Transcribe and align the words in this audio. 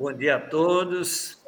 Bom 0.00 0.14
dia 0.14 0.36
a 0.36 0.40
todos. 0.40 1.38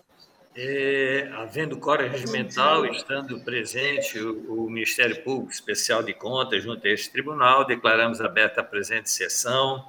É, 0.54 1.30
havendo 1.36 1.78
código 1.78 2.10
regimental, 2.10 2.84
estando 2.84 3.40
presente 3.40 4.18
o, 4.18 4.66
o, 4.66 4.70
Ministério 4.70 5.22
Público 5.22 5.50
Especial 5.50 6.02
de 6.02 6.12
Contas 6.12 6.62
junto 6.62 6.86
a 6.86 6.90
este 6.90 7.10
tribunal, 7.10 7.64
declaramos 7.64 8.20
aberta 8.20 8.60
a 8.60 8.64
presente 8.64 9.08
sessão 9.08 9.88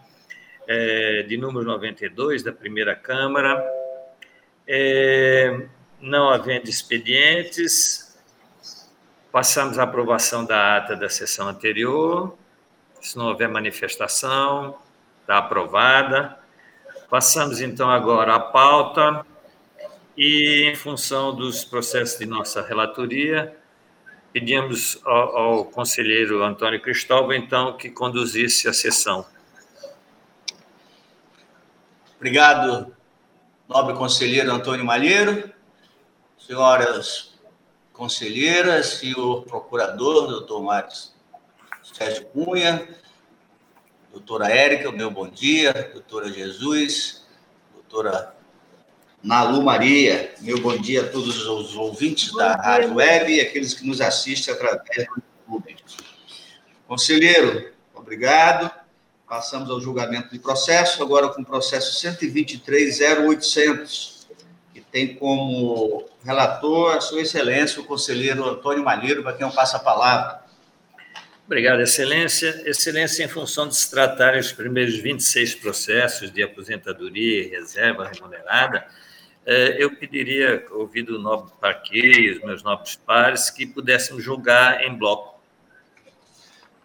é, 0.65 1.23
de 1.23 1.35
número 1.35 1.65
92 1.65 2.41
da 2.41 2.53
primeira 2.53 2.95
Câmara. 2.95 3.61
É, 4.65 5.67
não 5.99 6.29
havendo 6.29 6.69
expedientes, 6.69 8.17
passamos 9.29 9.77
à 9.77 9.83
aprovação 9.83 10.45
da 10.45 10.77
ata 10.77 10.95
da 10.95 11.09
sessão 11.09 11.49
anterior. 11.49 12.33
Se 13.01 13.17
não 13.17 13.27
houver 13.27 13.49
manifestação, 13.49 14.79
está 15.21 15.39
aprovada. 15.39 16.41
Passamos 17.13 17.61
então 17.61 17.91
agora 17.91 18.33
à 18.33 18.39
pauta 18.39 19.23
e, 20.17 20.63
em 20.63 20.73
função 20.73 21.31
dos 21.35 21.63
processos 21.63 22.17
de 22.17 22.25
nossa 22.25 22.63
relatoria, 22.63 23.55
pedimos 24.31 24.99
ao, 25.05 25.37
ao 25.37 25.65
conselheiro 25.65 26.43
Antônio 26.43 26.81
Cristóvão, 26.81 27.31
então, 27.33 27.77
que 27.77 27.91
conduzisse 27.91 28.67
a 28.67 28.73
sessão. 28.73 29.27
Obrigado, 32.15 32.91
nobre 33.69 33.93
conselheiro 33.93 34.51
Antônio 34.51 34.83
Malheiro, 34.83 35.53
senhoras 36.39 37.35
conselheiras, 37.93 38.87
senhor 38.87 39.43
procurador, 39.43 40.29
doutor 40.29 40.63
Marcos 40.63 41.13
Sérgio 41.83 42.25
Cunha, 42.29 42.87
doutora 44.13 44.47
Érica, 44.47 44.89
meu 44.91 45.09
bom 45.09 45.27
dia, 45.27 45.73
doutora 45.91 46.31
Jesus, 46.31 47.25
doutora 47.73 48.35
Malu 49.23 49.63
Maria, 49.63 50.35
meu 50.39 50.61
bom 50.61 50.77
dia 50.77 51.01
a 51.01 51.09
todos 51.09 51.47
os 51.47 51.75
ouvintes 51.75 52.31
bom 52.31 52.37
da 52.37 52.53
dia, 52.53 52.61
Rádio 52.61 52.93
Web 52.93 53.33
e 53.33 53.41
aqueles 53.41 53.73
que 53.73 53.87
nos 53.87 53.99
assistem 53.99 54.53
através 54.53 55.07
do 55.07 55.23
YouTube. 55.47 55.77
Conselheiro, 56.87 57.73
obrigado. 57.95 58.69
Passamos 59.27 59.71
ao 59.71 59.81
julgamento 59.81 60.31
de 60.31 60.37
processo, 60.37 61.01
agora 61.01 61.29
com 61.29 61.41
o 61.41 61.45
processo 61.45 62.07
123.0800, 62.07 64.27
que 64.75 64.81
tem 64.81 65.15
como 65.15 66.05
relator 66.23 66.95
a 66.95 67.01
Sua 67.01 67.21
Excelência, 67.21 67.81
o 67.81 67.85
conselheiro 67.85 68.47
Antônio 68.47 68.83
Malheiro, 68.83 69.23
para 69.23 69.33
quem 69.33 69.47
eu 69.47 69.51
passo 69.51 69.75
a 69.75 69.79
palavra. 69.79 70.42
Obrigado, 71.45 71.81
Excelência. 71.81 72.63
Excelência, 72.65 73.23
em 73.23 73.27
função 73.27 73.67
de 73.67 73.75
se 73.75 73.91
tratar 73.91 74.37
os 74.37 74.51
primeiros 74.51 74.95
26 74.95 75.55
processos 75.55 76.31
de 76.31 76.41
aposentadoria 76.41 77.43
e 77.43 77.47
reserva 77.49 78.07
remunerada, 78.07 78.87
eh, 79.45 79.75
eu 79.77 79.93
pediria, 79.93 80.65
ouvido 80.71 81.17
o 81.17 81.19
nobre 81.19 81.51
Parquet 81.59 82.21
e 82.21 82.31
os 82.31 82.41
meus 82.43 82.63
nobres 82.63 82.95
pares, 82.95 83.49
que 83.49 83.65
pudéssemos 83.65 84.23
julgar 84.23 84.83
em 84.85 84.95
bloco. 84.95 85.41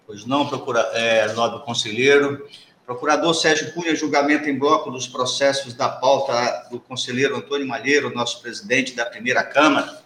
Pois 0.05 0.25
não, 0.25 0.49
procura, 0.49 0.81
é, 0.93 1.33
nobre 1.35 1.65
conselheiro. 1.65 2.49
Procurador 2.85 3.35
Sérgio 3.35 3.73
Cunha, 3.75 3.95
julgamento 3.95 4.49
em 4.49 4.59
bloco 4.59 4.91
dos 4.91 5.07
processos 5.07 5.75
da 5.75 5.89
pauta 5.89 6.67
do 6.71 6.81
conselheiro 6.81 7.37
Antônio 7.37 7.69
Malheiro, 7.69 8.13
nosso 8.13 8.41
presidente 8.41 8.97
da 8.97 9.07
primeira 9.07 9.45
Câmara. 9.45 10.03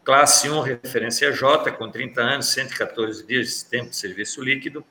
classe 0.03 0.49
1, 0.49 0.61
referência 0.61 1.31
J, 1.31 1.71
com 1.73 1.91
30 1.91 2.19
anos, 2.19 2.47
114 2.47 3.27
dias 3.27 3.59
de 3.59 3.65
tempo 3.65 3.91
de 3.91 3.95
serviço 3.95 4.43
líquido, 4.43 4.83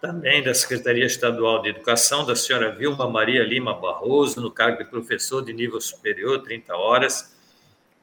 também 0.00 0.42
da 0.42 0.52
Secretaria 0.54 1.04
Estadual 1.04 1.60
de 1.62 1.68
Educação, 1.68 2.24
da 2.24 2.34
senhora 2.34 2.74
Vilma 2.74 3.06
Maria 3.08 3.44
Lima 3.44 3.74
Barroso, 3.74 4.40
no 4.40 4.50
cargo 4.50 4.78
de 4.78 4.86
professor 4.88 5.44
de 5.44 5.52
nível 5.52 5.78
superior, 5.80 6.42
30 6.42 6.74
horas, 6.74 7.36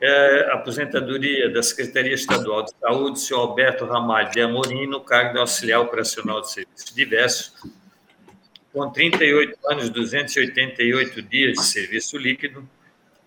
é, 0.00 0.50
aposentadoria 0.52 1.50
da 1.50 1.62
Secretaria 1.62 2.14
Estadual 2.14 2.64
de 2.64 2.72
Saúde, 2.80 3.20
senhor 3.20 3.40
Alberto 3.40 3.84
Ramalho 3.84 4.30
de 4.30 4.40
Amorim, 4.40 4.86
no 4.86 5.00
cargo 5.00 5.34
de 5.34 5.38
auxiliar 5.38 5.80
operacional 5.80 6.40
de 6.40 6.50
serviços 6.50 6.94
diversos, 6.94 7.52
com 8.72 8.90
38 8.90 9.58
anos, 9.68 9.90
288 9.90 11.20
dias 11.22 11.58
de 11.58 11.64
serviço 11.64 12.16
líquido, 12.16 12.66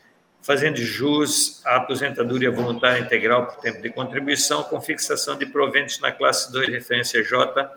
fazendo 0.41 0.77
jus 0.77 1.61
à 1.65 1.75
aposentadoria 1.75 2.49
voluntária 2.49 3.01
integral 3.01 3.47
por 3.47 3.57
tempo 3.57 3.81
de 3.81 3.89
contribuição, 3.89 4.63
com 4.63 4.79
fixação 4.79 5.37
de 5.37 5.47
proventos 5.47 5.99
na 5.99 6.13
classe 6.13 6.49
2, 6.49 6.69
referência 6.69 7.21
J, 7.21 7.69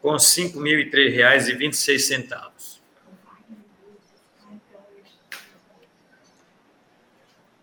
com 0.00 0.12
R$ 0.12 0.16
5.003,26. 0.16 2.49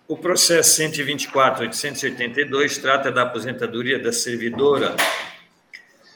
O 0.08 0.16
processo 0.16 0.82
124.882 0.82 2.80
trata 2.80 3.12
da 3.12 3.24
aposentadoria 3.24 4.00
da 4.00 4.14
servidora 4.14 4.96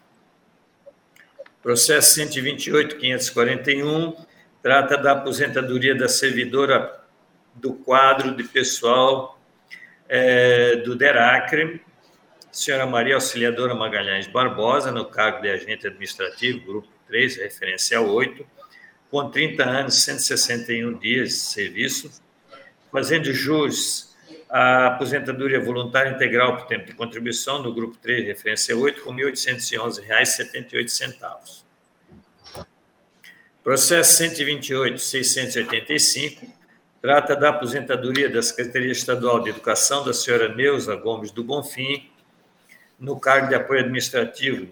Processo 1.66 2.22
128.541 2.22 4.16
trata 4.62 4.98
da 4.98 5.14
aposentadoria 5.14 5.96
da 5.96 6.08
servidora 6.08 7.04
do 7.56 7.74
quadro 7.74 8.36
de 8.36 8.44
pessoal 8.44 9.42
é, 10.08 10.76
do 10.76 10.96
DERACRE, 10.96 11.82
senhora 12.52 12.86
Maria 12.86 13.16
Auxiliadora 13.16 13.74
Magalhães 13.74 14.28
Barbosa, 14.28 14.92
no 14.92 15.06
cargo 15.06 15.42
de 15.42 15.50
agente 15.50 15.88
administrativo, 15.88 16.64
grupo 16.64 16.88
3, 17.08 17.38
referencial 17.38 18.08
8, 18.08 18.46
com 19.10 19.32
30 19.32 19.64
anos, 19.64 20.04
161 20.04 21.00
dias 21.00 21.30
de 21.30 21.36
serviço, 21.36 22.12
fazendo 22.92 23.34
jus 23.34 24.15
à 24.50 24.88
aposentadoria 24.88 25.60
voluntária 25.60 26.10
integral 26.12 26.58
por 26.58 26.66
tempo 26.68 26.86
de 26.86 26.94
contribuição 26.94 27.62
no 27.62 27.74
grupo 27.74 27.98
3, 28.02 28.26
referência 28.26 28.78
8, 28.78 29.02
com 29.02 29.12
R$ 29.12 29.32
1.811,78. 29.32 31.66
Processo 33.64 34.24
128.685 34.24 36.48
trata 37.02 37.36
da 37.36 37.50
aposentadoria 37.50 38.30
da 38.30 38.42
Secretaria 38.42 38.92
Estadual 38.92 39.40
de 39.40 39.52
Educação 39.52 40.04
da 40.04 40.14
senhora 40.14 40.56
Neuza 40.56 40.96
Gomes 40.96 41.30
do 41.30 41.44
Bonfim, 41.44 42.10
no 43.00 43.20
cargo 43.20 43.48
de 43.48 43.56
apoio 43.56 43.82
administrativo 43.82 44.68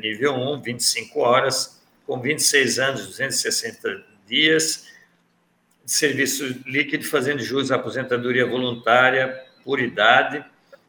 nível 0.00 0.34
1, 0.34 0.60
25 0.60 1.20
horas, 1.20 1.82
com 2.06 2.20
26 2.20 2.78
anos, 2.78 3.06
260 3.06 4.04
dias, 4.26 4.92
serviço 5.84 6.62
líquido, 6.66 7.04
fazendo 7.04 7.42
jus 7.42 7.70
à 7.70 7.76
aposentadoria 7.76 8.46
voluntária 8.46 9.38
por 9.64 9.78
idade, 9.80 10.44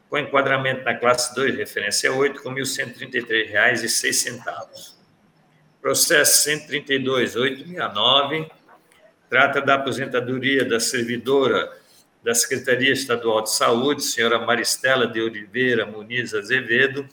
com 0.08 0.18
enquadramento 0.18 0.84
na 0.84 0.94
classe 0.94 1.34
2, 1.34 1.56
referência 1.56 2.12
8, 2.12 2.42
com 2.42 2.50
R$ 2.50 2.62
1.133,06. 2.62 4.94
Processo 5.80 6.50
132.869 6.50 8.50
trata 9.28 9.60
da 9.60 9.74
aposentadoria 9.74 10.64
da 10.64 10.78
servidora 10.78 11.76
da 12.22 12.34
Secretaria 12.34 12.92
Estadual 12.92 13.42
de 13.42 13.52
Saúde, 13.52 14.02
senhora 14.02 14.38
Maristela 14.38 15.06
de 15.06 15.20
Oliveira 15.20 15.86
Muniz 15.86 16.34
Azevedo, 16.34 17.08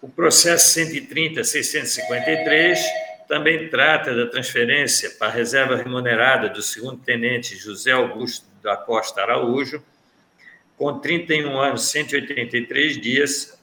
O 0.00 0.08
processo 0.08 0.78
130.653 0.78 2.78
também 3.26 3.68
trata 3.68 4.14
da 4.14 4.26
transferência 4.26 5.10
para 5.10 5.26
a 5.28 5.30
reserva 5.30 5.74
remunerada 5.76 6.48
do 6.48 6.62
segundo 6.62 7.02
tenente 7.02 7.56
José 7.56 7.90
Augusto 7.90 8.46
da 8.62 8.76
Costa 8.76 9.22
Araújo, 9.22 9.82
com 10.76 11.00
31 11.00 11.58
anos, 11.58 11.90
183 11.90 13.00
dias, 13.00 13.58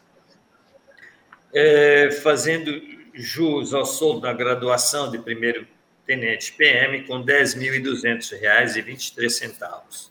é, 1.54 2.12
fazendo 2.22 2.82
jus 3.13 3.74
ao 3.74 3.86
soldo 3.86 4.20
da 4.22 4.34
graduação 4.34 5.10
de 5.10 5.18
primeiro 5.18 5.65
tenente 6.06 6.51
PM 6.51 7.04
com 7.04 7.20
R$ 7.20 7.24
10.200,23. 7.24 10.10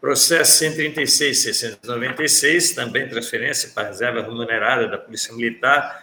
Processo 0.00 0.64
136.696, 0.64 2.74
também 2.74 3.08
transferência 3.08 3.70
para 3.70 3.88
reserva 3.88 4.22
remunerada 4.22 4.86
da 4.88 4.98
Polícia 4.98 5.34
Militar 5.34 6.01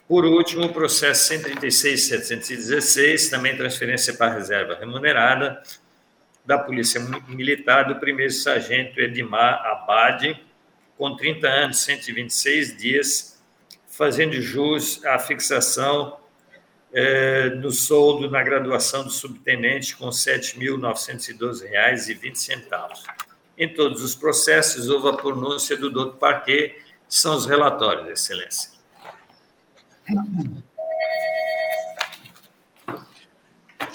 Por 0.08 0.24
último, 0.24 0.64
o 0.64 0.74
processo 0.74 1.34
136.716, 1.34 3.30
também 3.30 3.58
transferência 3.58 4.14
para 4.14 4.34
reserva 4.34 4.78
remunerada 4.80 5.62
da 6.46 6.58
Polícia 6.58 7.02
Militar 7.28 7.84
do 7.84 8.00
primeiro 8.00 8.32
sargento 8.32 9.02
Edmar 9.02 9.62
Abade, 9.66 10.42
com 11.00 11.16
30 11.16 11.48
anos, 11.48 11.80
126 11.80 12.76
dias, 12.76 13.42
fazendo 13.88 14.40
jus 14.42 15.04
à 15.06 15.18
fixação 15.18 16.20
é, 16.92 17.52
do 17.52 17.72
soldo 17.72 18.30
na 18.30 18.44
graduação 18.44 19.06
do 19.06 19.10
subtenente 19.10 19.96
com 19.96 20.08
R$ 20.08 20.12
7.912,20. 20.12 23.02
Em 23.58 23.74
todos 23.74 24.04
os 24.04 24.14
processos, 24.14 24.90
houve 24.90 25.08
a 25.08 25.14
pronúncia 25.14 25.78
do 25.78 25.90
doutor 25.90 26.18
Parquet, 26.18 26.76
são 27.08 27.34
os 27.34 27.46
relatórios, 27.46 28.10
Excelência. 28.10 28.72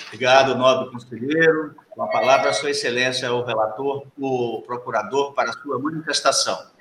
Obrigado, 0.07 0.55
nobre 0.55 0.91
conselheiro. 0.91 1.75
Com 1.91 2.03
a 2.03 2.09
palavra, 2.09 2.51
Sua 2.55 2.71
Excelência, 2.71 3.31
o 3.31 3.45
relator, 3.45 4.07
o 4.19 4.63
procurador, 4.63 5.35
para 5.35 5.51
a 5.51 5.53
sua 5.53 5.79
manifestação. 5.79 6.73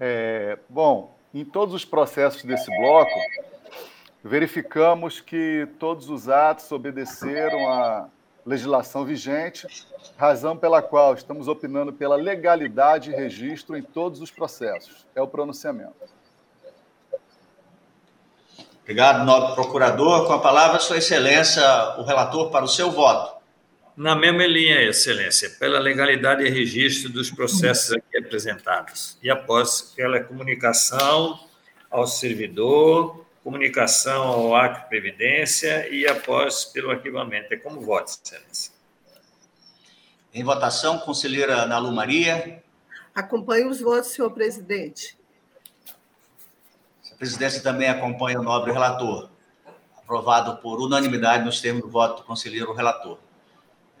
É, 0.00 0.58
bom, 0.68 1.14
em 1.32 1.44
todos 1.44 1.74
os 1.74 1.84
processos 1.84 2.42
desse 2.42 2.70
bloco, 2.78 3.20
verificamos 4.24 5.20
que 5.20 5.68
todos 5.78 6.08
os 6.08 6.28
atos 6.28 6.72
obedeceram 6.72 7.68
a, 7.68 8.08
legislação 8.44 9.04
vigente, 9.04 9.66
razão 10.16 10.56
pela 10.56 10.82
qual 10.82 11.14
estamos 11.14 11.48
opinando 11.48 11.92
pela 11.92 12.16
legalidade 12.16 13.10
e 13.10 13.14
registro 13.14 13.76
em 13.76 13.82
todos 13.82 14.20
os 14.20 14.30
processos. 14.30 15.06
É 15.14 15.22
o 15.22 15.28
pronunciamento. 15.28 15.94
Obrigado, 18.82 19.24
nobre 19.24 19.54
procurador. 19.54 20.26
Com 20.26 20.32
a 20.32 20.40
palavra, 20.40 20.80
Sua 20.80 20.98
Excelência, 20.98 21.62
o 21.98 22.02
relator, 22.02 22.50
para 22.50 22.64
o 22.64 22.68
seu 22.68 22.90
voto. 22.90 23.39
Na 24.00 24.16
mesma 24.16 24.46
linha, 24.46 24.80
Excelência, 24.80 25.50
pela 25.50 25.78
legalidade 25.78 26.42
e 26.42 26.48
registro 26.48 27.12
dos 27.12 27.30
processos 27.30 27.92
aqui 27.92 28.16
apresentados. 28.16 29.18
E 29.22 29.28
após 29.28 29.92
pela 29.94 30.18
comunicação 30.24 31.38
ao 31.90 32.06
servidor, 32.06 33.26
comunicação 33.44 34.22
ao 34.22 34.56
acto 34.56 34.84
de 34.84 34.88
previdência 34.88 35.86
e 35.90 36.06
após 36.08 36.64
pelo 36.64 36.90
arquivamento. 36.90 37.52
É 37.52 37.58
como 37.58 37.78
voto, 37.82 38.10
Excelência. 38.24 38.72
Em 40.32 40.42
votação, 40.42 40.98
conselheira 41.00 41.64
Ana 41.64 41.76
Lu 41.76 41.92
Maria. 41.92 42.64
Acompanho 43.14 43.68
os 43.68 43.82
votos, 43.82 44.12
senhor 44.12 44.30
presidente. 44.30 45.14
A 47.12 47.16
presidência 47.16 47.62
também 47.62 47.90
acompanha 47.90 48.40
o 48.40 48.42
nobre 48.42 48.72
relator. 48.72 49.28
Aprovado 49.98 50.56
por 50.62 50.80
unanimidade 50.80 51.44
nos 51.44 51.60
termos 51.60 51.82
do 51.82 51.90
voto 51.90 52.22
do 52.22 52.26
conselheiro 52.26 52.72
relator. 52.72 53.18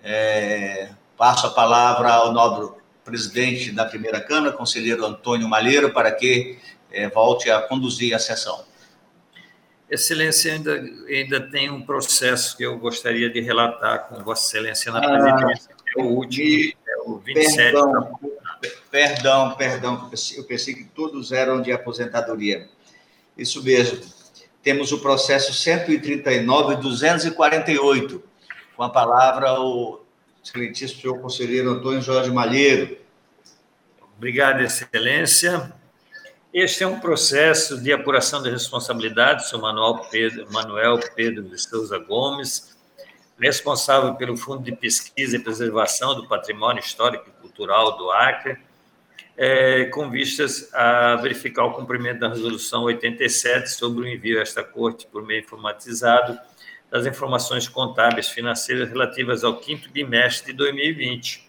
É, 0.02 0.90
passo 1.16 1.46
a 1.46 1.50
palavra 1.50 2.12
ao 2.12 2.32
nobre 2.32 2.80
presidente 3.04 3.72
da 3.72 3.84
primeira 3.84 4.20
Câmara, 4.20 4.52
conselheiro 4.52 5.04
Antônio 5.04 5.48
Malheiro, 5.48 5.92
para 5.92 6.12
que 6.12 6.58
é, 6.90 7.08
volte 7.08 7.50
a 7.50 7.60
conduzir 7.60 8.14
a 8.14 8.18
sessão. 8.18 8.64
Excelência, 9.90 10.52
ainda, 10.52 10.80
ainda 11.08 11.40
tem 11.40 11.68
um 11.68 11.82
processo 11.82 12.56
que 12.56 12.62
eu 12.62 12.78
gostaria 12.78 13.28
de 13.28 13.40
relatar 13.40 14.08
com 14.08 14.22
Vossa 14.22 14.46
Excelência 14.46 14.92
na 14.92 15.00
ah, 15.00 15.08
presidência, 15.08 15.68
é 15.96 16.00
o 16.00 16.04
último, 16.04 16.72
é 16.86 16.96
o 17.04 17.18
27. 17.18 17.56
Perdão, 17.56 18.20
perdão, 18.90 19.56
perdão, 19.56 20.08
eu 20.36 20.44
pensei 20.44 20.74
que 20.74 20.84
todos 20.84 21.32
eram 21.32 21.60
de 21.60 21.72
aposentadoria. 21.72 22.68
Isso 23.36 23.60
mesmo. 23.64 23.98
Temos 24.62 24.92
o 24.92 25.00
processo 25.00 25.52
139-248, 25.52 28.22
com 28.80 28.84
a 28.84 28.88
palavra 28.88 29.60
o 29.60 30.00
excelentíssimo 30.42 31.02
senhor 31.02 31.20
conselheiro 31.20 31.68
Antônio 31.68 32.00
Jorge 32.00 32.30
Malheiro. 32.30 32.96
Obrigado, 34.16 34.62
Excelência. 34.62 35.70
Este 36.50 36.82
é 36.82 36.86
um 36.86 36.98
processo 36.98 37.78
de 37.78 37.92
apuração 37.92 38.42
de 38.42 38.48
responsabilidade, 38.48 39.46
sou 39.50 39.60
Manuel 39.60 40.06
Pedro, 40.10 40.50
Manuel 40.50 40.98
Pedro 41.14 41.42
de 41.42 41.60
Souza 41.60 41.98
Gomes, 41.98 42.74
responsável 43.38 44.14
pelo 44.14 44.34
Fundo 44.34 44.62
de 44.62 44.72
Pesquisa 44.72 45.36
e 45.36 45.40
Preservação 45.40 46.14
do 46.14 46.26
Patrimônio 46.26 46.80
Histórico 46.80 47.28
e 47.28 47.42
Cultural 47.42 47.98
do 47.98 48.10
Acre, 48.10 48.56
é, 49.36 49.84
com 49.92 50.08
vistas 50.08 50.72
a 50.72 51.16
verificar 51.16 51.66
o 51.66 51.74
cumprimento 51.74 52.20
da 52.20 52.30
Resolução 52.30 52.84
87 52.84 53.72
sobre 53.72 54.04
o 54.04 54.08
envio 54.08 54.38
a 54.38 54.42
esta 54.42 54.64
Corte 54.64 55.06
por 55.06 55.22
meio 55.22 55.42
informatizado 55.42 56.40
das 56.90 57.06
informações 57.06 57.68
contábeis 57.68 58.28
financeiras 58.28 58.88
relativas 58.88 59.44
ao 59.44 59.56
quinto 59.58 59.90
bimestre 59.90 60.52
de 60.52 60.58
2020. 60.58 61.48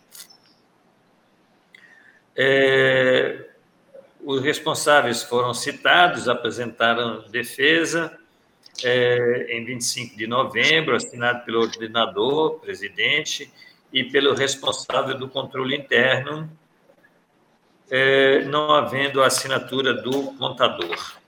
É, 2.36 3.46
os 4.24 4.42
responsáveis 4.42 5.24
foram 5.24 5.54
citados, 5.54 6.30
apresentaram 6.30 7.28
defesa 7.30 8.18
é, 8.84 9.48
em 9.58 9.66
25 9.66 10.16
de 10.16 10.28
novembro, 10.28 10.96
assinado 10.96 11.44
pelo 11.44 11.62
ordenador, 11.62 12.60
presidente, 12.60 13.52
e 13.92 14.04
pelo 14.06 14.34
responsável 14.34 15.18
do 15.18 15.28
controle 15.28 15.76
interno, 15.76 16.50
é, 17.90 18.46
não 18.46 18.74
havendo 18.74 19.22
assinatura 19.22 19.94
do 19.94 20.32
contador. 20.34 21.21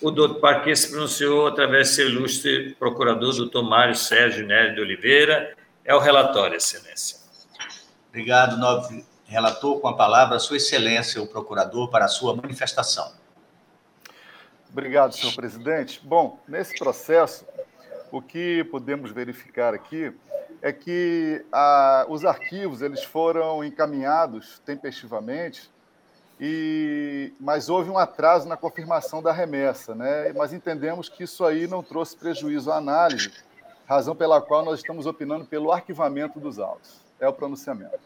O 0.00 0.10
doutor 0.10 0.40
Parque 0.40 0.76
se 0.76 0.90
pronunciou 0.90 1.46
através 1.46 1.88
do 1.88 1.94
seu 1.94 2.08
ilustre 2.10 2.74
procurador, 2.78 3.34
doutor 3.34 3.62
Mário 3.62 3.94
Sérgio 3.94 4.46
Nery 4.46 4.74
de 4.74 4.80
Oliveira. 4.82 5.56
É 5.82 5.94
o 5.94 5.98
relatório, 5.98 6.56
Excelência. 6.56 7.18
Obrigado, 8.10 8.58
nobre 8.58 9.06
relator. 9.24 9.80
Com 9.80 9.88
a 9.88 9.96
palavra, 9.96 10.38
Sua 10.38 10.58
Excelência, 10.58 11.22
o 11.22 11.26
procurador, 11.26 11.88
para 11.88 12.04
a 12.04 12.08
sua 12.08 12.36
manifestação. 12.36 13.10
Obrigado, 14.70 15.14
senhor 15.14 15.34
presidente. 15.34 15.98
Bom, 16.04 16.38
nesse 16.46 16.78
processo, 16.78 17.46
o 18.12 18.20
que 18.20 18.64
podemos 18.64 19.10
verificar 19.12 19.72
aqui 19.72 20.12
é 20.60 20.72
que 20.72 21.42
ah, 21.50 22.04
os 22.08 22.22
arquivos 22.26 22.82
eles 22.82 23.02
foram 23.02 23.64
encaminhados 23.64 24.58
tempestivamente 24.58 25.70
e, 26.40 27.32
mas 27.40 27.68
houve 27.68 27.88
um 27.90 27.98
atraso 27.98 28.46
na 28.46 28.56
confirmação 28.56 29.22
da 29.22 29.32
remessa, 29.32 29.94
né? 29.94 30.32
mas 30.34 30.52
entendemos 30.52 31.08
que 31.08 31.24
isso 31.24 31.44
aí 31.44 31.66
não 31.66 31.82
trouxe 31.82 32.16
prejuízo 32.16 32.70
à 32.70 32.76
análise, 32.76 33.32
razão 33.86 34.14
pela 34.14 34.40
qual 34.40 34.64
nós 34.64 34.80
estamos 34.80 35.06
opinando 35.06 35.46
pelo 35.46 35.72
arquivamento 35.72 36.38
dos 36.38 36.58
autos. 36.58 37.00
É 37.18 37.26
o 37.26 37.32
pronunciamento. 37.32 37.98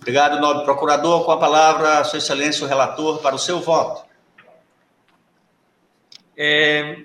Obrigado, 0.00 0.40
nobre 0.40 0.64
procurador. 0.64 1.24
Com 1.24 1.30
a 1.30 1.38
palavra, 1.38 2.02
Sua 2.02 2.18
Excelência, 2.18 2.64
o 2.64 2.68
relator, 2.68 3.22
para 3.22 3.36
o 3.36 3.38
seu 3.38 3.60
voto. 3.60 4.04
É, 6.36 7.04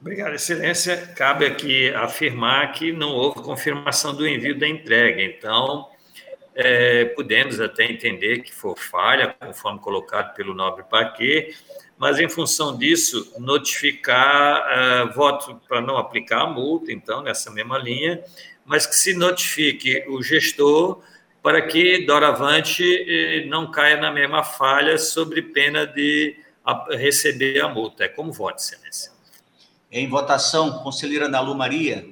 Obrigado, 0.00 0.34
Excelência. 0.34 0.96
Cabe 1.14 1.44
aqui 1.44 1.90
afirmar 1.90 2.72
que 2.72 2.90
não 2.90 3.10
houve 3.10 3.42
confirmação 3.42 4.14
do 4.14 4.26
envio 4.26 4.58
da 4.58 4.66
entrega, 4.66 5.22
então 5.22 5.90
é, 6.54 7.04
podemos 7.04 7.60
até 7.60 7.84
entender 7.84 8.38
que 8.42 8.52
for 8.52 8.78
falha, 8.78 9.36
conforme 9.38 9.78
colocado 9.78 10.34
pelo 10.34 10.54
nobre 10.54 10.84
Paquet, 10.84 11.54
mas 11.98 12.18
em 12.18 12.30
função 12.30 12.78
disso, 12.78 13.30
notificar 13.38 14.62
uh, 15.06 15.12
voto 15.12 15.60
para 15.68 15.82
não 15.82 15.98
aplicar 15.98 16.44
a 16.44 16.46
multa, 16.46 16.90
então, 16.90 17.22
nessa 17.22 17.50
mesma 17.50 17.76
linha, 17.76 18.24
mas 18.64 18.86
que 18.86 18.94
se 18.94 19.12
notifique 19.12 20.06
o 20.08 20.22
gestor 20.22 21.02
para 21.42 21.60
que, 21.60 22.06
doravante, 22.06 22.82
eh, 22.82 23.44
não 23.46 23.70
caia 23.70 23.98
na 23.98 24.10
mesma 24.10 24.42
falha 24.42 24.96
sobre 24.98 25.40
pena 25.42 25.86
de 25.86 26.36
receber 26.90 27.60
a 27.60 27.68
multa. 27.68 28.04
É 28.04 28.08
como 28.08 28.32
voto, 28.32 28.58
Excelência. 28.58 29.19
Em 29.92 30.08
votação, 30.08 30.78
conselheira 30.84 31.28
Nalu 31.28 31.54
Maria. 31.54 32.08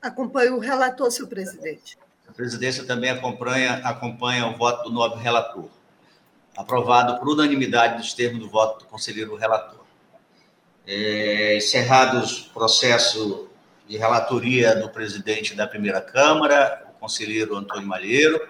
Acompanho 0.00 0.56
o 0.56 0.58
relator, 0.58 1.10
senhor 1.10 1.28
presidente. 1.28 1.98
A 2.26 2.32
presidência 2.32 2.84
também 2.84 3.10
acompanha, 3.10 3.74
acompanha 3.84 4.46
o 4.46 4.56
voto 4.56 4.84
do 4.84 4.94
nobre 4.94 5.20
relator. 5.20 5.68
Aprovado 6.56 7.18
por 7.18 7.28
unanimidade 7.28 7.98
dos 7.98 8.14
termos 8.14 8.40
do 8.40 8.48
voto 8.48 8.84
do 8.84 8.86
conselheiro 8.86 9.36
relator. 9.36 9.84
É, 10.86 11.58
encerrados 11.58 12.46
o 12.46 12.50
processo 12.54 13.48
de 13.86 13.98
relatoria 13.98 14.74
do 14.74 14.88
presidente 14.88 15.54
da 15.54 15.66
primeira 15.66 16.00
Câmara, 16.00 16.86
o 16.96 17.00
conselheiro 17.00 17.54
Antônio 17.54 17.86
Malheiro, 17.86 18.48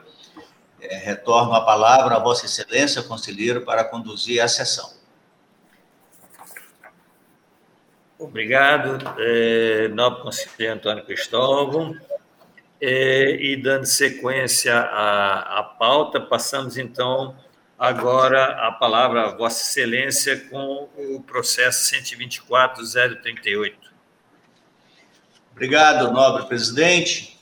é, 0.81 0.97
retorno 0.97 1.55
a 1.55 1.65
palavra 1.65 2.15
a 2.15 2.19
Vossa 2.21 2.47
Excelência, 2.47 3.03
conselheiro, 3.03 3.63
para 3.63 3.85
conduzir 3.85 4.41
a 4.41 4.47
sessão. 4.47 4.93
Obrigado, 8.19 8.99
é, 9.19 9.89
nobre 9.89 10.23
conselheiro 10.23 10.75
Antônio 10.75 11.05
Cristóvão. 11.05 11.97
É, 12.81 13.37
e 13.37 13.57
dando 13.57 13.87
sequência 13.87 14.77
à, 14.77 15.61
à 15.61 15.63
pauta, 15.63 16.21
passamos 16.21 16.77
então 16.77 17.35
agora 17.79 18.45
a 18.67 18.73
palavra 18.73 19.23
a 19.23 19.35
Vossa 19.35 19.63
Excelência 19.63 20.37
com 20.51 20.89
o 20.97 21.23
processo 21.23 21.95
124.038. 21.95 23.75
Obrigado, 25.53 26.13
nobre 26.13 26.47
presidente. 26.47 27.39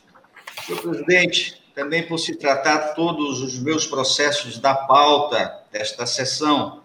Senhor 0.66 0.80
presidente, 0.80 1.62
também 1.74 2.06
por 2.06 2.18
se 2.18 2.36
tratar 2.36 2.94
todos 2.94 3.40
os 3.40 3.58
meus 3.58 3.86
processos 3.86 4.58
da 4.58 4.74
pauta 4.74 5.60
desta 5.72 6.06
sessão, 6.06 6.81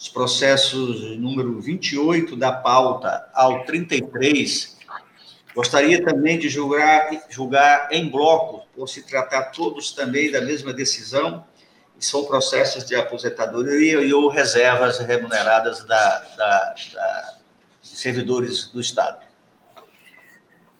os 0.00 0.08
processos 0.08 1.18
número 1.18 1.60
28 1.60 2.34
da 2.34 2.50
pauta 2.50 3.28
ao 3.34 3.66
33, 3.66 4.78
gostaria 5.54 6.02
também 6.02 6.38
de 6.38 6.48
julgar, 6.48 7.10
julgar 7.28 7.88
em 7.92 8.08
bloco, 8.08 8.66
por 8.74 8.88
se 8.88 9.02
tratar 9.02 9.50
todos 9.50 9.92
também 9.92 10.30
da 10.30 10.40
mesma 10.40 10.72
decisão, 10.72 11.46
são 11.98 12.24
processos 12.24 12.86
de 12.86 12.94
aposentadoria 12.94 14.00
e 14.00 14.10
ou 14.14 14.30
reservas 14.30 14.98
remuneradas 15.00 15.84
da, 15.84 16.18
da, 16.34 16.74
da 16.94 17.34
servidores 17.82 18.68
do 18.68 18.80
Estado. 18.80 19.22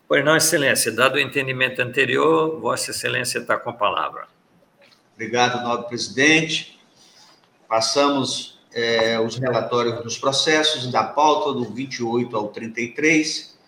Pois 0.08 0.24
não, 0.24 0.34
Excelência. 0.34 0.90
Dado 0.90 1.16
o 1.16 1.20
entendimento 1.20 1.82
anterior, 1.82 2.58
Vossa 2.58 2.90
Excelência 2.90 3.38
está 3.38 3.58
com 3.58 3.68
a 3.68 3.74
palavra. 3.74 4.28
Obrigado, 5.12 5.62
nobre 5.62 5.88
presidente. 5.88 6.80
Passamos 7.68 8.59
é, 8.72 9.18
os 9.20 9.36
relatórios 9.36 10.02
dos 10.02 10.18
processos 10.18 10.90
da 10.90 11.04
pauta 11.04 11.52
do 11.52 11.64
28 11.64 12.36
ao 12.36 12.48
33. 12.48 13.58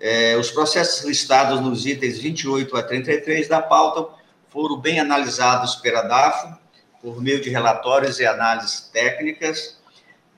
É, 0.00 0.36
os 0.36 0.50
processos 0.50 1.04
listados 1.04 1.60
nos 1.60 1.86
itens 1.86 2.18
28 2.18 2.76
a 2.76 2.82
33 2.82 3.48
da 3.48 3.62
pauta 3.62 4.12
foram 4.48 4.78
bem 4.78 5.00
analisados 5.00 5.76
pela 5.76 6.02
DAFO, 6.02 6.58
por 7.00 7.20
meio 7.20 7.40
de 7.40 7.50
relatórios 7.50 8.18
e 8.18 8.26
análises 8.26 8.88
técnicas 8.92 9.78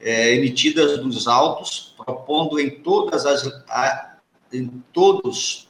é, 0.00 0.34
emitidas 0.34 0.98
nos 1.02 1.26
autos, 1.26 1.94
propondo 1.96 2.58
em 2.58 2.70
todas 2.70 3.24
as 3.24 3.46
a, 3.68 4.16
em 4.52 4.82
todos 4.92 5.68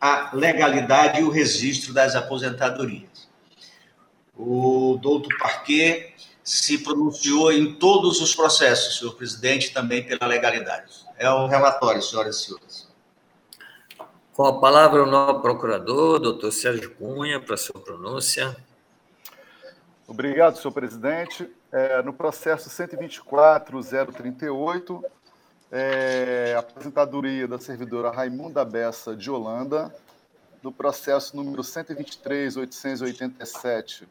a 0.00 0.30
legalidade 0.32 1.20
e 1.20 1.24
o 1.24 1.30
registro 1.30 1.92
das 1.92 2.14
aposentadorias. 2.14 3.28
O 4.36 4.98
doutor 5.02 5.36
Parquet 5.38 6.14
se 6.48 6.78
pronunciou 6.78 7.52
em 7.52 7.74
todos 7.74 8.22
os 8.22 8.34
processos, 8.34 8.98
senhor 8.98 9.14
presidente, 9.14 9.70
também 9.70 10.02
pela 10.02 10.26
legalidade. 10.26 11.06
É 11.18 11.30
o 11.30 11.46
relatório, 11.46 12.00
senhoras 12.00 12.36
e 12.36 12.46
senhores. 12.46 12.88
Com 14.32 14.46
a 14.46 14.58
palavra 14.58 15.02
o 15.02 15.06
novo 15.06 15.40
procurador, 15.40 16.18
doutor 16.18 16.50
Sérgio 16.50 16.94
Cunha, 16.94 17.38
para 17.38 17.54
a 17.54 17.58
sua 17.58 17.78
pronúncia. 17.78 18.56
Obrigado, 20.06 20.56
senhor 20.56 20.72
presidente. 20.72 21.46
É, 21.70 22.02
no 22.02 22.14
processo 22.14 22.70
124.038, 22.70 25.04
é, 25.70 26.56
aposentadoria 26.58 27.46
da 27.46 27.58
servidora 27.58 28.10
Raimunda 28.10 28.64
Bessa 28.64 29.14
de 29.14 29.30
Holanda, 29.30 29.94
no 30.62 30.72
processo 30.72 31.36
número 31.36 31.62
123.887, 31.62 34.08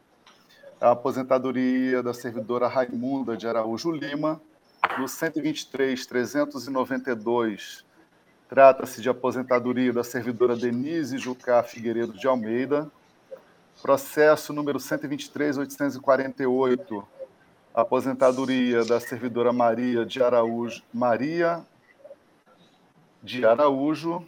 a 0.80 0.92
aposentadoria 0.92 2.00
da 2.02 2.14
servidora 2.14 2.68
Raimunda 2.68 3.36
de 3.36 3.48
Araújo 3.48 3.90
Lima, 3.90 4.40
no 4.96 5.06
123.392, 5.06 7.82
trata-se 8.48 9.02
de 9.02 9.08
aposentadoria 9.08 9.92
da 9.92 10.04
servidora 10.04 10.54
Denise 10.56 11.18
Jucá 11.18 11.64
Figueiredo 11.64 12.12
de 12.12 12.28
Almeida, 12.28 12.88
Processo 13.82 14.52
número 14.52 14.78
123.848, 14.80 17.04
aposentadoria 17.72 18.84
da 18.84 18.98
servidora 18.98 19.52
Maria 19.52 20.04
de 20.04 20.20
Araújo, 20.22 20.82
Maria 20.92 21.64
de 23.22 23.46
Araújo. 23.46 24.26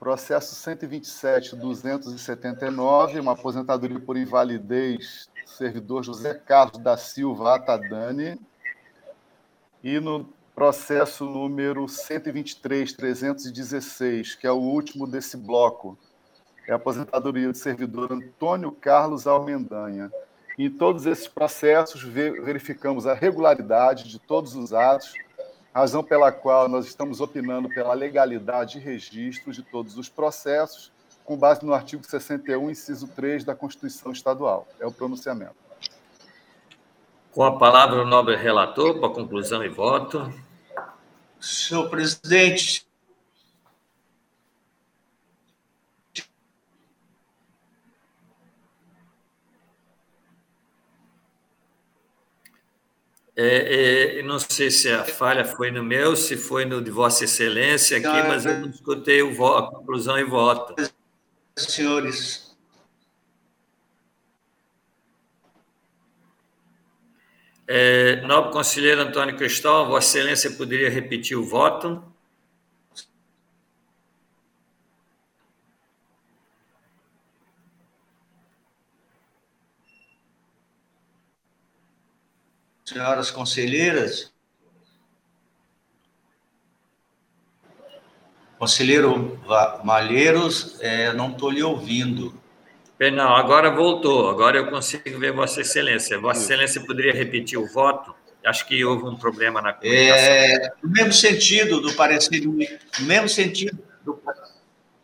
Processo 0.00 0.56
127.279, 0.56 3.20
uma 3.20 3.32
aposentadoria 3.32 4.00
por 4.00 4.16
invalidez, 4.16 5.28
servidor 5.44 6.02
José 6.02 6.32
Carlos 6.32 6.82
da 6.82 6.96
Silva 6.96 7.56
Atadani. 7.56 8.40
E 9.84 10.00
no 10.00 10.26
processo 10.54 11.26
número 11.26 11.84
123.316, 11.84 14.38
que 14.38 14.46
é 14.46 14.50
o 14.50 14.56
último 14.56 15.06
desse 15.06 15.36
bloco, 15.36 15.98
é 16.66 16.72
a 16.72 16.76
aposentadoria 16.76 17.52
do 17.52 17.58
servidor 17.58 18.10
Antônio 18.10 18.72
Carlos 18.72 19.26
Almendanha. 19.26 20.10
Em 20.58 20.70
todos 20.70 21.04
esses 21.04 21.28
processos, 21.28 22.02
verificamos 22.02 23.06
a 23.06 23.12
regularidade 23.12 24.08
de 24.08 24.18
todos 24.18 24.54
os 24.54 24.72
atos, 24.72 25.12
razão 25.74 26.02
pela 26.02 26.32
qual 26.32 26.68
nós 26.68 26.86
estamos 26.86 27.20
opinando 27.20 27.68
pela 27.68 27.94
legalidade 27.94 28.78
e 28.78 28.80
registro 28.80 29.52
de 29.52 29.62
todos 29.62 29.96
os 29.96 30.08
processos, 30.08 30.92
com 31.24 31.36
base 31.36 31.64
no 31.64 31.72
artigo 31.72 32.04
61, 32.04 32.70
inciso 32.70 33.06
3 33.08 33.44
da 33.44 33.54
Constituição 33.54 34.10
Estadual. 34.10 34.66
É 34.80 34.86
o 34.86 34.92
pronunciamento. 34.92 35.54
Com 37.32 37.44
a 37.44 37.56
palavra 37.56 38.02
o 38.02 38.06
nobre 38.06 38.34
relator, 38.34 38.98
para 38.98 39.08
conclusão 39.08 39.62
e 39.62 39.68
voto. 39.68 40.32
Senhor 41.38 41.88
presidente, 41.88 42.84
É, 53.42 54.18
é, 54.18 54.22
não 54.22 54.38
sei 54.38 54.70
se 54.70 54.90
a 54.90 55.02
falha 55.02 55.46
foi 55.46 55.70
no 55.70 55.82
meu, 55.82 56.14
se 56.14 56.36
foi 56.36 56.66
no 56.66 56.82
de 56.82 56.90
Vossa 56.90 57.24
Excelência 57.24 57.96
aqui, 57.96 58.28
mas 58.28 58.44
eu 58.44 58.58
não 58.60 58.68
escutei 58.68 59.22
o 59.22 59.34
voto, 59.34 59.76
a 59.76 59.78
conclusão 59.78 60.18
e 60.18 60.24
voto. 60.24 60.74
Senhores. 61.56 62.54
É, 67.66 68.20
nobre 68.26 68.52
conselheiro 68.52 69.00
Antônio 69.00 69.34
Cristóvão, 69.34 69.92
Vossa 69.92 70.18
Excelência 70.18 70.50
poderia 70.50 70.90
repetir 70.90 71.38
o 71.38 71.42
voto? 71.42 72.09
Senhoras 82.90 83.30
conselheiras, 83.30 84.32
conselheiro 88.58 89.40
Malheiros, 89.84 90.76
é, 90.80 91.12
não 91.12 91.30
estou 91.30 91.50
lhe 91.50 91.62
ouvindo. 91.62 92.34
Não, 93.12 93.34
agora 93.34 93.70
voltou, 93.70 94.28
agora 94.28 94.58
eu 94.58 94.68
consigo 94.68 95.18
ver 95.18 95.32
Vossa 95.32 95.60
Excelência. 95.60 96.18
Vossa 96.18 96.42
Excelência 96.42 96.84
poderia 96.84 97.12
repetir 97.12 97.58
o 97.58 97.66
voto? 97.66 98.14
Acho 98.44 98.66
que 98.66 98.84
houve 98.84 99.04
um 99.04 99.16
problema 99.16 99.62
na 99.62 99.72
comunicação. 99.72 100.24
É, 100.24 100.72
no 100.82 100.90
mesmo 100.90 101.12
sentido 101.12 101.80
do 101.80 101.94
parecer, 101.94 102.40
no 102.40 103.06
mesmo 103.06 103.28
sentido 103.28 103.78
do, 104.04 104.20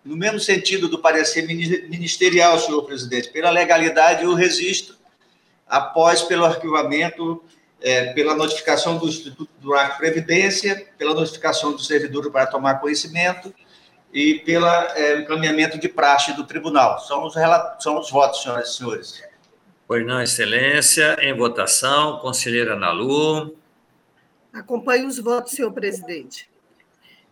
no 0.05 0.17
mesmo 0.17 0.41
sentido 0.41 0.89
do 0.89 0.99
parecer 0.99 1.43
ministerial, 1.47 2.59
senhor 2.59 2.83
presidente, 2.83 3.31
pela 3.31 3.51
legalidade 3.51 4.25
e 4.25 4.27
o 4.27 4.35
registro, 4.35 4.97
após 5.67 6.23
pelo 6.23 6.45
arquivamento 6.45 7.43
é, 7.87 8.13
pela 8.15 8.35
notificação 8.35 8.99
do 8.99 9.07
Instituto 9.07 9.49
do 9.61 9.73
Ar 9.73 9.97
Previdência, 9.97 10.89
pela 10.99 11.15
notificação 11.15 11.71
do 11.71 11.79
servidor 11.79 12.29
para 12.33 12.45
tomar 12.45 12.81
conhecimento 12.81 13.55
e 14.13 14.41
pelo 14.41 14.67
é, 14.67 15.21
encaminhamento 15.21 15.79
de 15.79 15.89
praxe 15.89 16.33
do 16.33 16.45
tribunal. 16.45 16.99
São 16.99 17.25
os, 17.25 17.35
são 17.79 18.01
os 18.01 18.11
votos, 18.11 18.43
senhoras 18.43 18.71
e 18.71 18.77
senhores. 18.77 19.23
Pois 19.87 20.05
não, 20.05 20.21
Excelência. 20.21 21.17
Em 21.21 21.33
votação, 21.33 22.19
conselheira 22.19 22.75
Nalu. 22.75 23.57
Acompanhe 24.53 25.07
os 25.07 25.21
votos, 25.21 25.53
senhor 25.53 25.71
presidente. 25.71 26.51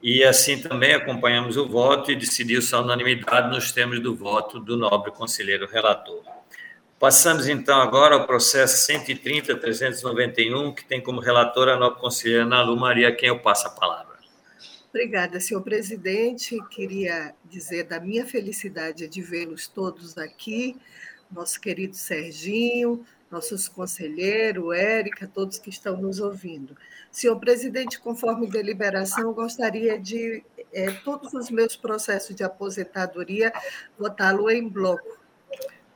E 0.00 0.22
assim 0.22 0.60
também 0.60 0.94
acompanhamos 0.94 1.56
o 1.56 1.66
voto 1.66 2.12
e 2.12 2.16
decidiu-se 2.16 2.72
a 2.72 2.78
unanimidade 2.78 3.48
nos 3.48 3.72
termos 3.72 3.98
do 3.98 4.14
voto 4.14 4.60
do 4.60 4.76
nobre 4.76 5.10
conselheiro 5.10 5.66
relator. 5.66 6.22
Passamos 7.04 7.46
então 7.46 7.82
agora 7.82 8.14
ao 8.14 8.26
processo 8.26 8.90
130.391, 8.90 10.74
que 10.74 10.86
tem 10.86 11.02
como 11.02 11.20
relatora 11.20 11.74
a 11.74 11.76
nova 11.76 11.96
conselheira 11.96 12.46
Nalu 12.46 12.78
Maria, 12.78 13.10
a 13.10 13.12
quem 13.12 13.28
eu 13.28 13.38
passo 13.40 13.66
a 13.66 13.70
palavra. 13.70 14.16
Obrigada, 14.88 15.38
senhor 15.38 15.60
presidente. 15.60 16.58
Queria 16.70 17.34
dizer 17.44 17.84
da 17.84 18.00
minha 18.00 18.24
felicidade 18.24 19.06
de 19.06 19.20
vê-los 19.20 19.68
todos 19.68 20.16
aqui, 20.16 20.78
nosso 21.30 21.60
querido 21.60 21.94
Serginho, 21.94 23.04
nossos 23.30 23.68
conselheiros, 23.68 24.74
Érica, 24.74 25.30
todos 25.30 25.58
que 25.58 25.68
estão 25.68 25.98
nos 25.98 26.20
ouvindo. 26.20 26.74
Senhor 27.10 27.38
presidente, 27.38 28.00
conforme 28.00 28.46
deliberação, 28.46 29.30
gostaria 29.34 29.98
de 29.98 30.42
é, 30.72 30.90
todos 30.90 31.34
os 31.34 31.50
meus 31.50 31.76
processos 31.76 32.34
de 32.34 32.42
aposentadoria 32.42 33.52
votá-lo 33.98 34.50
em 34.50 34.66
bloco 34.66 35.22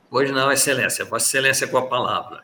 Pois 0.09 0.31
não, 0.31 0.51
Excelência. 0.51 1.05
Vossa 1.05 1.27
Excelência 1.27 1.67
com 1.67 1.77
a 1.77 1.87
palavra. 1.87 2.43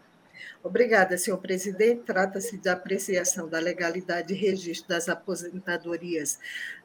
Obrigada, 0.63 1.17
senhor 1.17 1.37
presidente. 1.37 2.03
Trata-se 2.03 2.57
da 2.57 2.73
apreciação 2.73 3.47
da 3.47 3.59
legalidade 3.59 4.33
e 4.33 4.37
registro 4.37 4.89
das 4.89 5.07
aposentadorias 5.07 6.39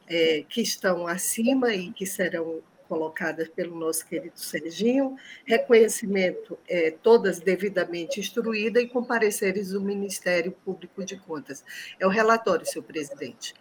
é, 0.07 0.45
que 0.49 0.61
estão 0.61 1.07
acima 1.07 1.73
e 1.73 1.91
que 1.91 2.05
serão 2.05 2.63
colocadas 2.89 3.49
pelo 3.49 3.79
nosso 3.79 4.05
querido 4.05 4.39
Serginho, 4.41 5.17
reconhecimento 5.45 6.59
é, 6.69 6.91
todas 6.91 7.39
devidamente 7.39 8.19
instruídas 8.19 8.83
e 8.83 8.89
com 8.89 9.05
pareceres 9.05 9.71
do 9.71 9.81
Ministério 9.81 10.51
Público 10.65 11.05
de 11.05 11.17
Contas. 11.17 11.65
É 12.01 12.07
o 12.07 12.11
relatório, 12.11 12.67
senhor 12.67 12.85
presidente. 12.85 13.55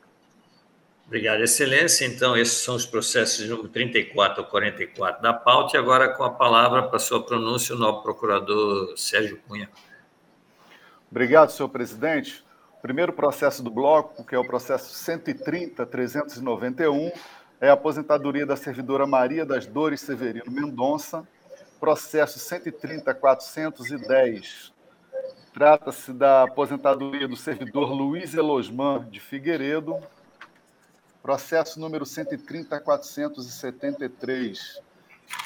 Obrigado, 1.09 1.41
Excelência. 1.41 2.05
Então, 2.05 2.37
esses 2.37 2.61
são 2.61 2.75
os 2.75 2.85
processos 2.85 3.39
de 3.39 3.47
número 3.47 3.67
34 3.67 4.43
ao 4.43 4.47
44 4.47 5.23
da 5.23 5.33
pauta. 5.33 5.75
E 5.75 5.79
agora, 5.79 6.09
com 6.09 6.23
a 6.23 6.29
palavra 6.29 6.83
para 6.83 6.99
sua 6.99 7.25
pronúncia, 7.25 7.73
o 7.73 7.79
novo 7.79 8.03
procurador 8.03 8.95
Sérgio 8.95 9.39
Cunha. 9.47 9.67
Obrigado, 11.09 11.49
senhor 11.49 11.69
presidente. 11.69 12.45
O 12.77 12.81
primeiro 12.83 13.11
processo 13.11 13.63
do 13.63 13.71
bloco, 13.71 14.23
que 14.23 14.35
é 14.35 14.37
o 14.37 14.45
processo 14.45 14.93
130.391, 15.03 17.11
é 17.59 17.71
a 17.71 17.73
aposentadoria 17.73 18.45
da 18.45 18.55
servidora 18.55 19.07
Maria 19.07 19.43
das 19.43 19.65
Dores 19.65 20.01
Severino 20.01 20.51
Mendonça, 20.51 21.27
processo 21.79 22.37
130.410, 22.37 24.71
Trata-se 25.51 26.13
da 26.13 26.43
aposentadoria 26.43 27.27
do 27.27 27.35
servidor 27.35 27.91
Luiz 27.91 28.35
Elosman 28.35 29.09
de 29.09 29.19
Figueiredo, 29.19 29.99
processo 31.21 31.79
número 31.79 32.05
130.473, 32.05 34.81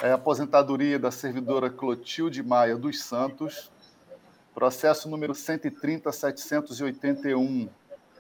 é 0.02 0.12
aposentadoria 0.12 0.98
da 0.98 1.12
servidora 1.12 1.70
Clotilde 1.70 2.42
Maia 2.42 2.78
dos 2.78 3.04
Santos, 3.04 3.70
processo 4.54 5.10
número 5.10 5.34
130.781, 5.34 7.68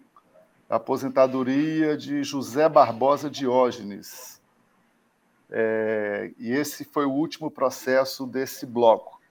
Aposentadoria 0.67 1.95
de 1.95 2.23
José 2.23 2.67
Barbosa 2.67 3.29
Diógenes. 3.29 4.41
É, 5.51 6.31
e 6.39 6.51
esse 6.51 6.85
foi 6.85 7.05
o 7.05 7.11
último 7.11 7.51
processo 7.51 8.25
desse 8.25 8.65
bloco. 8.65 9.21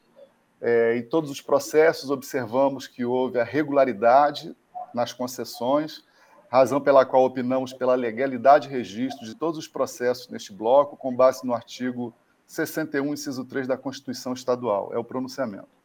É, 0.61 0.97
em 0.97 1.03
todos 1.03 1.29
os 1.29 1.41
processos, 1.41 2.09
observamos 2.09 2.87
que 2.87 3.05
houve 3.05 3.41
a 3.41 3.45
regularidade 3.45 4.55
nas 4.95 5.13
concessões, 5.13 6.05
razão 6.49 6.81
pela 6.81 7.05
qual 7.05 7.25
opinamos 7.25 7.73
pela 7.73 7.97
legalidade 7.97 8.69
e 8.69 8.71
registro 8.71 9.27
de 9.27 9.35
todos 9.35 9.59
os 9.59 9.67
processos 9.67 10.29
neste 10.29 10.53
bloco, 10.53 10.97
com 10.97 11.13
base 11.13 11.45
no 11.45 11.53
artigo 11.53 12.15
61, 12.47 13.13
inciso 13.13 13.45
3 13.45 13.67
da 13.67 13.77
Constituição 13.77 14.35
Estadual. 14.35 14.91
É 14.93 14.99
o 14.99 15.03
pronunciamento. 15.03 15.82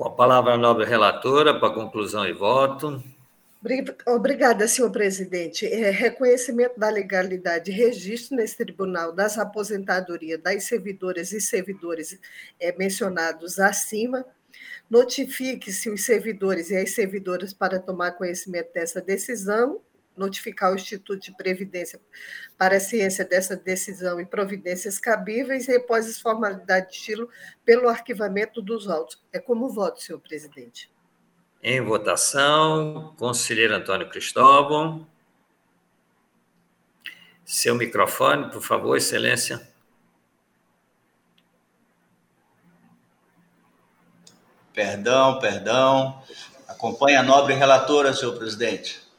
Com 0.00 0.08
a 0.08 0.10
palavra 0.12 0.54
a 0.54 0.56
nobre 0.56 0.86
relatora, 0.86 1.60
para 1.60 1.74
conclusão 1.74 2.26
e 2.26 2.32
voto. 2.32 3.04
Obrigada, 4.06 4.66
senhor 4.66 4.90
presidente. 4.90 5.66
É, 5.66 5.90
reconhecimento 5.90 6.80
da 6.80 6.88
legalidade 6.88 7.70
e 7.70 7.74
registro 7.74 8.34
nesse 8.34 8.56
tribunal 8.56 9.12
das 9.12 9.36
aposentadorias 9.36 10.40
das 10.40 10.64
servidoras 10.64 11.32
e 11.32 11.40
servidores 11.42 12.18
é, 12.58 12.74
mencionados 12.78 13.58
acima, 13.58 14.24
notifique-se 14.88 15.90
os 15.90 16.02
servidores 16.02 16.70
e 16.70 16.78
as 16.78 16.92
servidoras 16.92 17.52
para 17.52 17.78
tomar 17.78 18.12
conhecimento 18.12 18.72
dessa 18.72 19.02
decisão, 19.02 19.82
notificar 20.20 20.70
o 20.70 20.74
Instituto 20.76 21.18
de 21.18 21.34
Previdência 21.34 21.98
para 22.56 22.76
a 22.76 22.80
ciência 22.80 23.24
dessa 23.24 23.56
decisão 23.56 24.20
e 24.20 24.26
providências 24.26 24.98
cabíveis 24.98 25.66
e 25.66 25.76
após 25.76 26.06
as 26.06 26.20
formalidades 26.20 26.90
de 26.90 26.96
estilo 26.98 27.28
pelo 27.64 27.88
arquivamento 27.88 28.60
dos 28.60 28.88
autos. 28.88 29.20
É 29.32 29.40
como 29.40 29.70
voto, 29.70 30.02
senhor 30.02 30.20
presidente. 30.20 30.92
Em 31.62 31.80
votação, 31.80 33.14
conselheiro 33.18 33.74
Antônio 33.74 34.08
Cristóvão. 34.08 35.06
Seu 37.44 37.74
microfone, 37.74 38.50
por 38.50 38.62
favor, 38.62 38.96
excelência. 38.96 39.68
Perdão, 44.72 45.38
perdão. 45.38 46.22
Acompanha 46.68 47.20
a 47.20 47.22
nobre 47.22 47.54
relatora, 47.54 48.14
senhor 48.14 48.38
presidente. 48.38 49.09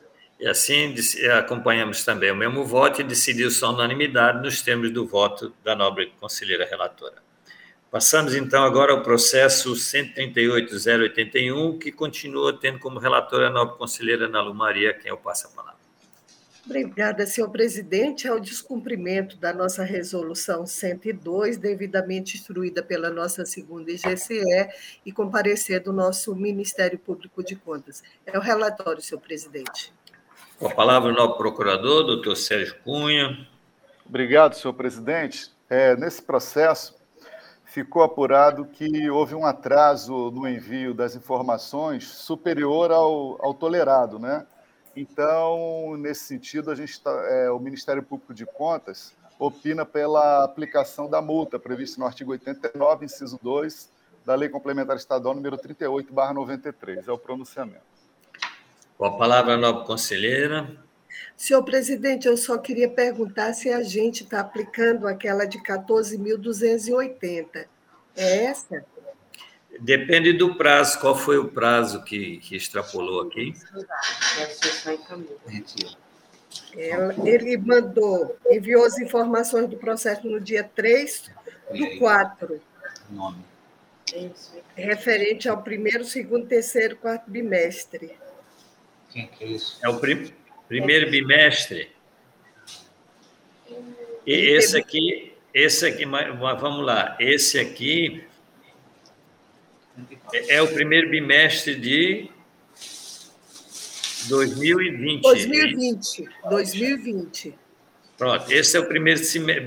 E 0.42 0.48
assim 0.48 0.96
acompanhamos 1.38 2.04
também 2.04 2.32
o 2.32 2.36
mesmo 2.36 2.66
voto 2.66 3.00
e 3.00 3.04
decidiu-se 3.04 3.64
a 3.64 3.70
unanimidade 3.70 4.42
nos 4.42 4.64
termos 4.64 4.92
do 4.92 5.06
voto 5.06 5.54
da 5.64 5.76
nobre 5.76 6.12
conselheira 6.20 6.66
relatora. 6.66 7.22
Passamos 7.92 8.34
então 8.34 8.64
agora 8.64 8.92
ao 8.92 9.04
processo 9.04 9.74
138.081, 9.74 11.78
que 11.78 11.92
continua 11.92 12.60
tendo 12.60 12.80
como 12.80 12.98
relatora 12.98 13.50
a 13.50 13.52
nobre 13.52 13.78
conselheira 13.78 14.26
Ana 14.26 14.42
Lu 14.42 14.56
Maria, 14.56 14.96
quem 14.96 15.12
eu 15.12 15.18
passo 15.18 15.46
a 15.46 15.52
palavra. 15.52 15.80
Obrigada, 16.66 17.28
senhor 17.28 17.50
presidente. 17.50 18.28
Ao 18.28 18.40
descumprimento 18.40 19.38
da 19.38 19.54
nossa 19.54 19.84
resolução 19.84 20.66
102, 20.66 21.58
devidamente 21.58 22.38
instruída 22.38 22.82
pela 22.82 23.12
nossa 23.12 23.46
segunda 23.46 23.92
IGCE 23.92 24.42
e 25.06 25.12
comparecer 25.12 25.82
do 25.82 25.94
nosso 25.94 26.36
Ministério 26.36 26.98
Público 26.98 27.44
de 27.44 27.56
Contas. 27.56 28.02
É 28.26 28.36
o 28.38 28.42
relatório, 28.42 29.04
senhor 29.04 29.22
presidente. 29.22 29.94
Com 30.62 30.68
a 30.68 30.76
palavra 30.76 31.12
o 31.12 31.16
novo 31.16 31.34
procurador, 31.38 32.04
doutor 32.04 32.38
Sérgio 32.38 32.76
Cunha. 32.84 33.48
Obrigado, 34.06 34.54
senhor 34.54 34.76
presidente. 34.76 35.52
É, 35.68 35.96
nesse 35.96 36.22
processo, 36.22 36.96
ficou 37.66 38.04
apurado 38.04 38.66
que 38.66 39.10
houve 39.10 39.34
um 39.34 39.44
atraso 39.44 40.30
no 40.30 40.48
envio 40.48 40.94
das 40.94 41.16
informações 41.16 42.08
superior 42.08 42.92
ao, 42.92 43.44
ao 43.44 43.56
tolerado, 43.56 44.20
né? 44.20 44.46
Então, 44.96 45.98
nesse 45.98 46.26
sentido, 46.26 46.70
a 46.70 46.76
gente 46.76 47.02
tá, 47.02 47.10
é, 47.28 47.50
o 47.50 47.58
Ministério 47.58 48.04
Público 48.04 48.32
de 48.32 48.46
Contas 48.46 49.16
opina 49.40 49.84
pela 49.84 50.44
aplicação 50.44 51.10
da 51.10 51.24
multa 51.24 51.58
prevista 51.58 52.00
no 52.00 52.06
artigo 52.06 52.34
89, 52.34 53.06
inciso 53.06 53.40
2, 53.42 53.92
da 54.24 54.36
Lei 54.36 54.48
Complementar 54.48 54.96
Estadual 54.96 55.34
número 55.34 55.58
38/93. 55.58 57.08
É 57.08 57.12
o 57.12 57.18
pronunciamento. 57.18 57.91
Com 59.02 59.08
a 59.08 59.18
palavra, 59.18 59.56
a 59.56 59.58
nova 59.58 59.84
conselheira. 59.84 60.70
Senhor 61.36 61.64
presidente, 61.64 62.28
eu 62.28 62.38
só 62.38 62.60
queria 62.60 62.88
perguntar 62.88 63.52
se 63.54 63.74
a 63.74 63.82
gente 63.82 64.22
está 64.22 64.42
aplicando 64.42 65.08
aquela 65.08 65.46
de 65.46 65.58
14.280. 65.58 67.66
É 68.16 68.46
essa? 68.46 68.86
Depende 69.80 70.34
do 70.34 70.54
prazo. 70.54 71.00
Qual 71.00 71.18
foi 71.18 71.40
o 71.40 71.48
prazo 71.48 72.04
que, 72.04 72.38
que 72.42 72.56
extrapolou 72.56 73.24
aqui? 73.24 73.56
Ele 77.26 77.58
mandou, 77.58 78.38
enviou 78.52 78.86
as 78.86 79.00
informações 79.00 79.68
do 79.68 79.78
processo 79.78 80.28
no 80.28 80.40
dia 80.40 80.64
3 80.64 81.32
do 81.74 81.98
4. 81.98 82.62
Nome. 83.10 83.44
Referente 84.76 85.50
ao 85.50 85.64
primeiro, 85.64 86.06
segundo, 86.06 86.46
terceiro, 86.46 86.96
quarto 86.98 87.32
bimestre. 87.32 88.16
Quem 89.12 89.28
que 89.28 89.44
é 89.44 89.48
isso? 89.48 89.80
É 89.84 89.90
o 89.90 90.00
prim, 90.00 90.32
primeiro 90.68 91.10
bimestre. 91.12 91.90
E 94.26 94.34
esse 94.34 94.78
aqui, 94.78 95.34
esse 95.54 95.86
aqui, 95.86 96.06
vamos 96.06 96.86
lá, 96.86 97.18
esse 97.20 97.60
aqui 97.60 98.24
é 100.48 100.62
o 100.62 100.68
primeiro 100.68 101.10
bimestre 101.10 101.76
de 101.76 102.30
2020. 104.30 105.22
2020. 105.22 106.30
2020. 106.50 107.56
Pronto, 108.18 108.52
esse 108.52 108.78
é 108.78 108.80
o 108.80 108.86
primeiro 108.86 109.20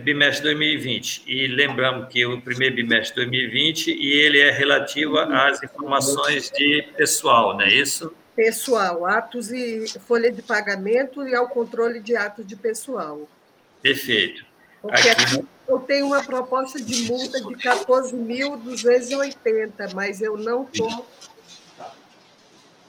bimestre 0.05 0.37
de 0.37 0.55
2020. 0.55 1.25
E 1.27 1.49
lembramos 1.49 2.09
que 2.09 2.25
o 2.25 2.41
primeiro 2.41 2.77
bimestre 2.77 3.11
de 3.11 3.31
2020 3.31 3.89
e 3.89 4.13
ele 4.13 4.39
é 4.39 4.53
relativo 4.53 5.19
às 5.19 5.61
informações 5.63 6.51
de 6.51 6.83
pessoal, 6.97 7.55
não 7.55 7.63
é 7.63 7.75
isso? 7.75 8.15
Pessoal, 8.35 9.07
atos 9.07 9.53
e 9.53 9.87
folha 10.01 10.33
de 10.33 10.43
pagamento 10.43 11.27
e 11.27 11.35
ao 11.35 11.49
controle 11.49 12.01
de 12.01 12.15
atos 12.17 12.47
de 12.47 12.57
pessoal. 12.57 13.27
Perfeito. 13.81 14.45
Porque 14.83 15.09
aqui 15.09 15.43
eu 15.69 15.79
tenho 15.81 16.07
uma 16.07 16.23
proposta 16.23 16.83
de 16.83 17.11
multa 17.11 17.41
de 17.41 17.55
14.280, 17.55 19.95
mas 19.95 20.21
eu 20.21 20.37
não 20.37 20.65
estou. 20.65 21.09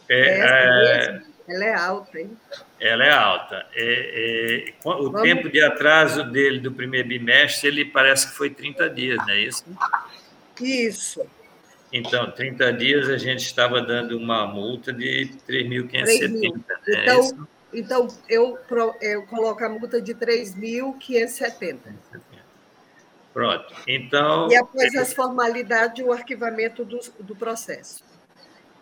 É, 0.10 0.40
é, 0.40 1.22
ela 1.48 1.66
é 1.66 1.74
alta, 1.74 2.20
hein? 2.20 2.38
Ela 2.80 3.06
é 3.06 3.12
alta. 3.12 3.66
É, 3.74 4.66
é, 4.66 4.74
o 4.84 5.12
Vamos... 5.12 5.22
tempo 5.22 5.50
de 5.50 5.62
atraso 5.62 6.24
dele 6.24 6.60
do 6.60 6.72
primeiro 6.72 7.08
bimestre, 7.08 7.68
ele 7.68 7.86
parece 7.86 8.30
que 8.30 8.36
foi 8.36 8.50
30 8.50 8.90
dias, 8.90 9.18
não 9.20 9.30
é 9.30 9.40
isso? 9.40 9.64
Isso. 10.60 11.22
Então, 11.98 12.30
30 12.30 12.74
dias 12.74 13.10
a 13.10 13.18
gente 13.18 13.46
estava 13.46 13.82
dando 13.82 14.18
uma 14.18 14.46
multa 14.46 14.92
de 14.92 15.32
3.570. 15.48 16.54
Né? 16.54 16.64
Então, 16.90 17.48
é 17.72 17.80
então 17.80 18.08
eu, 18.28 18.60
eu 19.00 19.24
coloco 19.24 19.64
a 19.64 19.70
multa 19.70 20.02
de 20.02 20.14
3.570. 20.14 21.78
Pronto. 23.34 23.74
Então. 23.88 24.50
E 24.52 24.58
após 24.58 24.94
as 24.96 25.14
formalidades, 25.14 26.06
o 26.06 26.12
arquivamento 26.12 26.84
do, 26.84 27.00
do 27.22 27.34
processo. 27.34 28.04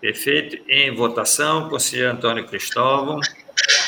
Perfeito. 0.01 0.63
Em 0.67 0.95
votação, 0.95 1.69
conselheiro 1.69 2.13
Antônio 2.13 2.47
Cristóvão. 2.47 3.19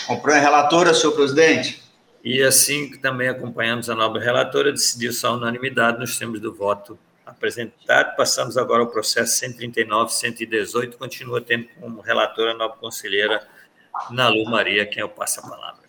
Comprou 0.06 0.36
a 0.36 0.40
relatora, 0.40 0.94
senhor 0.94 1.14
presidente. 1.14 1.82
E 2.24 2.44
assim 2.44 2.92
que 2.92 3.00
também 3.00 3.28
acompanhamos 3.28 3.90
a 3.90 3.96
nobre 3.96 4.24
relatora, 4.24 4.72
decidiu-se 4.72 5.26
a 5.26 5.32
unanimidade 5.32 5.98
nos 5.98 6.16
termos 6.16 6.40
do 6.40 6.54
voto 6.54 6.98
apresentado. 7.26 8.16
Passamos 8.16 8.58
agora 8.58 8.82
ao 8.82 8.88
processo 8.88 9.38
139, 9.38 10.14
118. 10.14 10.98
Continua 10.98 11.42
tendo 11.42 11.68
como 11.80 12.02
relatora 12.02 12.52
a 12.52 12.54
nobre 12.54 12.80
conselheira 12.80 13.48
Nalu 14.12 14.46
Maria, 14.46 14.86
quem 14.86 15.02
eu 15.02 15.10
passo 15.10 15.40
a 15.40 15.44
palavra. 15.44 15.86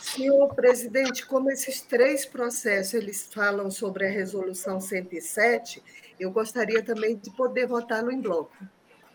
Senhor 0.00 0.54
presidente, 0.54 1.24
como 1.24 1.50
esses 1.50 1.80
três 1.80 2.26
processos 2.26 2.94
eles 2.94 3.28
falam 3.32 3.70
sobre 3.70 4.06
a 4.06 4.10
resolução 4.10 4.80
107, 4.80 5.82
eu 6.18 6.30
gostaria 6.30 6.82
também 6.82 7.16
de 7.16 7.30
poder 7.30 7.66
votá-lo 7.66 8.10
em 8.10 8.20
bloco. 8.20 8.54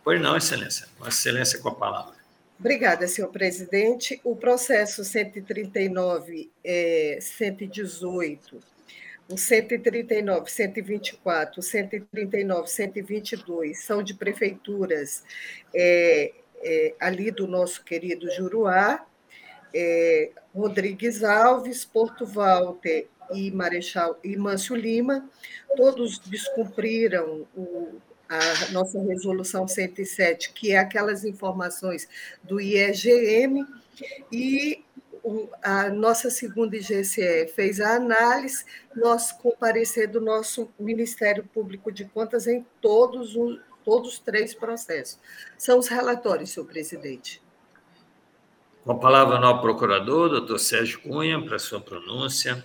Pois 0.03 0.21
não, 0.21 0.37
excelência. 0.37 0.87
Vossa 0.97 1.09
excelência 1.09 1.59
com 1.59 1.69
a 1.69 1.75
palavra. 1.75 2.15
Obrigada, 2.59 3.07
senhor 3.07 3.27
presidente. 3.29 4.19
O 4.23 4.35
processo 4.35 5.03
139, 5.03 6.49
é, 6.63 7.19
118, 7.21 8.59
o 9.29 9.37
139, 9.37 10.51
124, 10.51 11.59
o 11.59 11.63
139, 11.63 12.67
122 12.67 13.83
são 13.83 14.03
de 14.03 14.13
prefeituras 14.13 15.23
é, 15.73 16.33
é, 16.61 16.95
ali 16.99 17.31
do 17.31 17.47
nosso 17.47 17.83
querido 17.83 18.29
Juruá, 18.31 19.05
é, 19.73 20.31
Rodrigues 20.53 21.23
Alves, 21.23 21.83
Porto 21.83 22.25
Walter 22.25 23.07
e 23.33 23.51
Marechal 23.51 24.19
e 24.23 24.37
Mâncio 24.37 24.75
Lima, 24.75 25.27
todos 25.75 26.19
descumpriram 26.19 27.47
o, 27.55 27.99
a 28.29 28.71
nossa 28.71 29.01
resolução 29.01 29.67
107, 29.67 30.53
que 30.53 30.71
é 30.71 30.77
aquelas 30.77 31.25
informações 31.25 32.07
do 32.43 32.61
IEGM, 32.61 33.65
e 34.31 34.83
a 35.63 35.89
nossa 35.89 36.29
segunda 36.29 36.77
IGCE 36.77 37.47
fez 37.55 37.79
a 37.81 37.95
análise, 37.95 38.63
nós 38.95 39.31
comparecer 39.31 40.07
do 40.07 40.21
nosso 40.21 40.69
Ministério 40.79 41.43
Público 41.43 41.91
de 41.91 42.05
Contas 42.05 42.45
em 42.47 42.65
todos 42.79 43.35
os, 43.35 43.59
todos 43.83 44.13
os 44.13 44.19
três 44.19 44.53
processos. 44.53 45.19
São 45.57 45.79
os 45.79 45.87
relatórios, 45.87 46.51
senhor 46.51 46.65
presidente. 46.67 47.41
Com 48.83 48.91
a 48.91 48.99
palavra, 48.99 49.37
o 49.37 49.41
novo 49.41 49.61
procurador, 49.61 50.29
doutor 50.29 50.59
Sérgio 50.59 51.01
Cunha, 51.01 51.43
para 51.43 51.57
sua 51.57 51.81
pronúncia. 51.81 52.63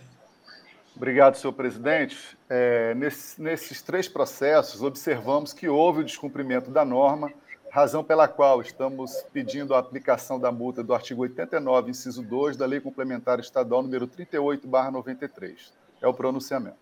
Obrigado, 0.94 1.36
senhor 1.36 1.54
presidente. 1.54 2.36
É, 2.46 2.94
nesse, 2.94 3.40
nesses 3.40 3.80
três 3.80 4.06
processos, 4.06 4.82
observamos 4.82 5.54
que 5.54 5.66
houve 5.66 6.00
o 6.00 6.04
descumprimento 6.04 6.70
da 6.70 6.84
norma, 6.84 7.32
razão 7.70 8.02
pela 8.02 8.26
qual 8.26 8.60
estamos 8.60 9.24
pedindo 9.32 9.72
a 9.74 9.78
aplicação 9.78 10.40
da 10.40 10.50
multa 10.50 10.82
do 10.82 10.92
artigo 10.92 11.22
89, 11.22 11.92
inciso 11.92 12.20
2 12.22 12.56
da 12.56 12.66
Lei 12.66 12.80
Complementar 12.80 13.38
Estadual 13.38 13.82
número 13.82 14.08
38/93. 14.08 15.72
É 16.02 16.08
o 16.08 16.12
pronunciamento. 16.12 16.76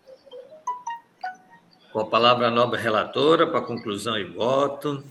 Com 1.92 2.00
a 2.00 2.06
palavra 2.06 2.48
a 2.48 2.50
nova 2.50 2.76
relatora 2.76 3.46
para 3.46 3.60
conclusão 3.60 4.18
e 4.18 4.24
voto. 4.24 5.04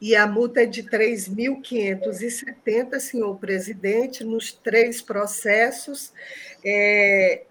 E 0.00 0.14
a 0.16 0.26
multa 0.26 0.62
é 0.62 0.66
de 0.66 0.82
3.570, 0.82 2.98
senhor 2.98 3.36
presidente, 3.36 4.24
nos 4.24 4.52
três 4.52 5.00
processos. 5.00 6.12
É, 6.64 7.44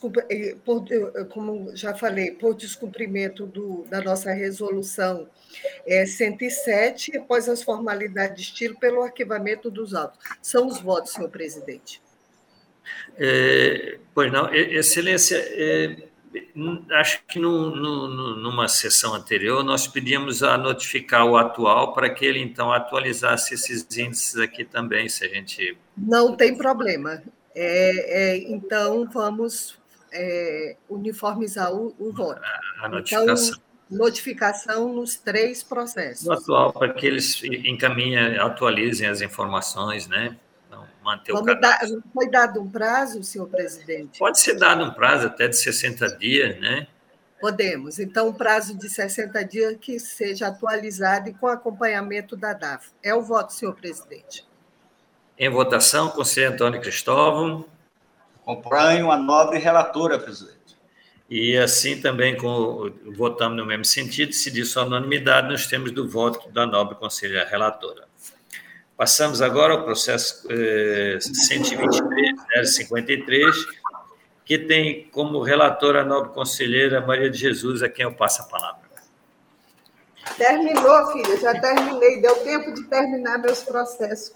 por, 0.00 0.24
eh, 0.28 0.56
por, 0.64 0.84
eh, 0.90 1.24
como 1.24 1.74
já 1.76 1.94
falei, 1.94 2.32
por 2.32 2.54
descumprimento 2.54 3.46
do, 3.46 3.84
da 3.88 4.00
nossa 4.00 4.32
resolução 4.32 5.28
é, 5.86 6.06
107, 6.06 7.16
após 7.18 7.48
as 7.48 7.62
formalidades 7.62 8.36
de 8.36 8.42
estilo, 8.42 8.78
pelo 8.78 9.02
arquivamento 9.02 9.70
dos 9.70 9.94
autos. 9.94 10.18
São 10.40 10.66
os 10.66 10.80
votos, 10.80 11.12
senhor 11.12 11.28
presidente. 11.28 12.02
É, 13.16 13.98
pois 14.14 14.32
não, 14.32 14.52
Excelência, 14.52 15.36
é, 15.36 16.08
acho 16.92 17.22
que 17.26 17.38
no, 17.38 17.74
no, 17.74 18.36
numa 18.36 18.68
sessão 18.68 19.14
anterior 19.14 19.62
nós 19.62 19.86
pedimos 19.86 20.42
a 20.42 20.56
notificar 20.56 21.24
o 21.26 21.36
atual 21.36 21.92
para 21.92 22.10
que 22.10 22.24
ele 22.24 22.40
então 22.40 22.72
atualizasse 22.72 23.54
esses 23.54 23.86
índices 23.96 24.36
aqui 24.36 24.64
também, 24.64 25.08
se 25.08 25.24
a 25.24 25.28
gente. 25.28 25.76
Não 25.96 26.34
tem 26.36 26.56
problema. 26.56 27.22
É, 27.54 28.34
é, 28.34 28.36
então, 28.50 29.08
vamos 29.10 29.78
é, 30.12 30.76
uniformizar 30.88 31.72
o, 31.72 31.94
o, 31.98 32.12
voto. 32.12 32.40
A 32.80 32.88
notificação. 32.88 33.48
Então, 33.48 33.98
notificação 33.98 34.92
nos 34.92 35.16
três 35.16 35.62
processos. 35.62 36.26
No 36.26 36.32
atual, 36.32 36.72
para 36.72 36.92
que 36.92 37.06
eles 37.06 37.42
encaminhem, 37.42 38.38
atualizem 38.38 39.06
as 39.06 39.20
informações, 39.20 40.08
né? 40.08 40.36
Então, 40.66 40.86
manter 41.02 41.32
Vamos 41.32 41.52
o 41.52 41.60
dar, 41.60 41.80
Foi 42.14 42.30
dado 42.30 42.60
um 42.60 42.70
prazo, 42.70 43.22
senhor 43.22 43.48
presidente? 43.48 44.18
Pode 44.18 44.40
ser 44.40 44.58
dado 44.58 44.84
um 44.84 44.92
prazo 44.92 45.26
até 45.26 45.46
de 45.46 45.56
60 45.56 46.16
dias, 46.16 46.58
né? 46.58 46.86
Podemos. 47.40 47.98
Então, 47.98 48.28
um 48.28 48.32
prazo 48.32 48.78
de 48.78 48.88
60 48.88 49.44
dias 49.44 49.76
que 49.80 49.98
seja 49.98 50.46
atualizado 50.46 51.28
e 51.28 51.34
com 51.34 51.48
acompanhamento 51.48 52.36
da 52.36 52.52
DAF. 52.52 52.90
É 53.02 53.14
o 53.14 53.20
voto, 53.20 53.52
senhor 53.52 53.74
presidente. 53.74 54.46
Em 55.42 55.50
votação, 55.50 56.08
conselheiro 56.08 56.54
Antônio 56.54 56.80
Cristóvão. 56.80 57.66
Acompanho 58.42 59.10
a 59.10 59.16
nobre 59.16 59.58
relatora, 59.58 60.16
presidente. 60.16 60.76
E 61.28 61.58
assim 61.58 62.00
também, 62.00 62.36
com, 62.36 62.92
votamos 63.16 63.58
no 63.58 63.66
mesmo 63.66 63.84
sentido, 63.84 64.32
se 64.32 64.52
diz 64.52 64.70
sua 64.70 64.84
unanimidade 64.84 65.48
nos 65.48 65.66
termos 65.66 65.90
do 65.90 66.08
voto 66.08 66.48
da 66.52 66.64
nobre 66.64 66.94
conselheira 66.94 67.44
relatora. 67.44 68.04
Passamos 68.96 69.42
agora 69.42 69.72
ao 69.72 69.82
processo 69.82 70.46
eh, 70.48 71.18
123.053, 71.18 73.52
que 74.44 74.56
tem 74.56 75.08
como 75.10 75.42
relatora 75.42 76.02
a 76.02 76.04
nobre 76.04 76.32
conselheira 76.34 77.00
Maria 77.00 77.28
de 77.28 77.38
Jesus, 77.38 77.82
a 77.82 77.88
quem 77.88 78.04
eu 78.04 78.14
passo 78.14 78.42
a 78.42 78.44
palavra. 78.44 78.80
Terminou, 80.36 81.10
filha, 81.10 81.36
já 81.36 81.60
terminei. 81.60 82.20
Deu 82.20 82.36
tempo 82.44 82.72
de 82.72 82.84
terminar 82.84 83.38
meus 83.38 83.64
processos. 83.64 84.32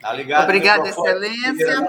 Tá 0.00 0.12
ligado, 0.12 0.44
Obrigada, 0.44 0.88
Excelência. 0.88 1.80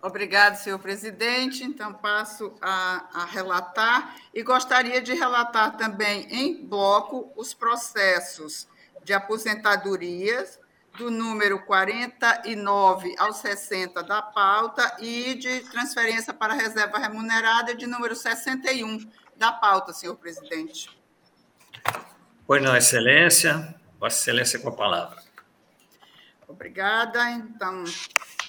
Obrigado, 0.00 0.56
senhor 0.56 0.78
presidente. 0.78 1.64
Então, 1.64 1.92
passo 1.92 2.54
a, 2.60 3.08
a, 3.12 3.24
relatar 3.24 4.16
e 4.32 4.42
gostaria 4.42 5.02
de 5.02 5.12
relatar 5.12 5.76
também 5.76 6.26
em 6.30 6.64
bloco 6.66 7.32
os 7.36 7.52
processos 7.52 8.68
de 9.02 9.12
aposentadorias 9.12 10.60
do 10.98 11.10
número 11.10 11.60
49 11.64 13.14
ao 13.18 13.32
60 13.32 14.02
da 14.02 14.20
pauta 14.20 14.96
e 14.98 15.36
de 15.36 15.60
transferência 15.70 16.34
para 16.34 16.54
reserva 16.54 16.98
remunerada 16.98 17.74
de 17.74 17.86
número 17.86 18.16
61 18.16 19.08
da 19.36 19.52
pauta, 19.52 19.92
senhor 19.92 20.16
presidente. 20.16 20.90
Pois 22.44 22.60
não, 22.60 22.76
Excelência. 22.76 23.74
Vossa 23.98 24.16
Excelência 24.16 24.58
com 24.58 24.68
a 24.70 24.72
palavra. 24.72 25.22
Obrigada. 26.48 27.30
Então, 27.30 27.84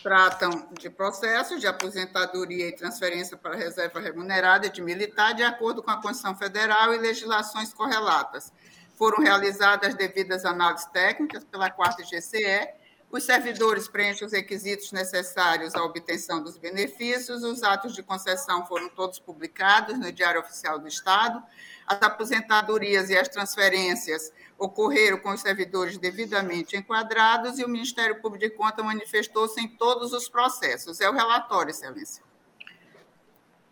tratam 0.02 0.70
de 0.80 0.90
processos 0.90 1.60
de 1.60 1.68
aposentadoria 1.68 2.68
e 2.68 2.76
transferência 2.76 3.38
para 3.38 3.56
reserva 3.56 4.00
remunerada 4.00 4.70
de 4.70 4.82
militar 4.82 5.34
de 5.34 5.44
acordo 5.44 5.84
com 5.84 5.92
a 5.92 5.98
Constituição 5.98 6.36
Federal 6.36 6.94
e 6.94 6.98
legislações 6.98 7.74
correlatas 7.74 8.52
foram 9.00 9.24
realizadas 9.24 9.92
as 9.92 9.96
devidas 9.96 10.44
análises 10.44 10.86
técnicas 10.88 11.46
pela 11.46 11.70
quarta 11.70 12.04
GCE, 12.04 12.68
os 13.10 13.24
servidores 13.24 13.88
preenchem 13.88 14.28
os 14.28 14.34
requisitos 14.34 14.92
necessários 14.92 15.74
à 15.74 15.82
obtenção 15.82 16.44
dos 16.44 16.58
benefícios, 16.58 17.42
os 17.42 17.64
atos 17.64 17.96
de 17.96 18.04
concessão 18.04 18.68
foram 18.68 18.90
todos 18.90 19.18
publicados 19.18 19.98
no 19.98 20.12
Diário 20.12 20.42
Oficial 20.42 20.78
do 20.78 20.88
Estado, 20.88 21.42
as 21.88 22.02
aposentadorias 22.02 23.10
e 23.10 23.18
as 23.18 23.30
transferências 23.30 24.34
ocorreram 24.58 25.18
com 25.18 25.32
os 25.32 25.40
servidores 25.40 25.98
devidamente 25.98 26.76
enquadrados 26.76 27.58
e 27.58 27.64
o 27.64 27.70
Ministério 27.70 28.22
Público 28.22 28.50
de 28.50 28.52
Contas 28.52 28.86
manifestou-se 28.86 29.62
em 29.62 29.70
todos 29.70 30.12
os 30.12 30.28
processos. 30.28 31.00
É 31.00 31.10
o 31.10 31.14
relatório, 31.14 31.72
Excelência. 31.72 32.22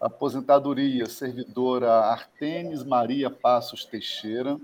Aposentadoria 0.00 1.06
servidora 1.06 1.92
Artenes 1.92 2.84
Maria 2.84 3.28
Passos 3.30 3.84
Teixeira, 3.84 4.56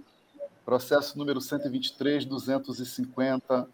processo 0.65 1.19
número 1.19 1.41
123250. 1.41 3.69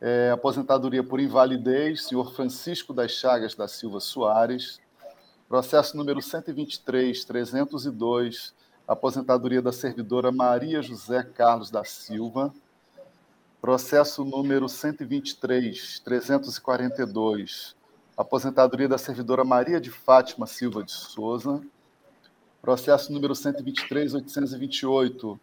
É, 0.00 0.30
aposentadoria 0.30 1.02
por 1.02 1.20
invalidez, 1.20 2.06
senhor 2.06 2.32
Francisco 2.34 2.92
das 2.92 3.12
Chagas 3.12 3.54
da 3.54 3.68
Silva 3.68 4.00
Soares, 4.00 4.80
Processo 5.48 5.94
número 5.94 6.22
123, 6.22 7.22
302, 7.22 8.54
aposentadoria 8.88 9.60
da 9.60 9.72
servidora 9.72 10.32
Maria 10.32 10.80
José 10.80 11.22
Carlos 11.22 11.70
da 11.70 11.84
Silva. 11.84 12.52
Processo 13.60 14.24
número 14.24 14.68
123, 14.68 16.00
342, 16.00 17.76
aposentadoria 18.16 18.88
da 18.88 18.96
servidora 18.96 19.44
Maria 19.44 19.78
de 19.78 19.90
Fátima 19.90 20.46
Silva 20.46 20.82
de 20.82 20.92
Souza. 20.92 21.62
Processo 22.62 23.12
número 23.12 23.34
123, 23.34 24.14
828, 24.14 25.38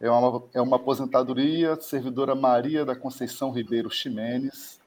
é 0.00 0.10
uma, 0.10 0.42
é 0.52 0.60
uma 0.60 0.76
aposentadoria 0.76 1.80
servidora 1.80 2.34
Maria 2.34 2.84
da 2.84 2.96
Conceição 2.96 3.52
Ribeiro 3.52 3.88
Ximenes. 3.88 4.80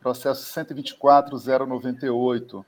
Processo 0.00 0.44
124, 0.44 1.38
098, 1.38 2.64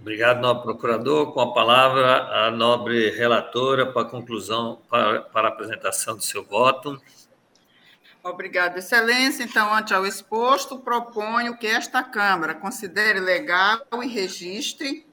Obrigado, 0.00 0.40
nobre 0.40 0.62
procurador. 0.62 1.32
Com 1.32 1.40
a 1.40 1.52
palavra, 1.52 2.46
a 2.46 2.50
nobre 2.50 3.10
relatora 3.10 3.86
para 3.86 4.08
conclusão, 4.08 4.80
para, 4.88 5.22
para 5.22 5.48
a 5.48 5.50
apresentação 5.50 6.16
do 6.16 6.22
seu 6.22 6.44
voto. 6.44 7.00
Obrigada, 8.22 8.78
Excelência. 8.78 9.42
Então, 9.42 9.72
ante 9.72 9.92
ao 9.94 10.06
exposto, 10.06 10.78
proponho 10.78 11.56
que 11.56 11.66
esta 11.66 12.02
Câmara 12.02 12.54
considere 12.54 13.20
legal 13.20 13.80
e 14.02 14.06
registre 14.06 15.07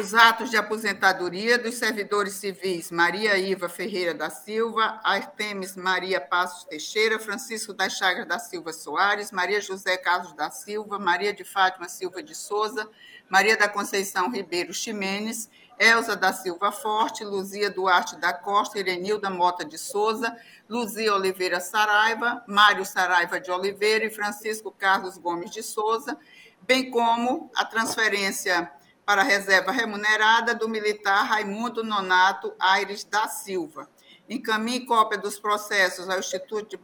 os 0.00 0.14
atos 0.14 0.48
de 0.48 0.56
aposentadoria 0.56 1.58
dos 1.58 1.74
servidores 1.74 2.34
civis 2.34 2.88
Maria 2.88 3.36
Iva 3.36 3.68
Ferreira 3.68 4.14
da 4.14 4.30
Silva, 4.30 5.00
Artemis 5.02 5.74
Maria 5.74 6.20
Passos 6.20 6.62
Teixeira, 6.64 7.18
Francisco 7.18 7.74
das 7.74 7.94
Chagas 7.94 8.24
da 8.24 8.38
Silva 8.38 8.72
Soares, 8.72 9.32
Maria 9.32 9.60
José 9.60 9.96
Carlos 9.96 10.32
da 10.34 10.52
Silva, 10.52 11.00
Maria 11.00 11.34
de 11.34 11.42
Fátima 11.42 11.88
Silva 11.88 12.22
de 12.22 12.32
Souza, 12.32 12.88
Maria 13.28 13.56
da 13.56 13.68
Conceição 13.68 14.30
Ribeiro 14.30 14.72
Ximenes, 14.72 15.50
Elza 15.76 16.14
da 16.14 16.32
Silva 16.32 16.70
Forte, 16.70 17.24
Luzia 17.24 17.68
Duarte 17.68 18.16
da 18.20 18.32
Costa, 18.32 18.78
Irenilda 18.78 19.28
Mota 19.28 19.64
de 19.64 19.78
Souza, 19.78 20.36
Luzia 20.68 21.12
Oliveira 21.12 21.58
Saraiva, 21.58 22.44
Mário 22.46 22.86
Saraiva 22.86 23.40
de 23.40 23.50
Oliveira 23.50 24.04
e 24.04 24.10
Francisco 24.10 24.70
Carlos 24.70 25.18
Gomes 25.18 25.50
de 25.50 25.62
Souza, 25.62 26.16
bem 26.62 26.88
como 26.88 27.50
a 27.56 27.64
transferência 27.64 28.70
para 29.08 29.22
a 29.22 29.24
reserva 29.24 29.72
remunerada 29.72 30.54
do 30.54 30.68
militar 30.68 31.22
Raimundo 31.22 31.82
Nonato 31.82 32.52
Aires 32.60 33.04
da 33.04 33.26
Silva. 33.26 33.88
Encaminhe 34.28 34.84
cópia 34.84 35.16
dos 35.16 35.38
processos 35.38 36.10
ao 36.10 36.18
Instituto 36.18 36.78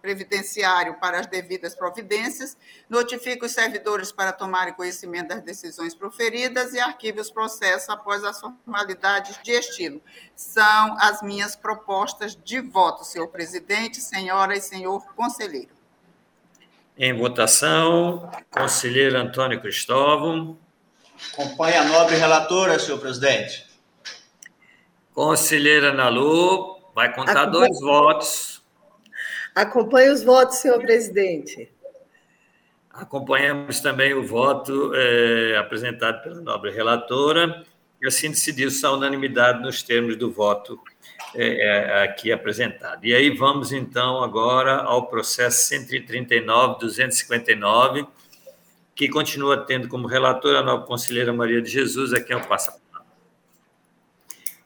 Previdenciário 0.00 1.00
para 1.00 1.18
as 1.18 1.26
devidas 1.26 1.74
providências, 1.74 2.56
notifique 2.88 3.44
os 3.44 3.50
servidores 3.50 4.12
para 4.12 4.32
tomarem 4.32 4.72
conhecimento 4.72 5.30
das 5.30 5.42
decisões 5.42 5.96
proferidas 5.96 6.74
e 6.74 6.78
arquive 6.78 7.20
os 7.20 7.28
processos 7.28 7.88
após 7.88 8.22
as 8.22 8.40
formalidades 8.40 9.36
de 9.42 9.50
estilo. 9.50 10.00
São 10.36 10.96
as 11.00 11.22
minhas 11.22 11.56
propostas 11.56 12.36
de 12.36 12.60
voto, 12.60 13.02
senhor 13.02 13.26
presidente, 13.26 14.00
senhora 14.00 14.56
e 14.56 14.60
senhor 14.60 15.04
conselheiro. 15.16 15.74
Em 16.96 17.12
votação, 17.18 18.30
conselheiro 18.48 19.18
Antônio 19.18 19.60
Cristóvão. 19.60 20.56
Acompanhe 21.32 21.76
a 21.76 21.84
nobre 21.84 22.16
relatora, 22.16 22.78
senhor 22.78 22.98
presidente. 22.98 23.66
Conselheira 25.12 25.92
Nalu, 25.92 26.78
vai 26.94 27.12
contar 27.12 27.42
Acompanhe... 27.42 27.68
dois 27.68 27.80
votos. 27.80 28.62
Acompanhe 29.54 30.10
os 30.10 30.22
votos, 30.22 30.58
senhor 30.58 30.80
presidente. 30.80 31.70
Acompanhamos 32.90 33.80
também 33.80 34.14
o 34.14 34.26
voto 34.26 34.92
é, 34.94 35.56
apresentado 35.56 36.22
pela 36.22 36.40
nobre 36.40 36.70
relatora, 36.70 37.64
e 38.00 38.06
assim 38.06 38.30
decidiu-se 38.30 38.86
a 38.86 38.92
unanimidade 38.92 39.60
nos 39.60 39.82
termos 39.82 40.16
do 40.16 40.30
voto 40.30 40.80
é, 41.34 41.46
é, 41.46 42.04
aqui 42.04 42.32
apresentado. 42.32 43.04
E 43.04 43.14
aí 43.14 43.28
vamos, 43.30 43.72
então, 43.72 44.22
agora 44.22 44.76
ao 44.76 45.06
processo 45.06 45.74
139-259, 45.74 48.06
que 48.98 49.08
continua 49.08 49.64
tendo 49.64 49.86
como 49.86 50.08
relatora 50.08 50.58
a 50.58 50.62
nova 50.62 50.84
conselheira 50.84 51.32
Maria 51.32 51.62
de 51.62 51.70
Jesus, 51.70 52.12
a 52.12 52.20
quem 52.20 52.36
eu 52.36 52.44
passo 52.44 52.72
a. 52.72 53.00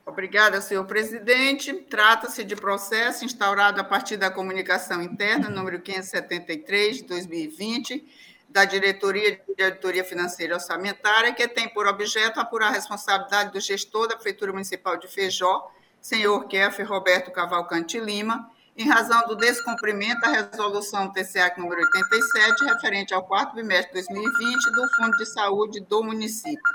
Obrigada, 0.06 0.58
senhor 0.62 0.86
presidente. 0.86 1.70
Trata-se 1.74 2.42
de 2.42 2.56
processo 2.56 3.26
instaurado 3.26 3.78
a 3.78 3.84
partir 3.84 4.16
da 4.16 4.30
comunicação 4.30 5.02
interna, 5.02 5.50
número 5.50 5.82
573, 5.82 6.96
de 6.96 7.02
2020, 7.02 8.08
da 8.48 8.64
Diretoria 8.64 9.38
de 9.54 9.64
Auditoria 9.64 10.02
Financeira 10.02 10.54
e 10.54 10.56
Orçamentária, 10.56 11.34
que 11.34 11.46
tem 11.46 11.68
por 11.68 11.86
objeto 11.86 12.40
apurar 12.40 12.68
a 12.68 12.72
responsabilidade 12.72 13.52
do 13.52 13.60
gestor 13.60 14.08
da 14.08 14.14
Prefeitura 14.14 14.50
Municipal 14.50 14.96
de 14.96 15.08
Feijó, 15.08 15.70
senhor 16.00 16.48
Keffer 16.48 16.88
Roberto 16.88 17.30
Cavalcante 17.30 18.00
Lima, 18.00 18.50
em 18.76 18.88
razão 18.88 19.26
do 19.26 19.36
descumprimento 19.36 20.20
da 20.22 20.28
resolução 20.28 21.12
TCA 21.12 21.52
número 21.58 21.82
87, 21.82 22.64
referente 22.64 23.12
ao 23.12 23.22
quarto 23.22 23.54
bimestre 23.54 24.00
de 24.00 24.06
2020 24.08 24.72
do 24.72 24.88
Fundo 24.96 25.16
de 25.18 25.26
Saúde 25.26 25.80
do 25.80 26.02
município. 26.02 26.72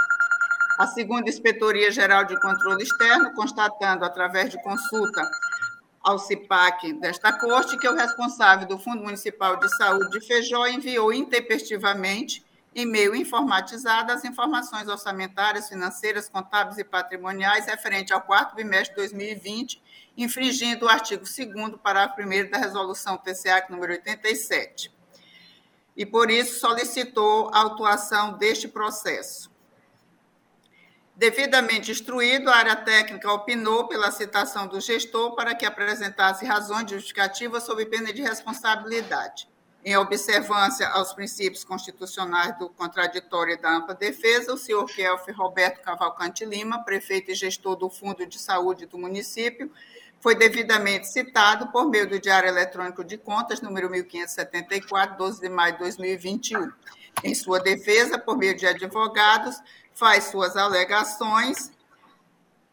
A 0.78 0.86
segunda 0.86 1.28
Inspetoria 1.28 1.92
Geral 1.92 2.24
de 2.24 2.40
Controle 2.40 2.84
Externo, 2.84 3.34
constatando, 3.34 4.06
através 4.06 4.52
de 4.52 4.62
consulta 4.62 5.28
ao 6.04 6.20
CIPAC 6.20 6.94
desta 6.94 7.34
corte, 7.34 7.78
que 7.78 7.88
o 7.88 7.96
responsável 7.96 8.68
do 8.68 8.78
Fundo 8.78 9.02
Municipal 9.02 9.58
de 9.58 9.76
Saúde 9.76 10.20
de 10.20 10.26
Feijó 10.26 10.68
enviou 10.68 11.12
intempestivamente 11.12 12.46
e-mail 12.76 13.16
informatizado 13.16 14.12
as 14.12 14.24
informações 14.24 14.88
orçamentárias, 14.88 15.68
financeiras, 15.68 16.30
contábeis 16.30 16.78
e 16.78 16.84
patrimoniais 16.84 17.66
referente 17.66 18.14
ao 18.14 18.22
quarto 18.22 18.56
bimestre 18.56 18.92
de 18.92 19.02
2020, 19.02 19.82
infringindo 20.18 20.86
o 20.86 20.90
artigo 20.90 21.24
2 21.24 21.80
parágrafo 21.82 22.22
1 22.22 22.50
da 22.50 22.58
resolução 22.58 23.18
TCA 23.18 23.68
número 23.70 23.94
87. 23.94 24.92
E 25.96 26.06
por 26.06 26.32
isso 26.32 26.60
solicitou 26.60 27.50
a 27.54 27.60
autuação 27.60 28.34
deste 28.38 28.68
processo. 28.68 29.56
Devidamente 31.16 31.92
instruído, 31.92 32.50
a 32.50 32.56
área 32.56 32.76
técnica 32.76 33.32
opinou 33.32 33.88
pela 33.88 34.12
citação 34.12 34.68
do 34.68 34.80
gestor 34.80 35.36
para 35.36 35.56
que 35.56 35.66
apresentasse 35.66 36.46
razões 36.46 36.92
justificativas 36.92 37.64
sob 37.64 37.84
pena 37.88 38.14
de 38.14 38.22
responsabilidade. 38.22 39.50
Em 39.84 39.96
observância 39.98 40.88
aos 40.90 41.14
princípios 41.14 41.64
constitucionais 41.64 42.60
do 42.60 42.70
contraditório 42.70 43.54
e 43.54 43.58
da 43.58 43.78
ampla 43.78 43.96
defesa, 43.96 44.54
o 44.54 44.58
senhor 44.58 44.86
Kelf 44.86 45.28
Roberto 45.30 45.82
Cavalcante 45.82 46.46
Lima, 46.46 46.84
prefeito 46.84 47.32
e 47.32 47.36
gestor 47.36 47.76
do 47.76 47.90
Fundo 47.90 48.24
de 48.26 48.38
Saúde 48.38 48.86
do 48.86 48.98
município, 48.98 49.72
foi 50.20 50.36
devidamente 50.36 51.08
citado 51.08 51.68
por 51.72 51.90
meio 51.90 52.10
do 52.10 52.20
Diário 52.20 52.50
Eletrônico 52.50 53.04
de 53.04 53.18
Contas, 53.18 53.62
número 53.62 53.90
1574, 53.90 55.18
12 55.18 55.42
de 55.42 55.50
maio 55.50 55.74
de 55.74 55.80
2021. 55.80 56.72
Em 57.24 57.36
sua 57.36 57.60
defesa, 57.60 58.18
por 58.18 58.38
meio 58.38 58.56
de 58.56 58.66
advogados, 58.66 59.58
faz 59.94 60.26
suas 60.26 60.56
alegações 60.56 61.72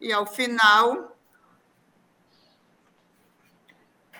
e, 0.01 0.13
ao 0.13 0.27
final, 0.27 1.14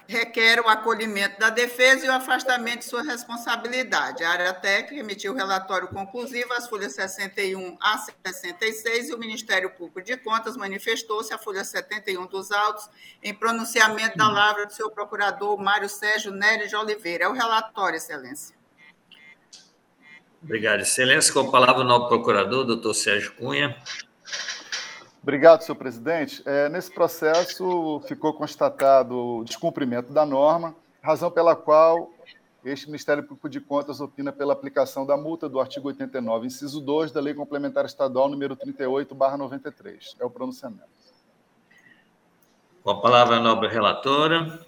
requer 0.07 0.61
o 0.61 0.69
acolhimento 0.69 1.39
da 1.39 1.51
defesa 1.51 2.05
e 2.05 2.09
o 2.09 2.13
afastamento 2.13 2.81
de 2.81 2.85
sua 2.85 3.03
responsabilidade. 3.03 4.23
A 4.23 4.31
área 4.31 4.53
técnica 4.53 5.01
emitiu 5.01 5.33
o 5.33 5.37
relatório 5.37 5.89
conclusivo 5.89 6.53
às 6.53 6.69
folhas 6.69 6.95
61 6.95 7.77
a 7.81 7.99
66 7.99 9.09
e 9.09 9.15
o 9.15 9.19
Ministério 9.19 9.71
Público 9.71 10.03
de 10.03 10.17
Contas 10.17 10.57
manifestou-se 10.57 11.33
à 11.33 11.39
folha 11.39 11.65
71 11.65 12.27
dos 12.27 12.51
autos 12.51 12.89
em 13.23 13.33
pronunciamento 13.33 14.19
da 14.19 14.27
palavra 14.27 14.67
do 14.67 14.73
seu 14.73 14.91
procurador 14.91 15.57
Mário 15.59 15.89
Sérgio 15.89 16.33
Nery 16.33 16.69
de 16.69 16.77
Oliveira. 16.77 17.25
É 17.25 17.29
o 17.29 17.33
relatório, 17.33 17.97
excelência. 17.97 18.55
Obrigado, 20.43 20.81
Excelência. 20.81 21.33
Com 21.33 21.41
a 21.41 21.51
palavra 21.51 21.81
o 21.81 21.85
novo 21.85 22.07
procurador, 22.07 22.65
doutor 22.65 22.93
Sérgio 22.93 23.33
Cunha. 23.33 23.75
Obrigado, 25.25 25.63
senhor 25.63 25.77
presidente. 25.77 26.43
É, 26.45 26.69
nesse 26.69 26.91
processo 26.93 27.99
ficou 28.07 28.35
constatado 28.35 29.39
o 29.39 29.43
descumprimento 29.43 30.13
da 30.13 30.27
norma, 30.27 30.77
razão 31.01 31.31
pela 31.31 31.57
qual 31.57 32.11
este 32.63 32.89
Ministério 32.89 33.23
Público 33.23 33.49
de 33.49 33.59
Contas 33.59 34.01
opina 34.01 34.31
pela 34.31 34.53
aplicação 34.53 35.07
da 35.07 35.17
multa 35.17 35.49
do 35.49 35.59
artigo 35.59 35.89
89, 35.89 36.49
inciso 36.49 36.79
2 36.79 37.11
da 37.11 37.23
Lei 37.23 37.33
Complementar 37.33 37.87
Estadual 37.87 38.29
número 38.29 38.55
38/93. 38.55 40.15
É 40.21 40.27
o 40.27 40.31
pronunciamento. 40.31 40.85
Com 42.83 42.91
a 42.91 43.01
palavra 43.01 43.37
a 43.37 43.41
nobre 43.41 43.71
relatora. 43.71 44.61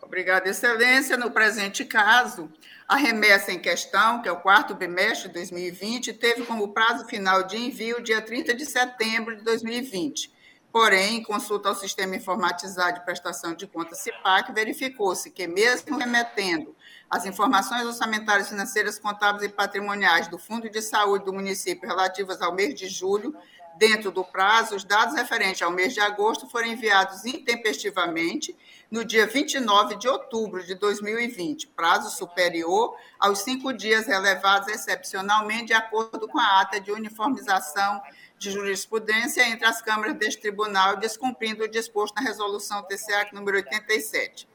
Obrigada, 0.00 0.48
excelência. 0.48 1.18
No 1.18 1.30
presente 1.30 1.84
caso, 1.84 2.48
a 2.86 2.96
remessa 2.96 3.50
em 3.50 3.58
questão, 3.58 4.20
que 4.20 4.28
é 4.28 4.32
o 4.32 4.40
quarto 4.40 4.74
bimestre 4.74 5.28
de 5.28 5.34
2020, 5.34 6.12
teve 6.14 6.44
como 6.44 6.72
prazo 6.72 7.06
final 7.06 7.42
de 7.42 7.56
envio 7.56 8.02
dia 8.02 8.20
30 8.20 8.54
de 8.54 8.66
setembro 8.66 9.36
de 9.36 9.42
2020. 9.42 10.32
Porém, 10.70 11.18
em 11.18 11.22
consulta 11.22 11.68
ao 11.68 11.74
Sistema 11.74 12.16
Informatizado 12.16 12.98
de 12.98 13.04
Prestação 13.04 13.54
de 13.54 13.66
Contas 13.66 14.00
CIPAC, 14.00 14.52
verificou-se 14.52 15.30
que, 15.30 15.46
mesmo 15.46 15.96
remetendo 15.96 16.74
as 17.08 17.24
informações 17.24 17.86
orçamentárias, 17.86 18.48
financeiras, 18.48 18.98
contábeis 18.98 19.44
e 19.44 19.48
patrimoniais 19.48 20.26
do 20.26 20.36
Fundo 20.36 20.68
de 20.68 20.82
Saúde 20.82 21.24
do 21.24 21.32
município 21.32 21.88
relativas 21.88 22.42
ao 22.42 22.52
mês 22.52 22.74
de 22.74 22.88
julho, 22.88 23.36
dentro 23.78 24.10
do 24.10 24.24
prazo, 24.24 24.76
os 24.76 24.84
dados 24.84 25.14
referentes 25.14 25.62
ao 25.62 25.70
mês 25.70 25.92
de 25.92 26.00
agosto 26.00 26.48
foram 26.48 26.68
enviados 26.68 27.24
intempestivamente 27.24 28.56
no 28.90 29.04
dia 29.04 29.26
29 29.26 29.96
de 29.96 30.08
outubro 30.08 30.64
de 30.64 30.74
2020, 30.74 31.68
prazo 31.68 32.16
superior 32.16 32.96
aos 33.18 33.40
cinco 33.40 33.72
dias 33.72 34.06
relevados 34.06 34.68
excepcionalmente 34.68 35.66
de 35.66 35.74
acordo 35.74 36.28
com 36.28 36.38
a 36.38 36.60
ata 36.60 36.80
de 36.80 36.92
uniformização 36.92 38.00
de 38.38 38.50
jurisprudência 38.50 39.48
entre 39.48 39.66
as 39.66 39.80
câmaras 39.80 40.16
deste 40.16 40.40
tribunal, 40.42 40.96
descumprindo 40.96 41.64
o 41.64 41.68
disposto 41.68 42.14
na 42.14 42.22
resolução 42.22 42.82
TCA 42.82 43.28
número 43.32 43.56
87. 43.56 44.46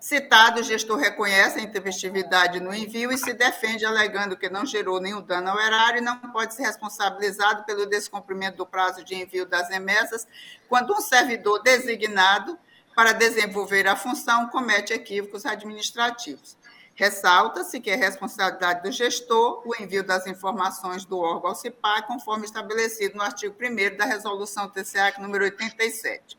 Citado, 0.00 0.62
o 0.62 0.64
gestor 0.64 0.96
reconhece 0.96 1.58
a 1.58 1.62
intempestividade 1.62 2.58
no 2.58 2.72
envio 2.72 3.12
e 3.12 3.18
se 3.18 3.34
defende 3.34 3.84
alegando 3.84 4.34
que 4.34 4.48
não 4.48 4.64
gerou 4.64 4.98
nenhum 4.98 5.20
dano 5.20 5.50
ao 5.50 5.60
erário 5.60 5.98
e 5.98 6.00
não 6.00 6.18
pode 6.32 6.54
ser 6.54 6.62
responsabilizado 6.62 7.64
pelo 7.64 7.84
descumprimento 7.84 8.56
do 8.56 8.66
prazo 8.66 9.04
de 9.04 9.14
envio 9.14 9.44
das 9.44 9.68
remessas 9.68 10.26
quando 10.70 10.94
um 10.94 11.02
servidor 11.02 11.62
designado 11.62 12.58
para 12.96 13.12
desenvolver 13.12 13.86
a 13.86 13.94
função 13.94 14.48
comete 14.48 14.94
equívocos 14.94 15.44
administrativos. 15.44 16.56
Ressalta-se 16.94 17.78
que 17.78 17.90
é 17.90 17.94
responsabilidade 17.94 18.82
do 18.82 18.90
gestor 18.90 19.62
o 19.66 19.74
envio 19.82 20.02
das 20.02 20.26
informações 20.26 21.04
do 21.04 21.18
órgão 21.18 21.50
ao 21.50 21.54
CIPAC, 21.54 22.06
conforme 22.06 22.46
estabelecido 22.46 23.18
no 23.18 23.22
artigo 23.22 23.54
1 23.54 23.98
da 23.98 24.06
Resolução 24.06 24.66
TCA 24.66 25.12
número 25.18 25.44
87. 25.44 26.38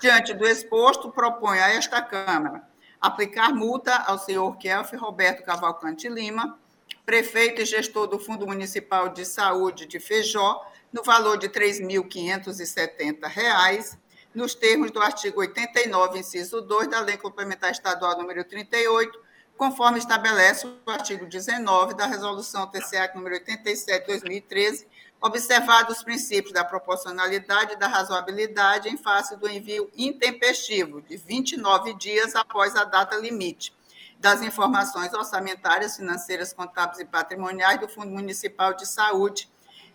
Diante 0.00 0.34
do 0.34 0.46
exposto, 0.46 1.12
propõe 1.12 1.60
a 1.60 1.68
esta 1.68 2.02
Câmara 2.02 2.67
aplicar 3.00 3.54
multa 3.54 3.94
ao 3.94 4.18
senhor 4.18 4.56
Kelf 4.58 4.92
Roberto 4.94 5.44
Cavalcante 5.44 6.08
Lima, 6.08 6.58
prefeito 7.06 7.62
e 7.62 7.64
gestor 7.64 8.06
do 8.06 8.18
Fundo 8.18 8.46
Municipal 8.46 9.08
de 9.08 9.24
Saúde 9.24 9.86
de 9.86 9.98
Feijó, 9.98 10.62
no 10.92 11.02
valor 11.02 11.38
de 11.38 11.46
R$ 11.46 11.52
3.570, 11.52 13.96
nos 14.34 14.54
termos 14.54 14.90
do 14.90 15.00
artigo 15.00 15.40
89, 15.40 16.18
inciso 16.18 16.60
2 16.60 16.88
da 16.88 17.00
Lei 17.00 17.16
Complementar 17.16 17.70
Estadual 17.70 18.18
número 18.18 18.44
38, 18.44 19.18
conforme 19.56 19.98
estabelece 19.98 20.66
o 20.66 20.90
artigo 20.90 21.26
19 21.26 21.94
da 21.94 22.06
Resolução 22.06 22.70
TCA 22.70 23.12
número 23.14 23.34
87 23.34 24.06
2013, 24.06 24.86
observados 25.20 25.98
os 25.98 26.02
princípios 26.02 26.52
da 26.52 26.64
proporcionalidade 26.64 27.74
e 27.74 27.76
da 27.76 27.88
razoabilidade 27.88 28.88
em 28.88 28.96
face 28.96 29.36
do 29.36 29.48
envio 29.48 29.90
intempestivo, 29.96 31.02
de 31.02 31.16
29 31.16 31.94
dias 31.94 32.36
após 32.36 32.76
a 32.76 32.84
data 32.84 33.16
limite, 33.16 33.72
das 34.18 34.42
informações 34.42 35.12
orçamentárias, 35.12 35.96
financeiras, 35.96 36.52
contábeis 36.52 37.00
e 37.00 37.04
patrimoniais 37.04 37.80
do 37.80 37.88
Fundo 37.88 38.10
Municipal 38.10 38.74
de 38.74 38.86
Saúde 38.86 39.48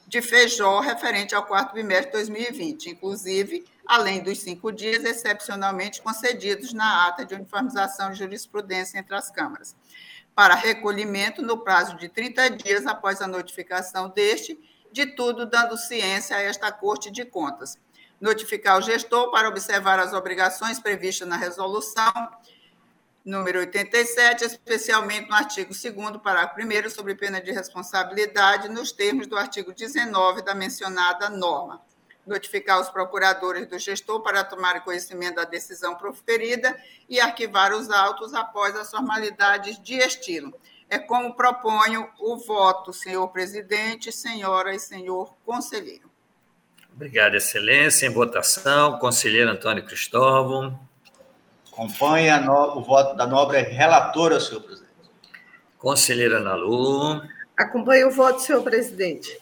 de 0.07 0.21
Feijó, 0.21 0.79
referente 0.79 1.33
ao 1.33 1.45
quarto 1.45 1.73
bimestre 1.73 2.07
de 2.07 2.11
2020, 2.11 2.89
inclusive, 2.89 3.65
além 3.85 4.21
dos 4.21 4.39
cinco 4.39 4.71
dias 4.71 5.03
excepcionalmente 5.03 6.01
concedidos 6.01 6.73
na 6.73 7.07
ata 7.07 7.25
de 7.25 7.33
uniformização 7.33 8.11
de 8.11 8.19
jurisprudência 8.19 8.97
entre 8.97 9.15
as 9.15 9.31
câmaras, 9.31 9.75
para 10.35 10.55
recolhimento 10.55 11.41
no 11.41 11.57
prazo 11.57 11.95
de 11.95 12.09
30 12.09 12.49
dias 12.51 12.85
após 12.85 13.21
a 13.21 13.27
notificação 13.27 14.09
deste 14.09 14.59
de 14.93 15.07
tudo 15.07 15.45
dando 15.45 15.75
ciência 15.75 16.37
a 16.37 16.41
esta 16.41 16.71
Corte 16.71 17.11
de 17.11 17.25
Contas. 17.25 17.77
Notificar 18.21 18.77
o 18.77 18.81
gestor 18.81 19.31
para 19.31 19.49
observar 19.49 19.99
as 19.99 20.13
obrigações 20.13 20.79
previstas 20.79 21.27
na 21.27 21.35
resolução 21.35 22.13
número 23.25 23.59
87, 23.59 24.45
especialmente 24.45 25.29
no 25.29 25.35
artigo 25.35 25.73
2 25.73 26.17
parágrafo 26.21 26.59
1 26.59 26.89
sobre 26.89 27.15
pena 27.15 27.41
de 27.41 27.51
responsabilidade, 27.51 28.69
nos 28.69 28.91
termos 28.91 29.27
do 29.27 29.37
artigo 29.37 29.73
19 29.73 30.41
da 30.41 30.53
mencionada 30.53 31.29
norma. 31.29 31.81
Notificar 32.27 32.79
os 32.79 32.89
procuradores 32.89 33.67
do 33.67 33.79
gestor 33.79 34.21
para 34.21 34.43
tomar 34.43 34.83
conhecimento 34.83 35.35
da 35.35 35.43
decisão 35.43 35.95
proferida 35.95 36.77
e 37.09 37.19
arquivar 37.19 37.73
os 37.73 37.89
autos 37.89 38.33
após 38.33 38.75
as 38.75 38.91
formalidades 38.91 39.81
de 39.81 39.95
estilo 39.95 40.53
é 40.93 40.99
como 40.99 41.33
proponho 41.33 42.07
o 42.19 42.37
voto, 42.37 42.93
senhor 42.93 43.27
presidente, 43.29 44.11
senhora 44.11 44.75
e 44.75 44.79
senhor 44.79 45.33
conselheiro. 45.43 46.07
Obrigado, 46.93 47.33
Excelência. 47.33 48.05
Em 48.05 48.11
votação, 48.11 48.99
conselheiro 48.99 49.49
Antônio 49.49 49.83
Cristóvão. 49.83 50.79
Acompanha 51.71 52.39
no, 52.39 52.77
o 52.77 52.83
voto 52.83 53.15
da 53.15 53.25
nobre 53.25 53.59
relatora, 53.61 54.39
senhor 54.39 54.61
presidente. 54.61 54.93
Conselheira 55.79 56.37
Ana 56.37 56.53
Lu. 56.53 57.23
Acompanha 57.57 58.07
o 58.07 58.11
voto, 58.11 58.39
senhor 58.41 58.61
presidente. 58.61 59.35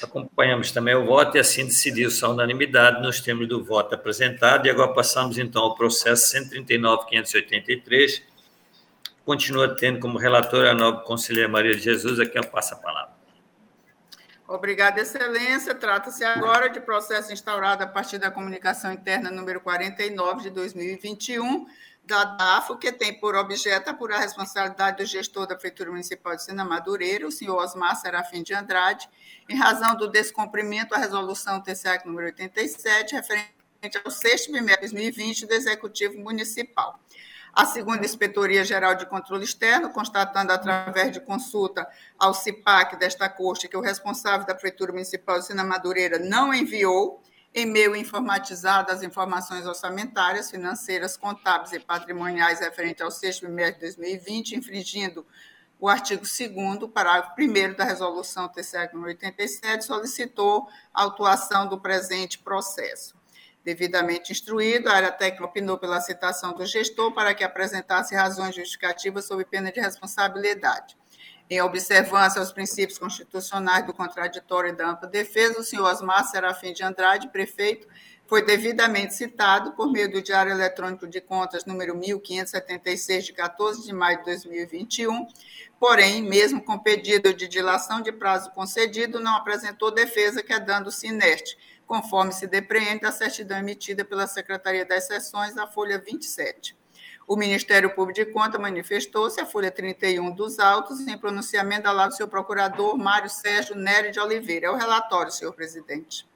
Acompanhamos 0.00 0.70
também 0.70 0.94
o 0.94 1.04
voto 1.04 1.36
e 1.36 1.40
assim 1.40 1.64
decidiu-se 1.64 2.24
a 2.24 2.28
unanimidade 2.28 3.02
nos 3.02 3.20
termos 3.20 3.48
do 3.48 3.64
voto 3.64 3.96
apresentado. 3.96 4.66
E 4.66 4.70
agora 4.70 4.94
passamos 4.94 5.38
então 5.38 5.62
ao 5.62 5.74
processo 5.74 6.36
139.583. 6.36 8.22
Continua 9.24 9.74
tendo 9.74 10.00
como 10.00 10.18
relatora 10.18 10.72
a 10.72 10.74
nobre 10.74 11.04
conselheira 11.04 11.48
Maria 11.48 11.74
de 11.74 11.80
Jesus, 11.80 12.20
a 12.20 12.26
quem 12.26 12.42
eu 12.42 12.48
passo 12.48 12.74
a 12.74 12.76
palavra. 12.76 13.14
Obrigada, 14.46 15.00
Excelência. 15.00 15.74
Trata-se 15.74 16.22
agora 16.22 16.68
de 16.68 16.78
processo 16.78 17.32
instaurado 17.32 17.82
a 17.82 17.86
partir 17.86 18.18
da 18.18 18.30
comunicação 18.30 18.92
interna 18.92 19.30
número 19.30 19.60
49 19.60 20.42
de 20.42 20.50
2021 20.50 21.66
da 22.04 22.24
DAFO, 22.24 22.76
que 22.76 22.92
tem 22.92 23.18
por 23.18 23.34
objeto 23.34 23.88
apurar 23.88 24.18
a 24.18 24.20
responsabilidade 24.20 24.98
do 24.98 25.06
gestor 25.06 25.46
da 25.46 25.54
Prefeitura 25.54 25.90
Municipal 25.90 26.36
de 26.36 26.44
Sena 26.44 26.62
Madureira, 26.62 27.26
o 27.26 27.32
senhor 27.32 27.56
Osmar 27.56 27.96
Serafim 27.96 28.42
de 28.42 28.52
Andrade, 28.52 29.08
em 29.48 29.56
razão 29.56 29.96
do 29.96 30.08
descumprimento 30.08 30.94
à 30.94 30.98
resolução 30.98 31.62
TCA 31.62 32.02
número 32.04 32.26
87, 32.26 33.14
referente 33.14 33.54
ao 34.04 34.10
sexto 34.10 34.52
bimestre 34.52 34.88
de 34.88 34.92
2020 34.92 35.46
do 35.46 35.54
Executivo 35.54 36.18
Municipal 36.18 37.00
a 37.54 37.64
segunda 37.64 38.04
Inspetoria 38.04 38.64
Geral 38.64 38.96
de 38.96 39.06
Controle 39.06 39.44
Externo, 39.44 39.90
constatando 39.90 40.52
através 40.52 41.12
de 41.12 41.20
consulta 41.20 41.86
ao 42.18 42.34
CIPAC 42.34 42.96
desta 42.96 43.28
corte 43.28 43.68
que 43.68 43.76
o 43.76 43.80
responsável 43.80 44.46
da 44.46 44.54
Prefeitura 44.54 44.92
Municipal 44.92 45.38
de 45.38 45.46
Sina 45.46 45.62
Madureira 45.62 46.18
não 46.18 46.52
enviou 46.52 47.22
e-mail 47.54 47.94
informatizado 47.94 48.90
as 48.90 49.04
informações 49.04 49.64
orçamentárias, 49.64 50.50
financeiras, 50.50 51.16
contábeis 51.16 51.72
e 51.72 51.78
patrimoniais 51.78 52.58
referentes 52.58 53.02
ao 53.02 53.10
sexto 53.12 53.46
bimestre 53.46 53.74
de 53.74 53.96
2020, 53.96 54.56
infringindo 54.56 55.24
o 55.78 55.88
artigo 55.88 56.22
2 56.22 56.90
parágrafo 56.90 57.34
1 57.38 57.74
da 57.76 57.84
resolução 57.84 58.48
TCE 58.48 58.90
87, 58.92 59.84
solicitou 59.84 60.66
a 60.92 61.02
autuação 61.02 61.68
do 61.68 61.80
presente 61.80 62.38
processo. 62.40 63.14
Devidamente 63.64 64.30
instruído, 64.30 64.88
a 64.88 64.92
área 64.92 65.10
técnica 65.10 65.46
opinou 65.46 65.78
pela 65.78 65.98
citação 65.98 66.52
do 66.52 66.66
gestor 66.66 67.12
para 67.12 67.32
que 67.32 67.42
apresentasse 67.42 68.14
razões 68.14 68.54
justificativas 68.54 69.24
sob 69.24 69.42
pena 69.46 69.72
de 69.72 69.80
responsabilidade. 69.80 70.96
Em 71.48 71.62
observância 71.62 72.40
aos 72.40 72.52
princípios 72.52 72.98
constitucionais 72.98 73.86
do 73.86 73.94
contraditório 73.94 74.70
e 74.70 74.76
da 74.76 74.90
ampla 74.90 75.08
defesa, 75.08 75.60
o 75.60 75.64
senhor 75.64 75.90
Osmar 75.90 76.26
Serafim 76.26 76.74
de 76.74 76.82
Andrade, 76.82 77.28
prefeito, 77.28 77.88
foi 78.26 78.42
devidamente 78.44 79.14
citado 79.14 79.72
por 79.72 79.90
meio 79.90 80.10
do 80.10 80.22
Diário 80.22 80.52
Eletrônico 80.52 81.06
de 81.06 81.20
Contas 81.20 81.64
número 81.64 81.94
1576 81.94 83.26
de 83.26 83.32
14 83.32 83.84
de 83.84 83.92
maio 83.92 84.18
de 84.18 84.24
2021, 84.24 85.26
porém, 85.78 86.22
mesmo 86.22 86.62
com 86.62 86.78
pedido 86.78 87.34
de 87.34 87.46
dilação 87.46 88.00
de 88.00 88.10
prazo 88.10 88.50
concedido, 88.52 89.20
não 89.20 89.36
apresentou 89.36 89.90
defesa 89.90 90.42
quedando-se 90.42 91.06
inerte, 91.06 91.56
conforme 91.86 92.32
se 92.32 92.46
depreende 92.46 93.00
da 93.00 93.12
certidão 93.12 93.58
emitida 93.58 94.04
pela 94.04 94.26
Secretaria 94.26 94.84
das 94.84 95.06
Seções, 95.06 95.56
a 95.56 95.66
folha 95.66 95.98
27. 95.98 96.76
O 97.26 97.36
Ministério 97.36 97.94
Público 97.94 98.20
de 98.20 98.26
Contas 98.26 98.60
manifestou-se, 98.60 99.40
a 99.40 99.46
folha 99.46 99.70
31 99.70 100.30
dos 100.32 100.58
autos, 100.58 101.00
em 101.00 101.16
pronunciamento 101.16 101.88
ao 101.88 101.94
lado 101.94 102.10
do 102.10 102.16
seu 102.16 102.28
procurador, 102.28 102.98
Mário 102.98 103.30
Sérgio 103.30 103.74
Nery 103.74 104.10
de 104.10 104.20
Oliveira. 104.20 104.66
É 104.66 104.70
o 104.70 104.76
relatório, 104.76 105.32
senhor 105.32 105.52
presidente. 105.52 106.26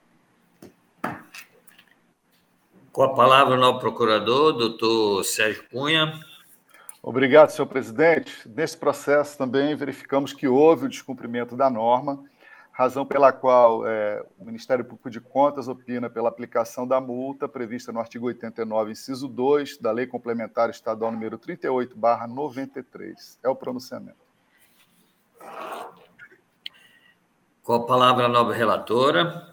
Com 2.91 3.03
a 3.03 3.15
palavra 3.15 3.55
o 3.55 3.59
novo 3.59 3.79
procurador, 3.79 4.55
doutor 4.55 5.25
Sérgio 5.25 5.63
Cunha. 5.71 6.19
Obrigado, 7.03 7.51
senhor 7.51 7.69
presidente. 7.69 8.49
Nesse 8.49 8.77
processo 8.77 9.37
também 9.37 9.77
verificamos 9.77 10.33
que 10.33 10.49
houve 10.49 10.87
o 10.87 10.89
descumprimento 10.89 11.55
da 11.55 11.69
norma 11.69 12.25
razão 12.79 13.05
pela 13.05 13.33
qual 13.33 13.85
é, 13.85 14.25
o 14.39 14.45
Ministério 14.45 14.85
Público 14.85 15.11
de 15.11 15.21
Contas 15.21 15.67
opina 15.67 16.09
pela 16.09 16.29
aplicação 16.29 16.87
da 16.87 17.01
multa 17.01 17.49
prevista 17.49 17.91
no 17.91 17.99
artigo 17.99 18.27
89, 18.27 18.93
inciso 18.93 19.27
2 19.27 19.79
da 19.79 19.91
Lei 19.91 20.07
Complementar 20.07 20.71
Estadual 20.71 21.11
número 21.11 21.37
38, 21.37 21.97
93. 22.29 23.37
É 23.43 23.49
o 23.49 23.57
pronunciamento. 23.57 24.17
Com 27.65 27.73
a 27.75 27.85
palavra 27.85 28.27
a 28.27 28.29
nova 28.29 28.55
relatora. 28.55 29.53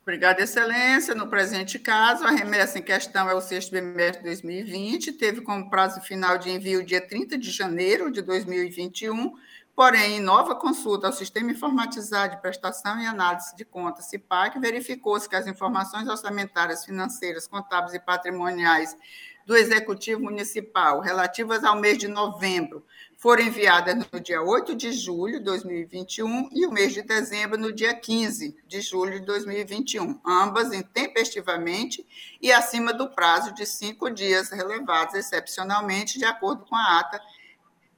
Obrigada, 0.00 0.40
Excelência. 0.40 1.14
No 1.14 1.28
presente 1.28 1.78
caso, 1.78 2.24
a 2.24 2.30
remessa 2.30 2.78
em 2.78 2.82
questão 2.82 3.28
é 3.28 3.34
o 3.34 3.42
sexto 3.42 3.72
bimestre 3.72 4.22
de 4.22 4.28
2020, 4.28 5.12
teve 5.12 5.42
como 5.42 5.68
prazo 5.68 6.00
final 6.00 6.38
de 6.38 6.50
envio 6.50 6.82
dia 6.82 7.06
30 7.06 7.36
de 7.36 7.50
janeiro 7.50 8.10
de 8.10 8.22
2021 8.22 9.34
Porém, 9.76 10.18
em 10.18 10.20
nova 10.20 10.54
consulta 10.54 11.08
ao 11.08 11.12
Sistema 11.12 11.50
Informatizado 11.50 12.36
de 12.36 12.40
Prestação 12.40 13.00
e 13.00 13.06
Análise 13.06 13.56
de 13.56 13.64
Contas, 13.64 14.06
CIPAC, 14.06 14.60
verificou-se 14.60 15.28
que 15.28 15.34
as 15.34 15.48
informações 15.48 16.08
orçamentárias, 16.08 16.84
financeiras, 16.84 17.48
contábeis 17.48 17.92
e 17.92 17.98
patrimoniais 17.98 18.96
do 19.44 19.56
Executivo 19.56 20.22
Municipal 20.22 21.00
relativas 21.00 21.64
ao 21.64 21.76
mês 21.76 21.98
de 21.98 22.08
novembro 22.08 22.84
foram 23.18 23.42
enviadas 23.42 23.96
no 24.12 24.20
dia 24.20 24.40
8 24.40 24.74
de 24.74 24.92
julho 24.92 25.38
de 25.38 25.44
2021 25.44 26.50
e 26.52 26.66
o 26.66 26.70
mês 26.70 26.94
de 26.94 27.02
dezembro 27.02 27.58
no 27.58 27.72
dia 27.72 27.94
15 27.94 28.56
de 28.66 28.80
julho 28.80 29.20
de 29.20 29.26
2021, 29.26 30.20
ambas 30.24 30.72
intempestivamente 30.72 32.06
e 32.40 32.52
acima 32.52 32.92
do 32.92 33.10
prazo 33.10 33.52
de 33.52 33.66
cinco 33.66 34.08
dias 34.08 34.50
relevados 34.50 35.14
excepcionalmente 35.14 36.18
de 36.18 36.24
acordo 36.24 36.64
com 36.64 36.76
a 36.76 37.00
ata 37.00 37.20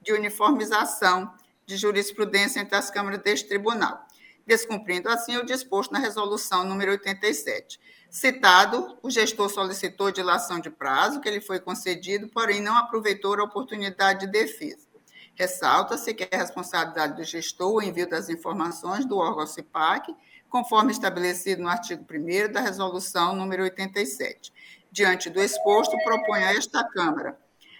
de 0.01 0.11
uniformização 0.11 1.31
de 1.67 1.75
jurisprudência 1.75 2.61
entre 2.61 2.77
as 2.77 2.89
câmaras 2.89 3.21
deste 3.21 3.45
tribunal, 3.45 4.07
descumprindo 4.45 5.09
assim 5.09 5.35
o 5.35 5.45
disposto 5.45 5.91
na 5.91 5.99
resolução 5.99 6.63
número 6.63 6.91
87. 6.91 7.77
Citado, 8.09 8.97
o 9.03 9.11
gestor 9.11 9.49
solicitou 9.49 10.09
dilação 10.09 10.61
de 10.61 10.69
prazo, 10.69 11.19
que 11.19 11.29
lhe 11.29 11.41
foi 11.41 11.59
concedido, 11.59 12.29
porém 12.29 12.61
não 12.61 12.77
aproveitou 12.77 13.35
a 13.35 13.43
oportunidade 13.43 14.21
de 14.21 14.31
defesa. 14.31 14.87
Ressalta-se 15.35 16.13
que 16.13 16.27
é 16.31 16.37
responsabilidade 16.37 17.17
do 17.17 17.23
gestor 17.23 17.75
o 17.75 17.81
envio 17.81 18.09
das 18.09 18.29
informações 18.29 19.05
do 19.05 19.17
órgão 19.17 19.45
CIPAC, 19.45 20.15
conforme 20.49 20.93
estabelecido 20.93 21.61
no 21.61 21.67
artigo 21.67 22.05
1 22.09 22.51
da 22.53 22.61
resolução 22.61 23.35
número 23.35 23.63
87. 23.63 24.53
Diante 24.89 25.29
do 25.29 25.41
exposto, 25.41 25.97
propõe 26.05 26.45
a 26.45 26.53
esta 26.53 26.81
Câmara 26.85 27.37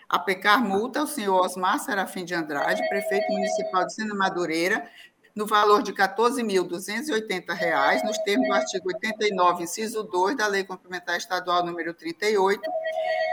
aplicar 0.09 0.63
multa 0.63 1.01
ao 1.01 1.07
senhor 1.07 1.45
Osmar 1.45 1.79
Serafim 1.79 2.23
de 2.23 2.33
Andrade, 2.33 2.87
prefeito 2.87 3.31
municipal 3.31 3.85
de 3.85 3.93
Sena 3.93 4.15
Madureira, 4.15 4.89
no 5.35 5.45
valor 5.45 5.83
de 5.83 5.91
R$ 5.91 5.97
14.280, 5.97 8.03
nos 8.03 8.17
termos 8.19 8.47
do 8.47 8.53
artigo 8.53 8.87
89, 8.87 9.63
inciso 9.63 10.03
2 10.03 10.35
da 10.35 10.47
Lei 10.47 10.63
Complementar 10.63 11.17
Estadual 11.17 11.63
número 11.63 11.93
38, 11.93 12.59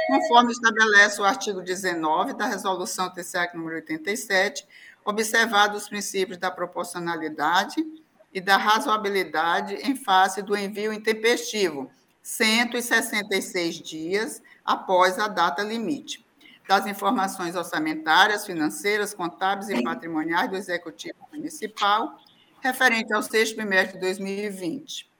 conforme 0.09 0.53
estabelece 0.53 1.21
o 1.21 1.25
artigo 1.25 1.63
19 1.63 2.35
da 2.35 2.45
Resolução 2.45 3.11
TCA 3.11 3.51
número 3.55 3.77
87, 3.77 4.67
observados 5.05 5.85
os 5.85 5.89
princípios 5.89 6.37
da 6.37 6.51
proporcionalidade 6.51 7.77
e 8.33 8.41
da 8.41 8.57
razoabilidade 8.57 9.77
em 9.77 9.97
face 9.97 10.43
do 10.43 10.57
envio 10.57 10.93
intempestivo, 10.93 11.91
166 12.23 13.77
dias 13.77 14.43
após 14.65 15.19
a 15.19 15.29
data 15.29 15.63
limite 15.63 16.24
das 16.69 16.87
informações 16.87 17.55
orçamentárias, 17.55 18.47
financeiras, 18.47 19.13
contábeis 19.13 19.69
e 19.69 19.83
patrimoniais 19.83 20.51
do 20.51 20.57
Executivo 20.57 21.19
Municipal, 21.33 22.19
referente 22.61 23.13
ao 23.13 23.23
sexto 23.23 23.57
bimestre 23.57 23.95
de 23.95 24.01
2020, 24.01 25.11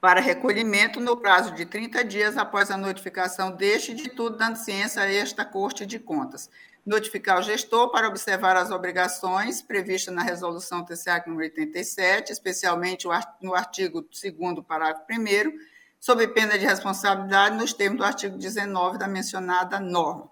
para 0.00 0.20
recolhimento 0.20 1.00
no 1.00 1.16
prazo 1.16 1.54
de 1.54 1.64
30 1.64 2.04
dias 2.04 2.36
após 2.36 2.70
a 2.70 2.76
notificação 2.76 3.50
deste 3.52 3.94
de 3.94 4.10
tudo, 4.10 4.36
dando 4.36 4.56
ciência 4.56 5.02
a 5.02 5.10
esta 5.10 5.44
Corte 5.44 5.86
de 5.86 5.98
Contas. 5.98 6.50
Notificar 6.84 7.38
o 7.38 7.42
gestor 7.42 7.90
para 7.90 8.08
observar 8.08 8.56
as 8.56 8.70
obrigações 8.70 9.60
previstas 9.60 10.14
na 10.14 10.22
Resolução 10.22 10.84
TCA 10.84 11.22
número 11.26 11.44
87, 11.44 12.32
especialmente 12.32 13.06
no 13.42 13.54
artigo 13.54 14.02
2 14.02 14.64
parágrafo 14.66 15.04
1 15.10 15.77
sob 15.98 16.26
pena 16.28 16.58
de 16.58 16.64
responsabilidade 16.64 17.56
nos 17.56 17.72
termos 17.72 17.98
do 17.98 18.04
artigo 18.04 18.38
19 18.38 18.98
da 18.98 19.08
mencionada 19.08 19.80
norma. 19.80 20.30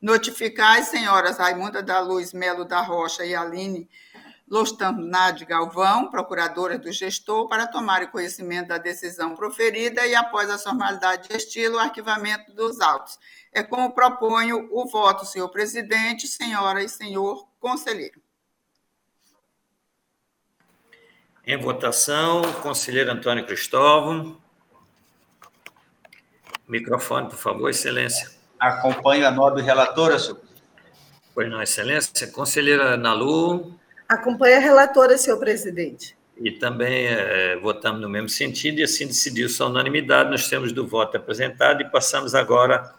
Notificar 0.00 0.78
as 0.78 0.88
senhoras 0.88 1.38
Raimunda 1.38 1.82
da 1.82 2.00
Luz 2.00 2.32
Melo 2.32 2.64
da 2.64 2.80
Rocha 2.80 3.24
e 3.24 3.34
Aline 3.34 3.88
Lostanade 4.50 5.44
Galvão, 5.44 6.10
procuradora 6.10 6.76
do 6.76 6.90
gestor, 6.90 7.48
para 7.48 7.68
tomarem 7.68 8.08
conhecimento 8.08 8.68
da 8.68 8.78
decisão 8.78 9.36
proferida 9.36 10.04
e, 10.04 10.14
após 10.16 10.50
a 10.50 10.58
formalidade 10.58 11.28
de 11.28 11.36
estilo, 11.36 11.76
o 11.76 11.78
arquivamento 11.78 12.52
dos 12.52 12.80
autos. 12.80 13.16
É 13.52 13.62
como 13.62 13.94
proponho 13.94 14.68
o 14.72 14.88
voto, 14.88 15.24
senhor 15.24 15.48
presidente, 15.50 16.26
senhora 16.26 16.82
e 16.82 16.88
senhor 16.88 17.46
conselheiro. 17.60 18.20
Em 21.46 21.56
votação, 21.56 22.42
conselheiro 22.62 23.12
Antônio 23.12 23.46
Cristóvão. 23.46 24.39
Microfone, 26.70 27.28
por 27.28 27.36
favor, 27.38 27.68
Excelência. 27.68 28.30
Acompanho 28.58 29.26
a 29.26 29.30
nobre 29.30 29.62
relatora, 29.62 30.18
senhor. 30.18 30.40
Pois 31.34 31.50
não, 31.50 31.62
Excelência. 31.62 32.26
Conselheira 32.28 32.96
Nalu. 32.96 33.74
Acompanha 34.08 34.56
a 34.56 34.60
relatora, 34.60 35.18
senhor 35.18 35.38
presidente. 35.38 36.16
e 36.42 36.52
também 36.52 37.06
é, 37.06 37.56
votamos 37.56 38.00
no 38.00 38.08
mesmo 38.08 38.28
sentido, 38.30 38.78
e 38.80 38.82
assim 38.82 39.06
decidiu-se 39.06 39.60
a 39.62 39.66
unanimidade. 39.66 40.30
Nós 40.30 40.48
temos 40.48 40.72
do 40.72 40.86
voto 40.86 41.14
apresentado 41.16 41.82
e 41.82 41.90
passamos 41.90 42.34
agora 42.34 42.94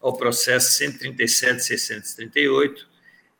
ao 0.00 0.16
processo 0.16 0.82
137.638, 0.82 2.86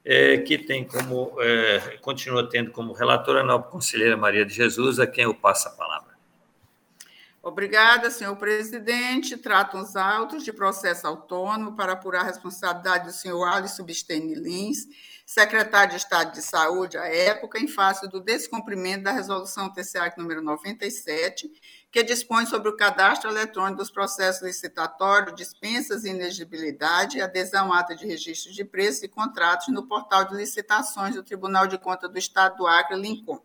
é, 0.04 0.36
que 0.38 0.58
tem 0.58 0.84
como, 0.84 1.32
é, 1.40 1.96
continua 2.02 2.48
tendo 2.48 2.70
como 2.70 2.92
relatora 2.92 3.40
a 3.40 3.44
nova 3.44 3.64
conselheira 3.64 4.16
Maria 4.16 4.44
de 4.44 4.52
Jesus, 4.54 5.00
a 5.00 5.06
quem 5.06 5.24
eu 5.24 5.34
passo 5.34 5.68
a 5.68 5.70
palavra. 5.70 6.05
Obrigada, 7.46 8.10
senhor 8.10 8.34
presidente. 8.34 9.36
Tratam 9.36 9.80
os 9.80 9.94
autos 9.94 10.42
de 10.42 10.52
processo 10.52 11.06
autônomo 11.06 11.76
para 11.76 11.92
apurar 11.92 12.22
a 12.22 12.24
responsabilidade 12.24 13.04
do 13.04 13.12
senhor 13.12 13.44
Alisson 13.44 13.84
Bistene 13.84 14.34
Lins, 14.34 14.78
secretário 15.24 15.90
de 15.90 15.96
Estado 15.96 16.32
de 16.32 16.42
Saúde 16.42 16.98
à 16.98 17.06
época, 17.06 17.60
em 17.60 17.68
face 17.68 18.08
do 18.08 18.20
descumprimento 18.20 19.04
da 19.04 19.12
resolução 19.12 19.72
TCA 19.72 20.12
número 20.18 20.42
97, 20.42 21.48
que 21.92 22.02
dispõe 22.02 22.46
sobre 22.46 22.68
o 22.68 22.76
cadastro 22.76 23.30
eletrônico 23.30 23.78
dos 23.78 23.92
processos 23.92 24.42
licitatórios, 24.42 25.36
dispensas 25.36 26.04
e 26.04 26.08
inegibilidade, 26.08 27.20
adesão 27.20 27.72
à 27.72 27.78
ata 27.78 27.94
de 27.94 28.08
registro 28.08 28.52
de 28.52 28.64
preços 28.64 29.04
e 29.04 29.08
contratos 29.08 29.68
no 29.68 29.86
portal 29.86 30.24
de 30.24 30.34
licitações 30.34 31.14
do 31.14 31.22
Tribunal 31.22 31.68
de 31.68 31.78
Contas 31.78 32.10
do 32.10 32.18
Estado 32.18 32.56
do 32.56 32.66
Acre, 32.66 32.96
Lincoln 32.96 33.40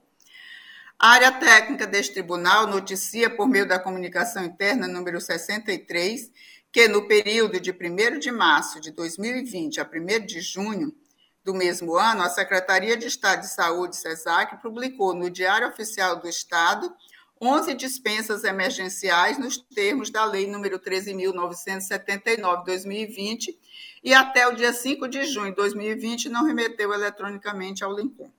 a 1.02 1.14
área 1.14 1.32
técnica 1.32 1.88
deste 1.88 2.14
tribunal 2.14 2.68
noticia, 2.68 3.28
por 3.28 3.48
meio 3.48 3.68
da 3.68 3.80
comunicação 3.80 4.46
interna 4.46 4.88
número 4.88 5.20
63, 5.20 6.32
que 6.72 6.88
no 6.88 7.08
período 7.08 7.60
de 7.60 7.72
1 7.72 8.20
de 8.20 8.32
março 8.32 8.80
de 8.80 8.92
2020 8.92 9.82
a 9.82 9.90
1 9.92 10.26
de 10.28 10.42
junho 10.42 10.94
do 11.44 11.56
mesmo 11.56 11.98
ano, 11.98 12.22
a 12.22 12.30
Secretaria 12.30 12.96
de 12.96 13.08
Estado 13.08 13.42
de 13.42 13.50
Saúde, 13.52 13.96
SESAC, 13.96 14.62
publicou 14.62 15.16
no 15.16 15.28
Diário 15.28 15.70
Oficial 15.70 16.18
do 16.18 16.30
Estado 16.30 16.94
11 17.42 17.74
dispensas 17.74 18.44
emergenciais 18.44 19.40
nos 19.40 19.58
termos 19.58 20.12
da 20.12 20.24
Lei 20.24 20.46
número 20.46 20.78
13.979 20.78 22.64
2020 22.64 23.60
e 24.04 24.14
até 24.14 24.48
o 24.48 24.56
dia 24.56 24.72
5 24.72 25.08
de 25.08 25.26
junho 25.26 25.50
de 25.50 25.56
2020 25.56 26.30
não 26.30 26.46
remeteu 26.46 26.94
eletronicamente 26.94 27.84
ao 27.84 27.92
Lincom. 27.92 28.30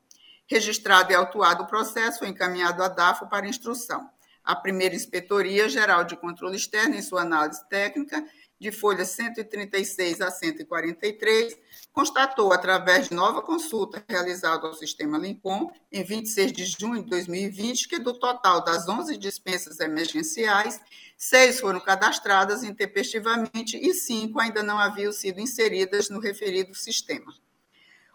Registrado 0.53 1.11
e 1.11 1.15
autuado 1.15 1.63
o 1.63 1.67
processo, 1.67 2.19
foi 2.19 2.29
encaminhado 2.29 2.83
à 2.83 2.89
DAFO 2.89 3.27
para 3.27 3.49
instrução. 3.49 4.11
A 4.45 4.55
primeira 4.55 4.95
Inspetoria 4.95 5.67
Geral 5.67 6.05
de 6.05 6.15
Controle 6.15 6.57
Externo, 6.57 6.95
em 6.95 7.01
sua 7.01 7.23
análise 7.23 7.67
técnica, 7.71 8.23
de 8.61 8.71
folhas 8.71 9.09
136 9.09 10.21
a 10.21 10.31
143, 10.31 11.57
constatou, 11.91 12.53
através 12.53 13.09
de 13.09 13.15
nova 13.15 13.41
consulta 13.41 14.05
realizada 14.07 14.67
ao 14.67 14.75
sistema 14.75 15.17
Lincom, 15.17 15.73
em 15.91 16.05
26 16.05 16.53
de 16.53 16.67
junho 16.67 17.03
de 17.03 17.09
2020, 17.09 17.89
que 17.89 17.99
do 17.99 18.13
total 18.13 18.63
das 18.63 18.87
11 18.87 19.17
dispensas 19.17 19.81
emergenciais, 19.81 20.79
seis 21.17 21.61
foram 21.61 21.81
cadastradas 21.81 22.63
intempestivamente 22.63 23.79
e 23.79 23.95
cinco 23.95 24.39
ainda 24.39 24.63
não 24.63 24.79
haviam 24.79 25.13
sido 25.13 25.41
inseridas 25.41 26.11
no 26.11 26.21
referido 26.21 26.75
sistema. 26.75 27.33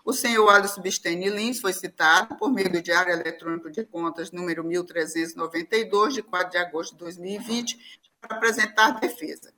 O 0.07 0.13
senhor 0.13 0.47
Alisson 0.47 0.79
Bistene 0.79 1.29
Lins 1.29 1.59
foi 1.59 1.73
citado 1.73 2.37
por 2.37 2.49
meio 2.49 2.71
do 2.71 2.81
Diário 2.81 3.11
Eletrônico 3.11 3.69
de 3.69 3.83
Contas 3.83 4.31
número 4.31 4.63
1392, 4.63 6.13
de 6.13 6.23
4 6.23 6.49
de 6.49 6.57
agosto 6.57 6.93
de 6.93 6.99
2020, 6.99 8.01
para 8.21 8.37
apresentar 8.37 9.01
defesa. 9.01 9.53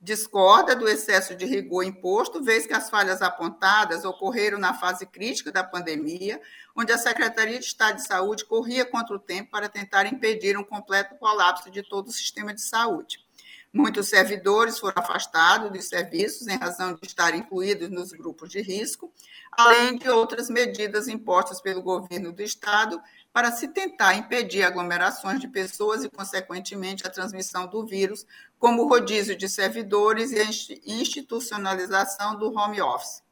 Discorda 0.00 0.76
do 0.76 0.88
excesso 0.88 1.34
de 1.34 1.44
rigor 1.44 1.82
imposto, 1.82 2.40
vez 2.40 2.68
que 2.68 2.72
as 2.72 2.88
falhas 2.88 3.20
apontadas 3.20 4.04
ocorreram 4.04 4.60
na 4.60 4.74
fase 4.74 5.06
crítica 5.06 5.50
da 5.50 5.64
pandemia, 5.64 6.40
onde 6.76 6.92
a 6.92 6.98
Secretaria 6.98 7.58
de 7.58 7.64
Estado 7.64 7.96
de 7.96 8.06
Saúde 8.06 8.44
corria 8.44 8.84
contra 8.84 9.16
o 9.16 9.18
tempo 9.18 9.50
para 9.50 9.68
tentar 9.68 10.06
impedir 10.06 10.56
um 10.56 10.62
completo 10.62 11.16
colapso 11.16 11.68
de 11.68 11.82
todo 11.82 12.06
o 12.06 12.12
sistema 12.12 12.54
de 12.54 12.60
saúde. 12.60 13.25
Muitos 13.76 14.08
servidores 14.08 14.78
foram 14.78 15.02
afastados 15.02 15.70
dos 15.70 15.84
serviços 15.84 16.48
em 16.48 16.56
razão 16.56 16.94
de 16.94 17.06
estar 17.06 17.34
incluídos 17.34 17.90
nos 17.90 18.10
grupos 18.10 18.48
de 18.48 18.62
risco, 18.62 19.12
além 19.52 19.98
de 19.98 20.08
outras 20.08 20.48
medidas 20.48 21.08
impostas 21.08 21.60
pelo 21.60 21.82
governo 21.82 22.32
do 22.32 22.42
Estado 22.42 22.98
para 23.34 23.52
se 23.52 23.68
tentar 23.68 24.14
impedir 24.14 24.62
aglomerações 24.62 25.40
de 25.40 25.46
pessoas 25.46 26.04
e, 26.04 26.08
consequentemente, 26.08 27.06
a 27.06 27.10
transmissão 27.10 27.66
do 27.66 27.84
vírus, 27.84 28.24
como 28.58 28.82
o 28.82 28.88
rodízio 28.88 29.36
de 29.36 29.46
servidores 29.46 30.32
e 30.32 30.40
a 30.40 30.46
institucionalização 30.90 32.34
do 32.34 32.50
home 32.50 32.80
office. 32.80 33.22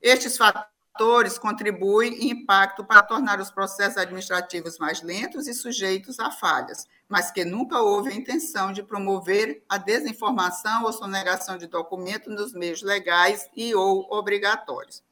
Estes 0.00 0.36
fatores 0.36 0.73
fatores 0.94 1.36
contribuem 1.38 2.14
e 2.14 2.30
impactam 2.30 2.84
para 2.84 3.02
tornar 3.02 3.40
os 3.40 3.50
processos 3.50 3.98
administrativos 3.98 4.78
mais 4.78 5.02
lentos 5.02 5.48
e 5.48 5.52
sujeitos 5.52 6.20
a 6.20 6.30
falhas, 6.30 6.86
mas 7.08 7.32
que 7.32 7.44
nunca 7.44 7.80
houve 7.80 8.10
a 8.10 8.14
intenção 8.14 8.72
de 8.72 8.80
promover 8.80 9.64
a 9.68 9.76
desinformação 9.76 10.84
ou 10.84 10.92
sonegação 10.92 11.58
de 11.58 11.66
documentos 11.66 12.32
nos 12.32 12.52
meios 12.52 12.80
legais 12.80 13.50
e 13.56 13.74
ou 13.74 14.06
obrigatórios. 14.08 15.02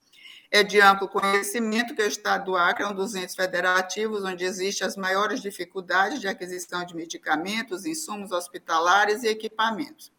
É 0.53 0.63
de 0.63 0.81
amplo 0.81 1.09
conhecimento 1.09 1.97
que 1.97 2.03
o 2.03 2.07
Estado 2.07 2.45
do 2.45 2.57
Acre 2.57 2.85
é 2.85 2.87
um 2.87 2.95
dos 2.95 3.17
entes 3.17 3.35
federativos 3.35 4.23
onde 4.23 4.45
existem 4.45 4.87
as 4.87 4.97
maiores 4.97 5.41
dificuldades 5.41 6.21
de 6.21 6.29
aquisição 6.29 6.85
de 6.85 6.95
medicamentos, 6.95 7.87
insumos 7.87 8.31
hospitalares 8.31 9.25
e 9.25 9.29
equipamentos. 9.29 10.13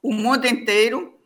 O 0.00 0.12
mundo 0.12 0.46
inteiro 0.46 1.18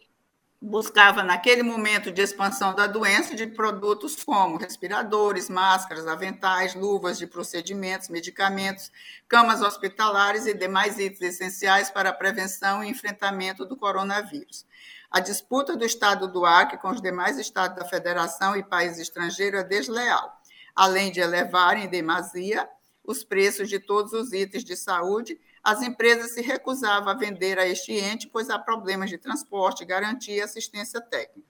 buscava, 0.61 1.23
naquele 1.23 1.63
momento 1.63 2.11
de 2.11 2.23
expansão 2.23 2.75
da 2.75 2.87
doença, 2.87 3.35
de 3.35 3.47
produtos 3.47 4.25
como 4.25 4.57
respiradores, 4.57 5.49
máscaras, 5.49 6.07
aventais, 6.07 6.75
luvas 6.75 7.19
de 7.19 7.27
procedimentos, 7.27 8.09
medicamentos, 8.09 8.91
camas 9.29 9.61
hospitalares 9.61 10.47
e 10.47 10.55
demais 10.55 10.99
itens 10.99 11.35
essenciais 11.35 11.91
para 11.91 12.11
a 12.11 12.15
prevenção 12.15 12.83
e 12.83 12.89
enfrentamento 12.89 13.65
do 13.65 13.77
coronavírus. 13.77 14.65
A 15.11 15.21
disputa 15.21 15.77
do 15.77 15.85
Estado 15.85 16.27
do 16.27 16.45
Acre 16.45 16.79
com 16.79 16.91
os 16.91 17.01
demais 17.01 17.39
estados 17.39 17.77
da 17.77 17.85
Federação 17.85 18.57
e 18.57 18.63
países 18.63 18.99
estrangeiros 18.99 19.61
é 19.61 19.65
desleal, 19.65 20.41
além 20.75 21.13
de 21.13 21.21
elevar 21.21 21.77
em 21.77 21.89
demasia 21.89 22.69
os 23.05 23.23
preços 23.23 23.69
de 23.69 23.79
todos 23.79 24.13
os 24.13 24.33
itens 24.33 24.65
de 24.65 24.75
saúde 24.75 25.39
as 25.67 25.83
empresas 25.83 26.31
se 26.31 26.41
recusavam 26.41 27.09
a 27.09 27.15
vender 27.15 27.59
a 27.59 27.67
este 27.67 27.93
ente, 27.93 28.29
pois 28.29 28.49
há 28.49 28.57
problemas 28.57 29.11
de 29.11 29.19
transporte, 29.19 29.85
garantia 29.85 30.37
e 30.37 30.41
assistência 30.41 31.01
técnica. 31.01 31.49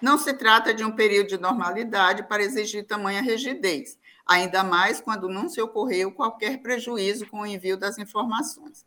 Não 0.00 0.16
se 0.16 0.32
trata 0.32 0.72
de 0.72 0.82
um 0.82 0.90
período 0.90 1.28
de 1.28 1.36
normalidade 1.36 2.22
para 2.22 2.42
exigir 2.42 2.86
tamanha 2.86 3.20
rigidez, 3.20 3.98
ainda 4.24 4.64
mais 4.64 5.02
quando 5.02 5.28
não 5.28 5.50
se 5.50 5.60
ocorreu 5.60 6.10
qualquer 6.10 6.62
prejuízo 6.62 7.26
com 7.26 7.40
o 7.40 7.46
envio 7.46 7.76
das 7.76 7.98
informações. 7.98 8.86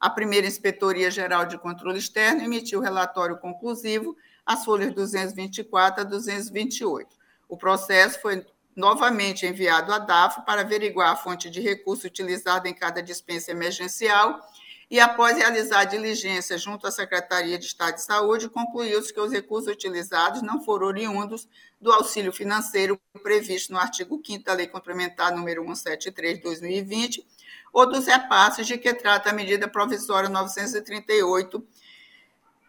A 0.00 0.08
primeira 0.08 0.46
Inspetoria 0.46 1.10
Geral 1.10 1.44
de 1.44 1.58
Controle 1.58 1.98
Externo 1.98 2.40
emitiu 2.40 2.80
relatório 2.80 3.36
conclusivo, 3.36 4.16
as 4.46 4.64
folhas 4.64 4.94
224 4.94 6.00
a 6.00 6.04
228. 6.04 7.14
O 7.50 7.58
processo 7.58 8.18
foi 8.22 8.46
novamente 8.76 9.46
enviado 9.46 9.90
à 9.92 9.98
DAFO 9.98 10.42
para 10.42 10.60
averiguar 10.60 11.10
a 11.10 11.16
fonte 11.16 11.48
de 11.48 11.62
recurso 11.62 12.06
utilizada 12.06 12.68
em 12.68 12.74
cada 12.74 13.02
dispensa 13.02 13.50
emergencial 13.50 14.46
e, 14.90 15.00
após 15.00 15.36
realizar 15.36 15.84
diligência 15.84 16.56
junto 16.58 16.86
à 16.86 16.90
Secretaria 16.90 17.58
de 17.58 17.64
Estado 17.64 17.94
de 17.94 18.02
Saúde, 18.02 18.50
concluiu-se 18.50 19.12
que 19.12 19.20
os 19.20 19.32
recursos 19.32 19.72
utilizados 19.72 20.42
não 20.42 20.62
foram 20.62 20.86
oriundos 20.86 21.48
do 21.80 21.90
auxílio 21.90 22.32
financeiro 22.32 23.00
previsto 23.22 23.72
no 23.72 23.78
artigo 23.78 24.20
5 24.24 24.44
da 24.44 24.52
Lei 24.52 24.66
Complementar 24.66 25.34
número 25.34 25.62
173 25.62 26.36
de 26.36 26.42
2020 26.42 27.26
ou 27.72 27.86
dos 27.86 28.06
repasses 28.06 28.66
de 28.66 28.78
que 28.78 28.94
trata 28.94 29.30
a 29.30 29.32
medida 29.32 29.66
provisória 29.66 30.28
938 30.28 31.66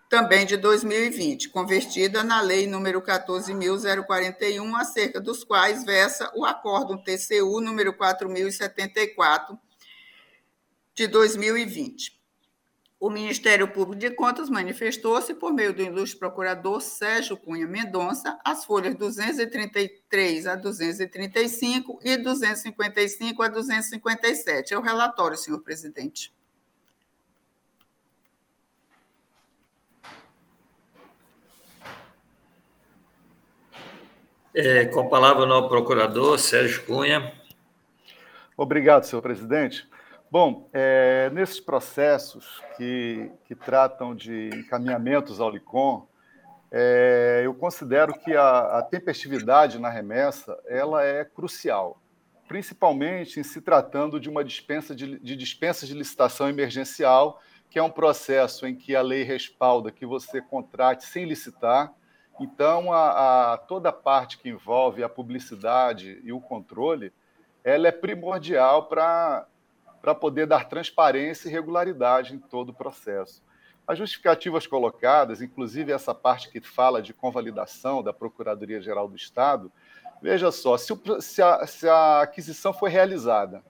também 0.10 0.45
de 0.45 0.55
2020, 0.55 1.49
convertida 1.49 2.24
na 2.24 2.41
Lei 2.41 2.66
número 2.66 3.01
14.041, 3.01 4.76
acerca 4.76 5.20
dos 5.20 5.43
quais 5.43 5.84
versa 5.84 6.32
o 6.36 6.45
Acórdão 6.45 6.97
TCU 6.97 7.60
número 7.60 7.93
4.074 7.93 9.58
de 10.95 11.08
2020. 11.08 12.18
O 12.99 13.12
Ministério 13.12 13.68
Público 13.68 13.99
de 13.99 14.10
Contas 14.10 14.49
manifestou-se 14.49 15.32
por 15.36 15.53
meio 15.53 15.72
do 15.72 15.84
ilustre 15.84 16.18
procurador 16.18 16.82
Sérgio 16.82 17.38
Cunha 17.38 17.68
Mendonça, 17.68 18.39
as 18.43 18.66
folhas 18.66 18.95
233 18.95 20.47
a 20.47 20.55
235 20.55 21.99
e 22.03 22.18
255 22.18 23.43
a 23.43 23.47
257. 23.49 24.74
É 24.74 24.78
o 24.78 24.82
relatório, 24.82 25.38
senhor 25.38 25.60
presidente. 25.60 26.34
É, 34.60 34.86
com 34.86 35.01
a 35.01 35.08
palavra 35.08 35.43
o 35.43 35.45
novo 35.45 35.70
procurador, 35.70 36.39
Sérgio 36.39 36.84
Cunha. 36.84 37.32
Obrigado, 38.58 39.03
senhor 39.03 39.22
presidente. 39.22 39.88
Bom, 40.32 40.68
é, 40.74 41.30
nesses 41.30 41.60
processos 41.60 42.60
que, 42.76 43.32
que 43.45 43.53
tratam 43.53 44.16
de 44.16 44.49
encaminhamentos 44.55 45.39
ao 45.39 45.51
LICOM, 45.51 46.08
é, 46.72 47.43
eu 47.45 47.53
considero 47.53 48.16
que 48.18 48.36
a, 48.36 48.80
a, 48.80 48.82
tempestividade 48.82 49.78
na 49.78 49.89
remessa 49.89 50.58
ela 50.66 51.03
é 51.03 51.24
crucial, 51.24 52.01
principalmente 52.47 53.39
em 53.39 53.43
se 53.43 53.62
tratando 53.62 54.20
de 54.20 54.28
uma 54.28 54.43
dispensa 54.43 54.95
de, 54.95 55.20
de 55.20 55.36
dispensa 55.36 55.86
de 55.86 55.93
licitação 55.93 56.49
emergencial, 56.49 57.39
que 57.70 57.78
é 57.78 57.84
um 57.84 57.91
processo 57.91 58.66
em 58.66 58.76
que 58.76 58.95
a 58.95 59.03
lei 59.03 59.22
respalda 59.22 59.91
que 59.91 60.03
você 60.03 60.41
contrate 60.41 61.05
sem 61.05 61.26
licitar, 61.26 61.93
então, 62.40 62.94
a, 62.94 63.54
a, 63.54 63.58
toda 63.58 63.90
a 63.90 63.94
parte 63.94 64.38
que 64.38 64.50
envolve 64.50 65.04
a 65.04 65.10
publicidade 65.10 66.22
e 66.24 66.32
o 66.32 66.40
controle, 66.40 67.12
ela 67.64 67.88
é 67.88 67.92
primordial 67.92 68.88
para 68.88 69.48
poder 70.20 70.46
dar 70.46 70.70
transparência 70.70 71.50
e 71.50 71.52
regularidade 71.52 72.36
em 72.36 72.40
todo 72.40 72.70
o 72.70 72.74
processo. 72.74 73.44
As 73.88 73.98
justificativas 73.98 74.68
colocadas, 74.68 75.42
inclusive 75.42 75.92
essa 75.92 76.14
parte 76.14 76.50
que 76.50 76.62
fala 76.62 77.02
de 77.02 77.14
convalidação 77.14 78.04
da 78.04 78.14
Procuradoria-Geral 78.14 79.08
do 79.08 79.16
Estado, 79.16 79.72
veja 80.22 80.52
só, 80.52 80.78
se, 80.78 80.94
o, 80.94 81.22
se, 81.22 81.42
a, 81.42 81.66
se 81.66 81.88
a 81.88 82.22
aquisição 82.22 82.74
foi 82.74 82.90
realizada, 82.90 83.64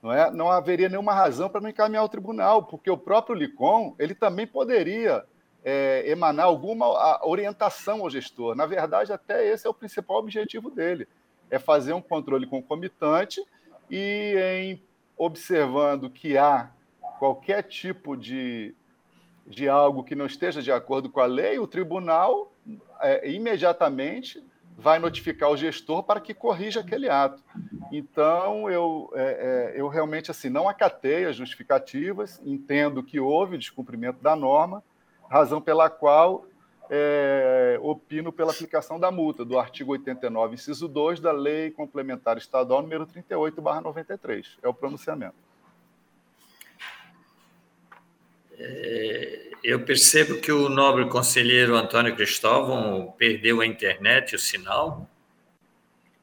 não, 0.00 0.12
é, 0.12 0.30
não 0.30 0.50
haveria 0.50 0.88
nenhuma 0.88 1.12
razão 1.12 1.48
para 1.48 1.60
não 1.60 1.68
encaminhar 1.68 2.02
ao 2.02 2.08
tribunal, 2.08 2.64
porque 2.64 2.90
o 2.90 2.96
próprio 2.96 3.34
LICOM 3.34 3.94
ele 3.98 4.14
também 4.14 4.46
poderia 4.46 5.24
é, 5.64 6.04
emanar 6.06 6.46
alguma 6.46 7.26
orientação 7.26 8.02
ao 8.02 8.10
gestor. 8.10 8.54
Na 8.54 8.66
verdade, 8.66 9.12
até 9.12 9.46
esse 9.50 9.66
é 9.66 9.70
o 9.70 9.74
principal 9.74 10.18
objetivo 10.18 10.70
dele, 10.70 11.08
é 11.50 11.58
fazer 11.58 11.94
um 11.94 12.02
controle 12.02 12.46
concomitante 12.46 13.42
e 13.90 14.34
em 14.36 14.82
observando 15.16 16.10
que 16.10 16.36
há 16.36 16.70
qualquer 17.18 17.62
tipo 17.62 18.16
de, 18.16 18.74
de 19.46 19.68
algo 19.68 20.04
que 20.04 20.14
não 20.14 20.26
esteja 20.26 20.60
de 20.60 20.70
acordo 20.70 21.08
com 21.08 21.20
a 21.20 21.26
lei, 21.26 21.58
o 21.58 21.66
tribunal 21.66 22.52
é, 23.00 23.30
imediatamente 23.30 24.42
vai 24.76 24.98
notificar 24.98 25.50
o 25.50 25.56
gestor 25.56 26.02
para 26.02 26.20
que 26.20 26.34
corrija 26.34 26.80
aquele 26.80 27.08
ato. 27.08 27.42
Então, 27.92 28.68
eu, 28.68 29.10
é, 29.14 29.72
é, 29.76 29.80
eu 29.80 29.86
realmente 29.86 30.30
assim 30.30 30.48
não 30.48 30.68
acatei 30.68 31.24
as 31.24 31.36
justificativas, 31.36 32.40
entendo 32.44 33.02
que 33.02 33.20
houve 33.20 33.56
descumprimento 33.56 34.20
da 34.20 34.34
norma, 34.34 34.82
razão 35.34 35.60
pela 35.60 35.90
qual 35.90 36.46
é, 36.88 37.76
opino 37.82 38.32
pela 38.32 38.52
aplicação 38.52 39.00
da 39.00 39.10
multa 39.10 39.44
do 39.44 39.58
artigo 39.58 39.90
89, 39.90 40.54
inciso 40.54 40.86
2 40.86 41.18
da 41.18 41.32
Lei 41.32 41.72
Complementar 41.72 42.38
Estadual 42.38 42.82
número 42.82 43.04
38, 43.04 43.60
93. 43.60 44.58
É 44.62 44.68
o 44.68 44.72
pronunciamento. 44.72 45.34
É, 48.56 49.50
eu 49.64 49.84
percebo 49.84 50.40
que 50.40 50.52
o 50.52 50.68
nobre 50.68 51.08
conselheiro 51.08 51.74
Antônio 51.74 52.14
Cristóvão 52.14 53.12
perdeu 53.18 53.60
a 53.60 53.66
internet, 53.66 54.36
o 54.36 54.38
sinal. 54.38 55.08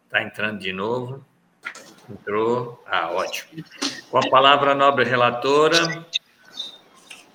Está 0.05 0.23
entrando 0.23 0.59
de 0.59 0.71
novo. 0.71 1.25
Entrou. 2.09 2.81
Ah, 2.85 3.11
ótimo. 3.11 3.61
Com 4.09 4.17
a 4.19 4.29
palavra, 4.29 4.71
a 4.71 4.75
nobre 4.75 5.03
relatora, 5.03 6.05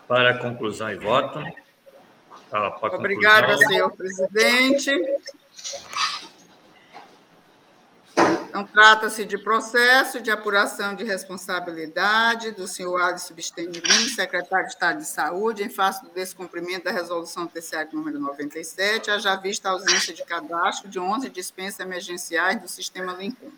para 0.09 0.39
conclusão 0.39 0.91
e 0.91 0.97
voto. 0.97 1.39
Obrigada, 2.99 3.57
senhor 3.59 3.91
presidente. 3.93 4.91
Então, 8.49 8.65
trata-se 8.65 9.27
de 9.27 9.37
processo 9.37 10.19
de 10.19 10.31
apuração 10.31 10.95
de 10.95 11.05
responsabilidade 11.05 12.53
do 12.53 12.67
senhor 12.67 12.99
Alisson 12.99 13.35
Bistenilin, 13.35 14.09
secretário 14.09 14.67
de 14.67 14.73
Estado 14.73 14.99
de 14.99 15.07
Saúde, 15.07 15.63
em 15.63 15.69
face 15.69 16.03
do 16.03 16.11
descumprimento 16.11 16.85
da 16.85 16.91
resolução 16.91 17.47
TCA 17.47 17.87
número 17.93 18.19
97, 18.19 19.11
haja 19.11 19.37
vista 19.37 19.69
a 19.69 19.73
ausência 19.73 20.15
de 20.15 20.25
cadastro 20.25 20.89
de 20.89 20.99
11 20.99 21.29
dispensas 21.29 21.81
emergenciais 21.81 22.59
do 22.59 22.67
sistema 22.67 23.13
Lincoln. 23.13 23.51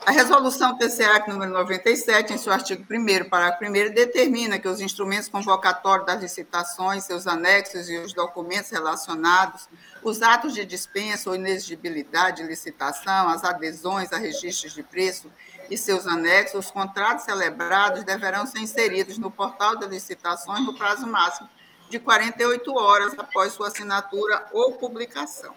A 0.00 0.10
resolução 0.10 0.76
TCA 0.76 1.24
número 1.28 1.50
97, 1.50 2.34
em 2.34 2.38
seu 2.38 2.52
artigo 2.52 2.84
1 2.90 3.28
parágrafo 3.28 3.64
1 3.64 3.94
determina 3.94 4.58
que 4.58 4.68
os 4.68 4.80
instrumentos 4.80 5.28
convocatórios 5.28 6.06
das 6.06 6.20
licitações, 6.20 7.04
seus 7.04 7.26
anexos 7.26 7.88
e 7.88 7.96
os 7.96 8.12
documentos 8.12 8.70
relacionados, 8.70 9.66
os 10.02 10.20
atos 10.20 10.52
de 10.52 10.64
dispensa 10.66 11.30
ou 11.30 11.36
inexigibilidade 11.36 12.42
de 12.42 12.48
licitação, 12.48 13.30
as 13.30 13.44
adesões 13.44 14.12
a 14.12 14.18
registros 14.18 14.74
de 14.74 14.82
preço 14.82 15.30
e 15.70 15.78
seus 15.78 16.06
anexos, 16.06 16.66
os 16.66 16.70
contratos 16.70 17.24
celebrados 17.24 18.04
deverão 18.04 18.46
ser 18.46 18.58
inseridos 18.58 19.16
no 19.16 19.30
portal 19.30 19.76
de 19.76 19.86
licitações 19.86 20.60
no 20.66 20.76
prazo 20.76 21.06
máximo 21.06 21.48
de 21.88 21.98
48 21.98 22.74
horas 22.74 23.18
após 23.18 23.52
sua 23.54 23.68
assinatura 23.68 24.46
ou 24.52 24.72
publicação. 24.72 25.54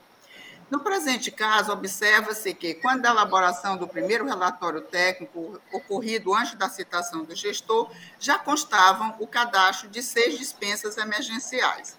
No 0.69 0.81
presente 0.81 1.31
caso, 1.31 1.71
observa-se 1.71 2.53
que, 2.53 2.73
quando 2.73 3.05
a 3.05 3.09
elaboração 3.09 3.77
do 3.77 3.87
primeiro 3.87 4.25
relatório 4.25 4.81
técnico 4.81 5.61
ocorrido 5.71 6.33
antes 6.33 6.55
da 6.55 6.67
citação 6.67 7.23
do 7.23 7.33
gestor, 7.33 7.89
já 8.19 8.37
constavam 8.37 9.15
o 9.19 9.25
cadastro 9.25 9.87
de 9.87 10.03
seis 10.03 10.37
dispensas 10.37 10.97
emergenciais. 10.97 11.97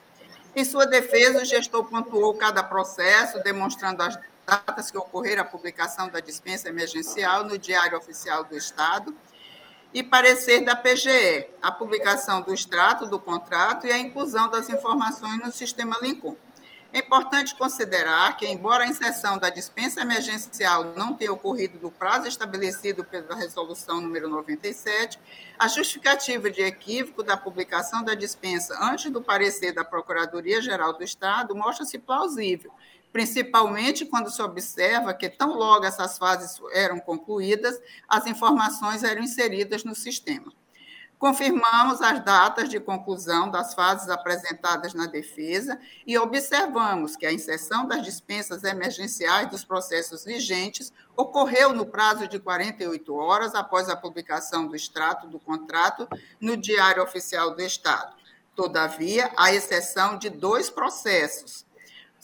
Em 0.54 0.64
sua 0.64 0.86
defesa, 0.86 1.42
o 1.42 1.44
gestor 1.46 1.84
pontuou 1.84 2.34
cada 2.34 2.62
processo, 2.62 3.42
demonstrando 3.42 4.02
as 4.02 4.18
datas 4.46 4.90
que 4.90 4.98
ocorreram 4.98 5.42
a 5.42 5.46
publicação 5.46 6.08
da 6.10 6.20
dispensa 6.20 6.68
emergencial 6.68 7.44
no 7.44 7.56
Diário 7.56 7.96
Oficial 7.96 8.44
do 8.44 8.56
Estado 8.56 9.16
e 9.94 10.02
parecer 10.02 10.62
da 10.64 10.76
PGE, 10.76 11.46
a 11.62 11.72
publicação 11.72 12.42
do 12.42 12.52
extrato 12.52 13.06
do 13.06 13.18
contrato 13.18 13.86
e 13.86 13.92
a 13.92 13.98
inclusão 13.98 14.50
das 14.50 14.68
informações 14.68 15.38
no 15.38 15.50
sistema 15.50 15.96
Lincoln. 16.02 16.36
É 16.91 17.01
importante 17.01 17.55
considerar 17.55 18.34
que, 18.39 18.47
embora 18.47 18.84
a 18.84 18.86
inserção 18.86 19.36
da 19.36 19.51
dispensa 19.51 20.01
emergencial 20.01 20.95
não 20.97 21.12
tenha 21.12 21.30
ocorrido 21.30 21.78
no 21.82 21.91
prazo 21.91 22.26
estabelecido 22.26 23.05
pela 23.05 23.34
Resolução 23.34 24.01
número 24.01 24.26
97, 24.26 25.18
a 25.59 25.68
justificativa 25.68 26.51
de 26.51 26.62
equívoco 26.62 27.22
da 27.22 27.36
publicação 27.36 28.03
da 28.03 28.14
dispensa 28.14 28.74
antes 28.80 29.11
do 29.12 29.20
parecer 29.20 29.72
da 29.72 29.84
Procuradoria-Geral 29.84 30.95
do 30.95 31.05
Estado 31.05 31.55
mostra-se 31.55 31.99
plausível, 31.99 32.72
principalmente 33.12 34.07
quando 34.07 34.30
se 34.30 34.41
observa 34.41 35.12
que, 35.12 35.28
tão 35.28 35.59
logo 35.59 35.84
essas 35.84 36.16
fases 36.16 36.59
eram 36.72 36.99
concluídas, 37.01 37.78
as 38.09 38.26
informações 38.26 39.05
eram 39.05 39.22
inseridas 39.22 39.84
no 39.84 39.95
sistema. 39.95 40.51
Confirmamos 41.18 42.00
as 42.00 42.24
datas 42.24 42.68
de 42.68 42.78
conclusão 42.78 43.50
das 43.50 43.74
fases 43.74 44.08
apresentadas 44.08 44.94
na 44.94 45.06
defesa 45.06 45.78
e 46.06 46.16
observamos 46.16 47.16
que 47.16 47.26
a 47.26 47.32
inserção 47.32 47.88
das 47.88 48.04
dispensas 48.04 48.62
emergenciais 48.62 49.50
dos 49.50 49.64
processos 49.64 50.24
vigentes 50.24 50.92
ocorreu 51.16 51.72
no 51.72 51.86
prazo 51.86 52.28
de 52.28 52.38
48 52.38 53.12
horas 53.16 53.56
após 53.56 53.88
a 53.88 53.96
publicação 53.96 54.68
do 54.68 54.76
extrato 54.76 55.26
do 55.26 55.40
contrato 55.40 56.08
no 56.40 56.56
Diário 56.56 57.02
Oficial 57.02 57.52
do 57.52 57.62
Estado. 57.62 58.14
Todavia, 58.54 59.32
à 59.36 59.52
exceção 59.52 60.18
de 60.18 60.30
dois 60.30 60.70
processos, 60.70 61.66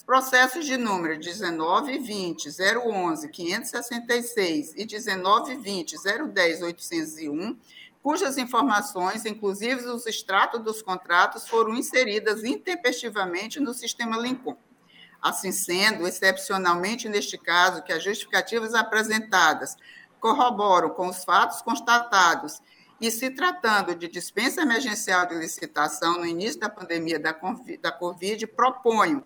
processos 0.05 0.67
de 0.67 0.77
número 0.77 1.19
1920 1.19 2.49
011 2.87 3.29
566 3.29 4.75
e 4.77 4.87
1920 4.87 5.97
010 6.33 6.63
801, 6.63 7.59
cujas 8.05 8.37
informações, 8.37 9.25
inclusive 9.25 9.87
os 9.87 10.05
extratos 10.05 10.63
dos 10.63 10.83
contratos, 10.83 11.49
foram 11.49 11.75
inseridas 11.75 12.45
intempestivamente 12.45 13.59
no 13.59 13.73
sistema 13.73 14.19
Lincoln. 14.19 14.59
Assim 15.23 15.51
sendo, 15.51 16.07
excepcionalmente 16.07 17.09
neste 17.09 17.39
caso, 17.39 17.83
que 17.83 17.95
as 17.95 18.05
justificativas 18.05 18.75
apresentadas 18.75 19.75
corroboram 20.21 20.91
com 20.91 21.09
os 21.09 21.25
fatos 21.25 21.63
constatados 21.63 22.61
e 23.01 23.11
se 23.11 23.31
tratando 23.31 23.95
de 23.95 24.07
dispensa 24.07 24.61
emergencial 24.61 25.25
de 25.25 25.37
licitação 25.37 26.19
no 26.19 26.27
início 26.27 26.61
da 26.61 26.69
pandemia 26.69 27.19
da 27.19 27.91
Covid, 27.91 28.47
proponho 28.49 29.25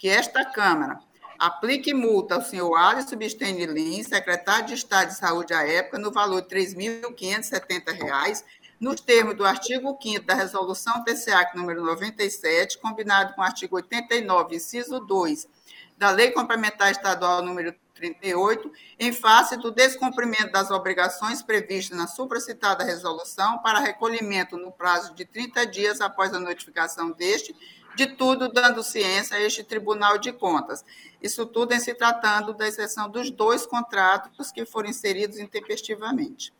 que 0.00 0.08
esta 0.08 0.44
Câmara 0.44 0.98
aplique 1.38 1.94
multa 1.94 2.34
ao 2.34 2.42
senhor 2.42 2.74
Alisson 2.76 3.16
Bistene 3.16 3.66
Lins, 3.66 4.08
secretário 4.08 4.66
de 4.66 4.74
Estado 4.74 5.08
de 5.08 5.16
Saúde 5.16 5.54
à 5.54 5.66
época, 5.66 5.98
no 5.98 6.10
valor 6.10 6.42
de 6.42 6.54
R$ 6.54 6.66
3.570, 6.66 8.44
nos 8.78 9.00
termos 9.00 9.34
do 9.34 9.44
artigo 9.44 9.96
5 10.00 10.24
da 10.24 10.34
Resolução 10.34 11.02
TCAC 11.04 11.56
número 11.56 11.82
97, 11.84 12.78
combinado 12.78 13.34
com 13.34 13.40
o 13.40 13.44
artigo 13.44 13.76
89, 13.76 14.56
inciso 14.56 15.00
2, 15.00 15.48
da 15.96 16.10
Lei 16.10 16.30
Complementar 16.30 16.90
Estadual 16.90 17.42
número 17.42 17.74
38, 17.94 18.70
em 18.98 19.12
face 19.12 19.56
do 19.56 19.70
descumprimento 19.70 20.52
das 20.52 20.70
obrigações 20.70 21.42
previstas 21.42 21.96
na 21.96 22.06
supracitada 22.06 22.84
resolução 22.84 23.58
para 23.58 23.80
recolhimento 23.80 24.56
no 24.56 24.70
prazo 24.70 25.14
de 25.14 25.24
30 25.24 25.66
dias 25.66 26.00
após 26.00 26.32
a 26.32 26.38
notificação 26.38 27.10
deste 27.10 27.56
de 27.96 28.06
tudo 28.06 28.52
dando 28.52 28.82
ciência 28.82 29.36
a 29.36 29.40
este 29.40 29.64
Tribunal 29.64 30.18
de 30.18 30.30
Contas. 30.30 30.84
Isso 31.20 31.46
tudo 31.46 31.72
em 31.72 31.80
se 31.80 31.94
tratando 31.94 32.52
da 32.52 32.68
exceção 32.68 33.08
dos 33.08 33.30
dois 33.30 33.66
contratos 33.66 34.52
que 34.52 34.66
foram 34.66 34.90
inseridos 34.90 35.38
intempestivamente. 35.38 36.54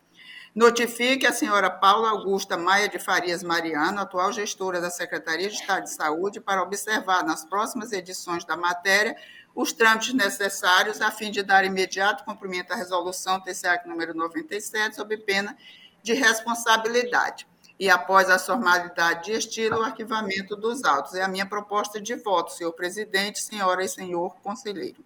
Notifique 0.54 1.26
a 1.26 1.32
senhora 1.32 1.68
Paula 1.70 2.08
Augusta 2.08 2.56
Maia 2.56 2.88
de 2.88 2.98
Farias 2.98 3.42
Mariano, 3.42 4.00
atual 4.00 4.32
gestora 4.32 4.80
da 4.80 4.88
Secretaria 4.88 5.50
de 5.50 5.56
Estado 5.56 5.84
de 5.84 5.92
Saúde, 5.92 6.40
para 6.40 6.62
observar 6.62 7.22
nas 7.22 7.44
próximas 7.44 7.92
edições 7.92 8.42
da 8.42 8.56
matéria 8.56 9.14
os 9.54 9.74
trâmites 9.74 10.14
necessários 10.14 11.02
a 11.02 11.10
fim 11.10 11.30
de 11.30 11.42
dar 11.42 11.66
imediato 11.66 12.24
cumprimento 12.24 12.72
à 12.72 12.76
resolução 12.76 13.38
TCAC 13.40 13.86
número 13.86 14.14
97, 14.14 14.96
sob 14.96 15.14
pena 15.18 15.54
de 16.02 16.14
responsabilidade 16.14 17.46
e, 17.78 17.90
após 17.90 18.30
a 18.30 18.38
formalidade 18.38 19.26
de 19.26 19.32
estilo, 19.32 19.78
o 19.78 19.82
arquivamento 19.82 20.56
dos 20.56 20.82
autos. 20.82 21.14
É 21.14 21.22
a 21.22 21.28
minha 21.28 21.44
proposta 21.44 22.00
de 22.00 22.14
voto, 22.14 22.52
senhor 22.52 22.72
presidente, 22.72 23.38
senhora 23.38 23.84
e 23.84 23.88
senhor 23.88 24.34
conselheiro. 24.42 25.04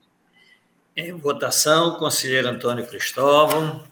Em 0.97 1.13
votação, 1.13 1.97
conselheiro 1.97 2.49
Antônio 2.49 2.87
Cristóvão. 2.87 3.85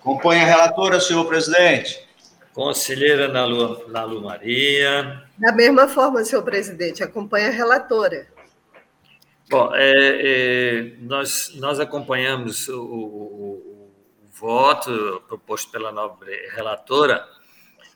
Acompanhe 0.00 0.42
a 0.42 0.46
relatora, 0.46 1.00
senhor 1.00 1.24
presidente. 1.26 2.06
Conselheira 2.54 3.28
Nalu, 3.28 3.88
Nalu 3.88 4.22
Maria. 4.22 5.24
Da 5.36 5.52
mesma 5.52 5.88
forma, 5.88 6.24
senhor 6.24 6.42
presidente, 6.42 7.02
acompanha 7.02 7.48
a 7.48 7.52
relatora. 7.52 8.28
Bom, 9.50 9.70
é, 9.74 9.92
é, 9.94 10.92
nós, 11.00 11.52
nós 11.56 11.78
acompanhamos 11.78 12.68
o, 12.68 12.82
o 12.82 13.65
voto 14.38 15.22
proposto 15.26 15.70
pela 15.70 15.90
nobre 15.90 16.30
relatora, 16.54 17.26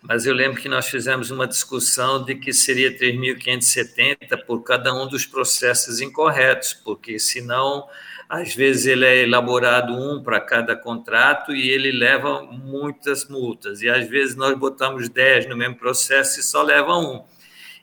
mas 0.03 0.25
eu 0.25 0.33
lembro 0.33 0.61
que 0.61 0.69
nós 0.69 0.89
fizemos 0.89 1.31
uma 1.31 1.47
discussão 1.47 2.25
de 2.25 2.35
que 2.35 2.53
seria 2.53 2.97
3.570 2.97 4.45
por 4.47 4.63
cada 4.63 4.95
um 4.95 5.07
dos 5.07 5.27
processos 5.27 6.01
incorretos, 6.01 6.73
porque 6.73 7.19
senão, 7.19 7.87
às 8.27 8.55
vezes, 8.55 8.87
ele 8.87 9.05
é 9.05 9.23
elaborado 9.25 9.93
um 9.93 10.23
para 10.23 10.41
cada 10.41 10.75
contrato 10.75 11.55
e 11.55 11.69
ele 11.69 11.93
leva 11.93 12.43
muitas 12.43 13.29
multas, 13.29 13.83
e 13.83 13.91
às 13.91 14.09
vezes 14.09 14.35
nós 14.35 14.57
botamos 14.57 15.11
10 15.11 15.47
no 15.47 15.57
mesmo 15.57 15.77
processo 15.77 16.41
e 16.41 16.43
só 16.43 16.63
leva 16.63 16.97
um. 16.97 17.23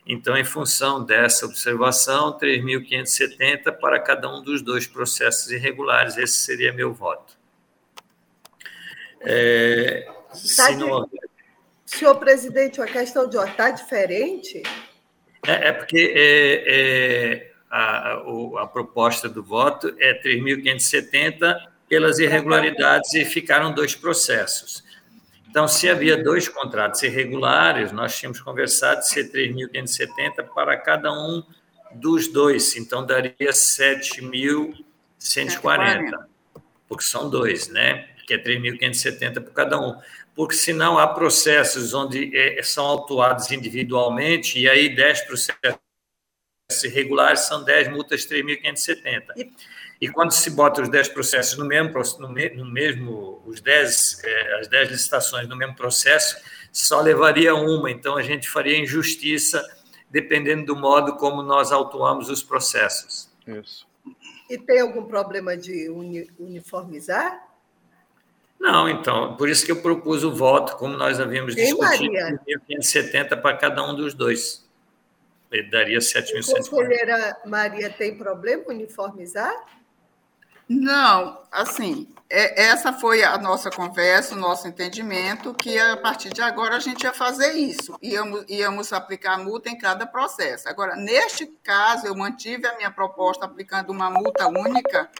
Então, 0.04 0.36
em 0.36 0.44
função 0.44 1.04
dessa 1.04 1.46
observação, 1.46 2.36
3.570 2.36 3.70
para 3.78 4.00
cada 4.00 4.28
um 4.28 4.42
dos 4.42 4.60
dois 4.62 4.86
processos 4.88 5.52
irregulares, 5.52 6.16
esse 6.16 6.38
seria 6.38 6.72
meu 6.72 6.92
voto. 6.92 7.37
É, 9.20 10.08
tá 10.56 10.70
não... 10.72 11.08
Senhor 11.84 12.16
presidente, 12.16 12.82
a 12.82 12.86
questão 12.86 13.28
de 13.28 13.36
ordem 13.36 13.52
está 13.52 13.70
diferente? 13.70 14.62
É, 15.46 15.68
é 15.68 15.72
porque 15.72 16.12
é, 16.14 16.64
é, 16.66 17.52
a, 17.70 18.14
a, 18.62 18.66
proposta 18.66 19.28
do 19.28 19.42
voto 19.42 19.94
é 19.98 20.14
3.570 20.22 21.56
pelas 21.88 22.18
irregularidades 22.18 23.14
e 23.14 23.24
ficaram 23.24 23.72
dois 23.72 23.94
processos. 23.94 24.84
Então, 25.48 25.66
se 25.66 25.88
havia 25.88 26.22
dois 26.22 26.46
contratos 26.46 27.02
irregulares, 27.02 27.90
nós 27.90 28.18
tínhamos 28.18 28.38
conversado 28.40 29.00
de 29.00 29.08
ser 29.08 29.32
3.570 29.32 30.44
para 30.54 30.76
cada 30.76 31.10
um 31.10 31.42
dos 31.94 32.28
dois, 32.28 32.76
então 32.76 33.06
daria 33.06 33.50
7.140, 33.50 36.12
porque 36.86 37.02
são 37.02 37.30
dois, 37.30 37.68
né? 37.68 38.10
Que 38.28 38.34
é 38.34 38.38
3.570 38.38 39.42
por 39.42 39.54
cada 39.54 39.80
um, 39.80 39.98
porque 40.34 40.54
senão 40.54 40.98
há 40.98 41.06
processos 41.06 41.94
onde 41.94 42.30
é, 42.36 42.62
são 42.62 42.84
autuados 42.84 43.50
individualmente 43.50 44.58
e 44.58 44.68
aí 44.68 44.94
10 44.94 45.22
processos 45.22 45.78
irregulares 46.84 47.40
são 47.40 47.64
10 47.64 47.88
multas 47.88 48.26
3.570. 48.26 49.22
E, 49.34 49.50
e 50.02 50.08
quando 50.08 50.32
se 50.32 50.50
bota 50.50 50.82
os 50.82 50.90
10 50.90 51.08
processos 51.08 51.56
no 51.56 51.64
mesmo, 51.64 51.90
no 52.18 52.70
mesmo 52.70 53.42
os 53.46 53.62
10, 53.62 54.22
é, 54.22 54.60
as 54.60 54.68
10 54.68 54.90
licitações 54.90 55.48
no 55.48 55.56
mesmo 55.56 55.74
processo, 55.74 56.36
só 56.70 57.00
levaria 57.00 57.54
uma, 57.54 57.90
então 57.90 58.18
a 58.18 58.22
gente 58.22 58.46
faria 58.46 58.78
injustiça 58.78 59.66
dependendo 60.10 60.66
do 60.66 60.76
modo 60.76 61.16
como 61.16 61.42
nós 61.42 61.72
autuamos 61.72 62.28
os 62.28 62.42
processos. 62.42 63.30
Isso. 63.46 63.88
E 64.50 64.58
tem 64.58 64.80
algum 64.80 65.04
problema 65.06 65.56
de 65.56 65.88
uniformizar? 66.38 67.47
Não, 68.58 68.88
então, 68.88 69.36
por 69.36 69.48
isso 69.48 69.64
que 69.64 69.70
eu 69.70 69.80
propus 69.80 70.24
o 70.24 70.34
voto, 70.34 70.76
como 70.76 70.96
nós 70.96 71.20
havíamos 71.20 71.54
Sim, 71.54 71.62
discutido, 71.62 72.12
1.570 72.68 73.40
para 73.40 73.56
cada 73.56 73.82
um 73.88 73.94
dos 73.94 74.14
dois. 74.14 74.66
Ele 75.50 75.70
daria 75.70 75.98
7.140. 75.98 76.68
Conselheira 76.68 77.36
Maria, 77.46 77.88
tem 77.88 78.16
problema 78.16 78.64
uniformizar? 78.68 79.54
Não, 80.68 81.40
assim, 81.50 82.12
é, 82.28 82.64
essa 82.66 82.92
foi 82.92 83.24
a 83.24 83.38
nossa 83.38 83.70
conversa, 83.70 84.34
o 84.34 84.38
nosso 84.38 84.68
entendimento, 84.68 85.54
que 85.54 85.78
a 85.78 85.96
partir 85.96 86.28
de 86.28 86.42
agora 86.42 86.76
a 86.76 86.80
gente 86.80 87.04
ia 87.04 87.12
fazer 87.14 87.52
isso, 87.52 87.96
íamos, 88.02 88.44
íamos 88.48 88.92
aplicar 88.92 89.38
multa 89.38 89.70
em 89.70 89.78
cada 89.78 90.06
processo. 90.06 90.68
Agora, 90.68 90.94
neste 90.94 91.46
caso, 91.62 92.06
eu 92.06 92.14
mantive 92.14 92.66
a 92.66 92.76
minha 92.76 92.90
proposta 92.90 93.46
aplicando 93.46 93.90
uma 93.90 94.10
multa 94.10 94.46
única, 94.46 95.10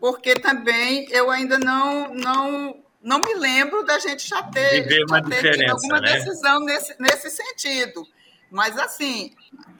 porque 0.00 0.34
também 0.34 1.06
eu 1.10 1.30
ainda 1.30 1.58
não 1.58 2.14
não 2.14 2.82
não 3.02 3.18
me 3.18 3.34
lembro 3.34 3.84
da 3.84 3.98
gente 3.98 4.28
já 4.28 4.42
ter, 4.42 4.86
já 5.08 5.22
ter 5.22 5.56
tido 5.56 5.70
alguma 5.70 6.00
né? 6.00 6.12
decisão 6.14 6.60
nesse, 6.60 6.94
nesse 7.00 7.30
sentido. 7.30 8.06
Mas, 8.50 8.76
assim, 8.76 9.32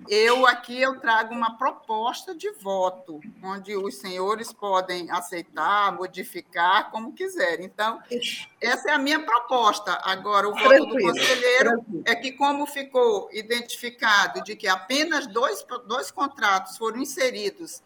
eu 0.08 0.46
aqui 0.46 0.80
eu 0.80 1.00
trago 1.00 1.34
uma 1.34 1.58
proposta 1.58 2.34
de 2.34 2.50
voto, 2.52 3.20
onde 3.42 3.76
os 3.76 3.96
senhores 3.96 4.52
podem 4.52 5.10
aceitar, 5.10 5.92
modificar, 5.92 6.90
como 6.90 7.12
quiserem. 7.12 7.66
Então, 7.66 8.00
essa 8.60 8.90
é 8.90 8.94
a 8.94 8.98
minha 8.98 9.20
proposta. 9.20 10.00
Agora, 10.04 10.48
o 10.48 10.52
voto 10.52 10.68
Tranquilo. 10.68 10.96
do 10.96 11.02
conselheiro 11.02 11.70
Tranquilo. 11.70 12.02
é 12.06 12.14
que, 12.14 12.32
como 12.32 12.64
ficou 12.64 13.28
identificado 13.32 14.42
de 14.44 14.54
que 14.54 14.68
apenas 14.68 15.26
dois, 15.26 15.66
dois 15.86 16.10
contratos 16.10 16.78
foram 16.78 16.98
inseridos 16.98 17.82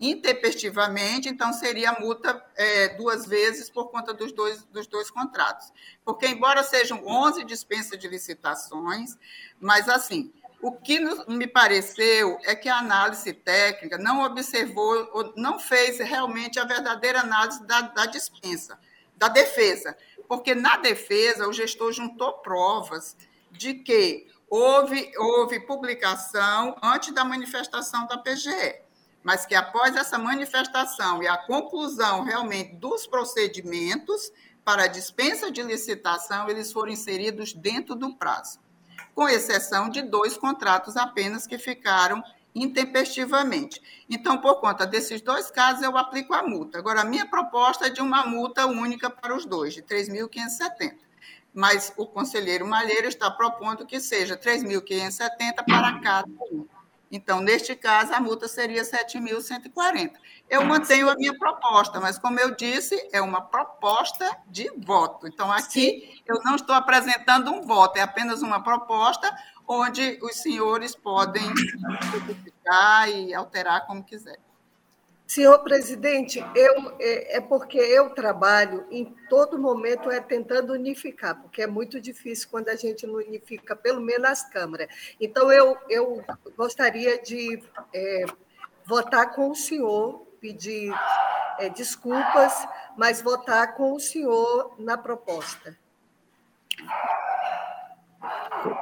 intempestivamente, 0.00 1.28
então 1.28 1.52
seria 1.52 1.92
multa 1.92 2.42
é, 2.56 2.88
duas 2.96 3.26
vezes 3.26 3.68
por 3.68 3.90
conta 3.90 4.14
dos 4.14 4.32
dois, 4.32 4.64
dos 4.64 4.86
dois 4.86 5.10
contratos. 5.10 5.70
Porque, 6.02 6.26
embora 6.26 6.62
sejam 6.62 7.06
11 7.06 7.44
dispensas 7.44 7.98
de 7.98 8.08
licitações, 8.08 9.18
mas, 9.60 9.90
assim, 9.90 10.32
o 10.62 10.72
que 10.72 10.98
me 11.28 11.46
pareceu 11.46 12.38
é 12.44 12.54
que 12.54 12.68
a 12.68 12.78
análise 12.78 13.30
técnica 13.34 13.98
não 13.98 14.24
observou, 14.24 15.34
não 15.36 15.58
fez 15.58 15.98
realmente 15.98 16.58
a 16.58 16.64
verdadeira 16.64 17.20
análise 17.20 17.62
da, 17.66 17.82
da 17.82 18.06
dispensa, 18.06 18.78
da 19.16 19.28
defesa. 19.28 19.94
Porque, 20.26 20.54
na 20.54 20.78
defesa, 20.78 21.46
o 21.46 21.52
gestor 21.52 21.92
juntou 21.92 22.38
provas 22.38 23.16
de 23.50 23.74
que 23.74 24.26
houve, 24.48 25.12
houve 25.18 25.60
publicação 25.60 26.74
antes 26.82 27.12
da 27.12 27.22
manifestação 27.22 28.06
da 28.06 28.16
PGE 28.16 28.88
mas 29.22 29.44
que 29.46 29.54
após 29.54 29.94
essa 29.96 30.18
manifestação 30.18 31.22
e 31.22 31.28
a 31.28 31.36
conclusão 31.36 32.24
realmente 32.24 32.74
dos 32.76 33.06
procedimentos 33.06 34.32
para 34.64 34.86
dispensa 34.86 35.50
de 35.50 35.62
licitação, 35.62 36.48
eles 36.48 36.72
foram 36.72 36.92
inseridos 36.92 37.52
dentro 37.52 37.94
do 37.94 38.14
prazo. 38.14 38.58
com 39.14 39.28
exceção 39.28 39.90
de 39.90 40.02
dois 40.02 40.36
contratos 40.36 40.96
apenas 40.96 41.46
que 41.46 41.58
ficaram 41.58 42.22
intempestivamente. 42.54 43.80
Então, 44.08 44.38
por 44.38 44.60
conta 44.60 44.86
desses 44.86 45.20
dois 45.20 45.50
casos, 45.50 45.82
eu 45.82 45.96
aplico 45.96 46.32
a 46.34 46.42
multa. 46.42 46.78
Agora, 46.78 47.02
a 47.02 47.04
minha 47.04 47.26
proposta 47.26 47.86
é 47.86 47.90
de 47.90 48.00
uma 48.00 48.24
multa 48.24 48.66
única 48.66 49.10
para 49.10 49.34
os 49.34 49.44
dois, 49.44 49.74
de 49.74 49.82
3.570. 49.82 50.96
Mas 51.52 51.92
o 51.96 52.06
conselheiro 52.06 52.66
Malheiro 52.66 53.08
está 53.08 53.30
propondo 53.30 53.84
que 53.84 54.00
seja 54.00 54.36
3.570 54.36 55.64
para 55.66 56.00
cada 56.00 56.28
um. 56.52 56.66
Então, 57.10 57.40
neste 57.40 57.74
caso, 57.74 58.12
a 58.14 58.20
multa 58.20 58.46
seria 58.46 58.82
7.140. 58.82 60.12
Eu 60.48 60.64
mantenho 60.64 61.10
a 61.10 61.14
minha 61.16 61.36
proposta, 61.36 61.98
mas, 61.98 62.18
como 62.18 62.38
eu 62.38 62.54
disse, 62.54 63.08
é 63.12 63.20
uma 63.20 63.40
proposta 63.40 64.38
de 64.46 64.70
voto. 64.76 65.26
Então, 65.26 65.50
aqui 65.50 66.00
Sim. 66.00 66.22
eu 66.26 66.40
não 66.44 66.54
estou 66.54 66.74
apresentando 66.74 67.50
um 67.50 67.62
voto, 67.62 67.96
é 67.96 68.02
apenas 68.02 68.42
uma 68.42 68.62
proposta 68.62 69.34
onde 69.66 70.18
os 70.22 70.36
senhores 70.36 70.94
podem 70.94 71.42
modificar 72.12 73.08
e 73.08 73.34
alterar 73.34 73.86
como 73.86 74.04
quiserem. 74.04 74.49
Senhor 75.30 75.60
presidente, 75.60 76.44
eu, 76.56 76.92
é, 76.98 77.36
é, 77.36 77.40
porque 77.40 77.78
eu 77.78 78.10
trabalho 78.10 78.84
em 78.90 79.04
todo 79.28 79.56
momento 79.56 80.10
é 80.10 80.18
tentando 80.18 80.72
unificar, 80.72 81.40
porque 81.40 81.62
é 81.62 81.68
muito 81.68 82.00
difícil 82.00 82.48
quando 82.50 82.68
a 82.68 82.74
gente 82.74 83.06
não 83.06 83.14
unifica, 83.14 83.76
pelo 83.76 84.00
menos 84.00 84.28
as 84.28 84.50
câmaras. 84.50 84.88
Então, 85.20 85.52
eu, 85.52 85.78
eu 85.88 86.20
gostaria 86.56 87.22
de 87.22 87.62
é, 87.94 88.24
votar 88.84 89.32
com 89.32 89.52
o 89.52 89.54
senhor, 89.54 90.26
pedir 90.40 90.92
é, 91.60 91.68
desculpas, 91.68 92.66
mas 92.96 93.22
votar 93.22 93.76
com 93.76 93.92
o 93.92 94.00
senhor 94.00 94.74
na 94.80 94.98
proposta. 94.98 95.78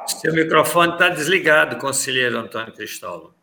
Seu 0.06 0.32
microfone 0.32 0.94
está 0.94 1.10
desligado, 1.10 1.76
conselheiro 1.76 2.38
Antônio 2.38 2.72
Cristóvão. 2.72 3.37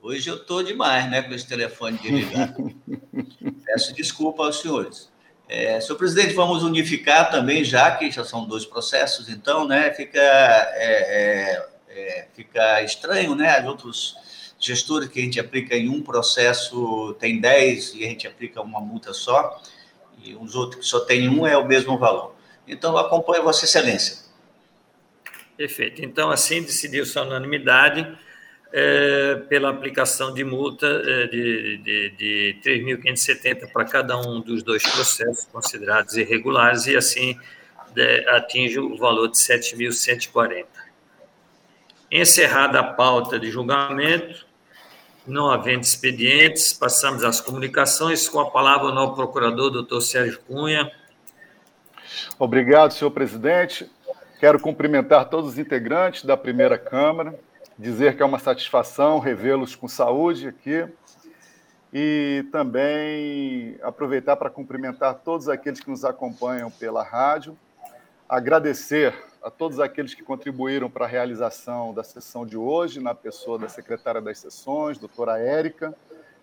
Hoje 0.00 0.30
eu 0.30 0.36
estou 0.36 0.62
demais, 0.62 1.10
né, 1.10 1.22
com 1.22 1.34
esse 1.34 1.46
telefone 1.46 1.98
desligado. 1.98 2.72
Peço 3.66 3.92
desculpa 3.94 4.44
aos 4.44 4.60
senhores. 4.60 5.10
É, 5.48 5.80
senhor 5.80 5.96
presidente, 5.96 6.34
vamos 6.34 6.62
unificar 6.62 7.30
também, 7.30 7.64
já 7.64 7.90
que 7.96 8.10
já 8.10 8.24
são 8.24 8.46
dois 8.46 8.64
processos, 8.64 9.28
então, 9.28 9.66
né, 9.66 9.92
fica, 9.92 10.20
é, 10.20 11.66
é, 11.88 11.98
é 11.98 12.28
fica 12.34 12.82
estranho, 12.82 13.34
né, 13.34 13.58
os 13.60 13.66
outros 13.66 14.16
gestores 14.58 15.08
que 15.08 15.18
a 15.18 15.22
gente 15.22 15.40
aplica 15.40 15.74
em 15.74 15.88
um 15.88 16.02
processo 16.02 17.14
tem 17.18 17.40
10 17.40 17.94
e 17.94 18.04
a 18.04 18.08
gente 18.08 18.26
aplica 18.26 18.60
uma 18.60 18.80
multa 18.80 19.12
só, 19.12 19.60
e 20.22 20.34
os 20.34 20.54
outros 20.54 20.84
que 20.84 20.86
só 20.86 21.00
tem 21.00 21.28
um 21.28 21.46
é 21.46 21.56
o 21.56 21.66
mesmo 21.66 21.96
valor. 21.98 22.34
Então, 22.66 22.96
acompanho 22.96 23.42
Vossa 23.42 23.64
Excelência. 23.64 24.28
Perfeito. 25.56 26.04
Então, 26.04 26.30
assim 26.30 26.62
decidiu-se 26.62 27.18
a 27.18 27.22
unanimidade 27.22 28.06
é, 28.72 29.36
pela 29.48 29.70
aplicação 29.70 30.32
de 30.32 30.44
multa 30.44 30.86
é, 30.86 31.26
de, 31.26 31.78
de, 31.78 32.10
de 32.10 32.60
3.570 32.62 33.72
para 33.72 33.84
cada 33.84 34.18
um 34.18 34.40
dos 34.40 34.62
dois 34.62 34.82
processos 34.82 35.46
considerados 35.46 36.16
irregulares 36.16 36.86
e, 36.86 36.96
assim, 36.96 37.38
de, 37.94 38.28
atinge 38.28 38.78
o 38.78 38.96
valor 38.96 39.28
de 39.28 39.38
7.140. 39.38 40.66
Encerrada 42.10 42.80
a 42.80 42.84
pauta 42.84 43.38
de 43.38 43.50
julgamento, 43.50 44.46
não 45.26 45.50
havendo 45.50 45.82
expedientes, 45.82 46.72
passamos 46.72 47.22
às 47.22 47.40
comunicações. 47.40 48.28
Com 48.28 48.40
a 48.40 48.50
palavra 48.50 48.88
o 48.88 48.94
novo 48.94 49.14
procurador, 49.14 49.70
doutor 49.70 50.00
Sérgio 50.00 50.40
Cunha. 50.46 50.90
Obrigado, 52.38 52.92
senhor 52.92 53.10
presidente. 53.10 53.90
Quero 54.40 54.58
cumprimentar 54.58 55.28
todos 55.28 55.50
os 55.50 55.58
integrantes 55.58 56.24
da 56.24 56.36
primeira 56.36 56.78
Câmara, 56.78 57.38
dizer 57.78 58.16
que 58.16 58.22
é 58.22 58.26
uma 58.26 58.38
satisfação 58.38 59.18
revê-los 59.20 59.76
com 59.76 59.86
saúde 59.86 60.48
aqui 60.48 60.86
e 61.92 62.44
também 62.50 63.78
aproveitar 63.82 64.36
para 64.36 64.50
cumprimentar 64.50 65.14
todos 65.24 65.48
aqueles 65.48 65.80
que 65.80 65.88
nos 65.88 66.04
acompanham 66.04 66.70
pela 66.70 67.02
rádio, 67.02 67.56
agradecer 68.28 69.14
a 69.42 69.50
todos 69.50 69.78
aqueles 69.78 70.12
que 70.12 70.22
contribuíram 70.22 70.90
para 70.90 71.04
a 71.04 71.08
realização 71.08 71.94
da 71.94 72.02
sessão 72.02 72.44
de 72.44 72.56
hoje, 72.56 73.00
na 73.00 73.14
pessoa 73.14 73.58
da 73.58 73.68
secretária 73.68 74.20
das 74.20 74.38
sessões, 74.38 74.98
doutora 74.98 75.38
Érica, 75.38 75.94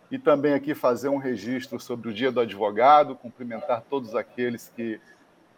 e 0.10 0.18
também 0.18 0.54
aqui 0.54 0.74
fazer 0.74 1.10
um 1.10 1.18
registro 1.18 1.80
sobre 1.80 2.10
o 2.10 2.14
Dia 2.14 2.32
do 2.32 2.40
Advogado, 2.40 3.16
cumprimentar 3.16 3.84
todos 3.90 4.16
aqueles 4.16 4.72
que 4.76 5.00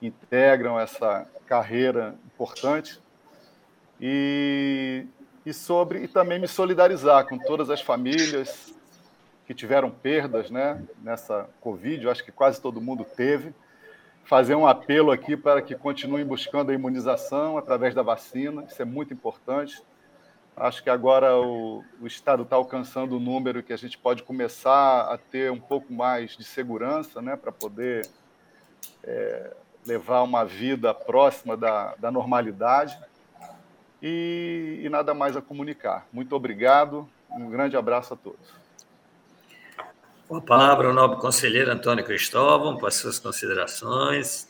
integram 0.02 0.80
essa 0.80 1.28
carreira 1.46 2.16
importante. 2.26 3.00
E, 4.02 5.06
e 5.48 5.54
sobre 5.54 6.04
e 6.04 6.08
também 6.10 6.38
me 6.38 6.48
solidarizar 6.48 7.26
com 7.26 7.38
todas 7.38 7.70
as 7.70 7.80
famílias 7.82 8.74
que 9.46 9.54
tiveram 9.54 9.90
perdas, 9.90 10.52
né, 10.52 10.84
nessa 11.02 11.50
Covid. 11.62 12.04
Eu 12.04 12.12
acho 12.12 12.22
que 12.22 12.34
quase 12.34 12.62
todo 12.62 12.82
mundo 12.82 13.06
teve. 13.06 13.56
Fazer 14.26 14.56
um 14.56 14.68
apelo 14.68 15.10
aqui 15.10 15.38
para 15.38 15.62
que 15.62 15.74
continuem 15.74 16.26
buscando 16.26 16.70
a 16.70 16.74
imunização 16.74 17.58
através 17.58 17.96
da 17.96 18.02
vacina. 18.02 18.66
Isso 18.66 18.82
é 18.82 18.84
muito 18.84 19.14
importante. 19.14 19.82
Acho 20.54 20.84
que 20.84 20.90
agora 20.90 21.38
o, 21.38 21.82
o 22.02 22.06
Estado 22.06 22.44
está 22.44 22.58
alcançando 22.58 23.14
o 23.14 23.18
um 23.18 23.22
número 23.22 23.64
que 23.64 23.72
a 23.72 23.78
gente 23.78 23.98
pode 23.98 24.24
começar 24.24 25.14
a 25.14 25.18
ter 25.18 25.50
um 25.50 25.62
pouco 25.62 25.94
mais 25.94 26.36
de 26.36 26.44
segurança, 26.44 27.22
né, 27.22 27.38
para 27.38 27.54
poder 27.54 28.06
é, 29.02 29.56
levar 29.86 30.24
uma 30.24 30.44
vida 30.44 30.94
próxima 30.94 31.56
da, 31.56 31.96
da 31.96 32.12
normalidade 32.12 33.00
e, 34.02 34.82
e 34.84 34.90
nada 34.90 35.14
mais 35.14 35.36
a 35.36 35.42
comunicar. 35.42 36.08
Muito 36.12 36.36
obrigado, 36.36 37.08
um 37.32 37.50
grande 37.50 37.76
abraço 37.76 38.14
a 38.14 38.18
todos. 38.18 38.40
Com 40.28 40.36
a 40.36 40.42
palavra, 40.42 40.90
o 40.90 40.94
nobre 40.94 41.20
conselheiro 41.20 41.72
Antônio 41.72 42.04
Cristóvão, 42.04 42.76
para 42.78 42.90
as 42.90 42.96
suas 42.96 43.18
considerações. 43.18 44.48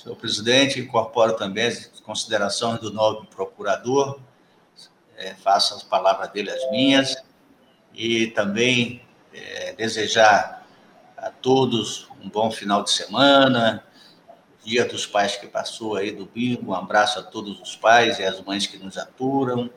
Senhor 0.00 0.14
presidente, 0.14 0.78
incorporo 0.78 1.34
também 1.34 1.66
as 1.66 2.00
considerações 2.00 2.78
do 2.78 2.92
nobre 2.92 3.26
procurador, 3.26 4.20
é, 5.16 5.34
faço 5.34 5.74
as 5.74 5.82
palavras 5.82 6.30
dele 6.30 6.50
as 6.50 6.70
minhas, 6.70 7.16
e 7.92 8.28
também 8.28 9.02
é, 9.34 9.72
desejar 9.72 10.64
a 11.16 11.30
todos 11.30 12.08
um 12.22 12.28
bom 12.28 12.50
final 12.50 12.84
de 12.84 12.90
semana, 12.92 13.82
Dia 14.66 14.84
dos 14.84 15.06
Pais 15.06 15.36
que 15.36 15.46
passou 15.46 15.94
aí, 15.94 16.10
domingo. 16.10 16.72
Um 16.72 16.74
abraço 16.74 17.20
a 17.20 17.22
todos 17.22 17.60
os 17.60 17.76
pais 17.76 18.18
e 18.18 18.24
as 18.24 18.40
mães 18.40 18.66
que 18.66 18.76
nos 18.76 18.98
aturam. 18.98 19.70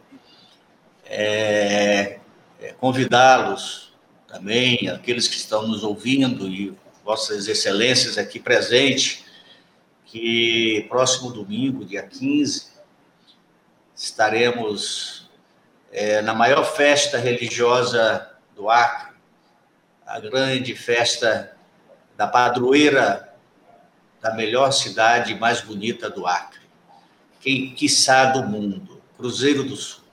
É, 1.05 2.17
é, 2.59 2.73
Convidá-los 2.73 3.93
também, 4.27 4.89
aqueles 4.89 5.27
que 5.27 5.35
estão 5.35 5.67
nos 5.67 5.83
ouvindo 5.83 6.47
e 6.47 6.75
Vossas 7.05 7.47
Excelências 7.47 8.17
aqui 8.17 8.39
presentes, 8.39 9.25
que 10.05 10.87
próximo 10.89 11.31
domingo, 11.31 11.85
dia 11.85 12.01
15, 12.01 12.69
estaremos 13.95 15.29
é, 15.91 16.19
na 16.23 16.33
maior 16.33 16.63
festa 16.63 17.19
religiosa 17.19 18.27
do 18.55 18.71
Acre, 18.71 19.13
a 20.03 20.19
grande 20.19 20.73
festa 20.73 21.55
da 22.17 22.25
padroeira 22.25 23.28
da 24.21 24.33
melhor 24.33 24.71
cidade 24.71 25.35
mais 25.35 25.61
bonita 25.61 26.09
do 26.09 26.27
Acre, 26.27 26.59
quem 27.39 27.73
quiçá 27.73 28.25
do 28.25 28.43
mundo, 28.43 29.01
Cruzeiro 29.17 29.63
do 29.63 29.75
Sul. 29.75 30.03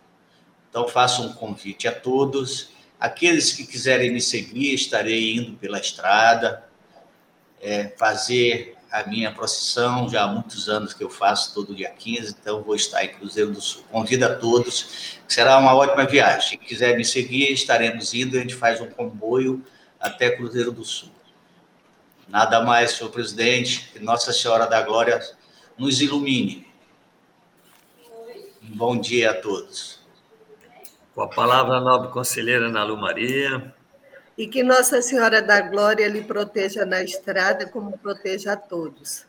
Então 0.71 0.87
faço 0.89 1.23
um 1.23 1.33
convite 1.33 1.89
a 1.89 1.93
todos, 1.93 2.71
aqueles 3.01 3.53
que 3.53 3.67
quiserem 3.67 4.13
me 4.13 4.21
seguir, 4.21 4.75
estarei 4.75 5.37
indo 5.37 5.53
pela 5.57 5.79
estrada, 5.79 6.65
é, 7.61 7.89
fazer 7.99 8.77
a 8.91 9.07
minha 9.07 9.33
procissão, 9.33 10.09
já 10.09 10.23
há 10.23 10.27
muitos 10.27 10.69
anos 10.69 10.95
que 10.95 11.03
eu 11.03 11.11
faço 11.11 11.53
todo 11.53 11.75
dia 11.75 11.91
15, 11.91 12.37
então 12.41 12.63
vou 12.63 12.75
estar 12.75 13.05
em 13.05 13.09
Cruzeiro 13.09 13.53
do 13.53 13.61
Sul. 13.61 13.85
Convido 13.91 14.25
a 14.25 14.35
todos, 14.35 15.19
será 15.27 15.59
uma 15.59 15.75
ótima 15.75 16.05
viagem. 16.07 16.51
Se 16.51 16.57
quiser 16.57 16.97
me 16.97 17.05
seguir, 17.05 17.53
estaremos 17.53 18.15
indo, 18.15 18.37
a 18.37 18.41
gente 18.41 18.55
faz 18.55 18.81
um 18.81 18.89
comboio 18.89 19.63
até 19.99 20.31
Cruzeiro 20.31 20.73
do 20.73 20.85
Sul. 20.85 21.11
Nada 22.29 22.61
mais, 22.61 22.93
senhor 22.93 23.11
presidente, 23.11 23.89
que 23.93 24.01
Nossa 24.01 24.33
Senhora 24.33 24.67
da 24.67 24.83
Glória 24.83 25.21
nos 25.79 26.01
ilumine. 26.01 26.67
Um 28.63 28.77
bom 28.77 28.99
dia 28.99 29.31
a 29.31 29.35
todos. 29.35 30.01
Com 31.15 31.23
a 31.23 31.29
palavra, 31.29 31.77
a 31.77 31.81
nobre 31.81 32.11
conselheira 32.11 32.67
Ana 32.67 32.83
Lu 32.83 32.97
Maria. 32.97 33.73
E 34.37 34.49
que 34.49 34.65
Nossa 34.65 35.01
Senhora 35.01 35.41
da 35.41 35.61
Glória 35.61 36.09
lhe 36.09 36.23
proteja 36.23 36.85
na 36.85 37.01
estrada, 37.03 37.69
como 37.69 37.97
proteja 37.97 38.55
a 38.55 38.57
todos. 38.57 39.25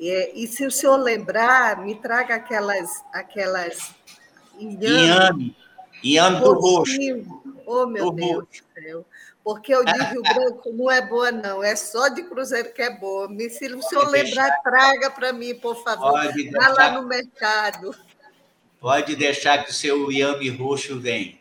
E, 0.00 0.42
e 0.42 0.46
se 0.46 0.66
o 0.66 0.70
senhor 0.70 0.96
lembrar, 0.96 1.84
me 1.84 1.94
traga 1.96 2.36
aquelas. 2.36 3.04
aquelas 3.12 3.94
inhame. 4.58 5.54
Inhame 6.02 6.40
do 6.40 6.54
roxo. 6.54 6.98
Oh, 7.66 7.86
meu 7.86 8.06
do 8.06 8.12
Deus 8.12 8.32
roxo. 8.32 8.64
do 8.74 8.82
céu 8.82 9.06
porque 9.44 9.74
o 9.74 9.84
de 9.84 9.98
Rio 10.04 10.22
Branco 10.22 10.72
não 10.72 10.90
é 10.90 11.00
boa, 11.00 11.32
não. 11.32 11.62
É 11.62 11.74
só 11.74 12.08
de 12.08 12.22
Cruzeiro 12.22 12.72
que 12.72 12.82
é 12.82 12.90
boa. 12.90 13.28
Me, 13.28 13.50
se 13.50 13.66
o 13.66 13.82
senhor 13.82 14.08
lembrar, 14.08 14.62
traga 14.62 15.10
para 15.10 15.32
mim, 15.32 15.54
por 15.54 15.82
favor. 15.82 16.12
Vá 16.12 16.68
lá 16.68 16.92
no 16.92 17.06
mercado. 17.06 17.94
Pode 18.78 19.16
deixar 19.16 19.64
que 19.64 19.70
o 19.70 19.74
seu 19.74 20.10
Yami 20.10 20.48
roxo 20.50 20.98
vem. 21.00 21.40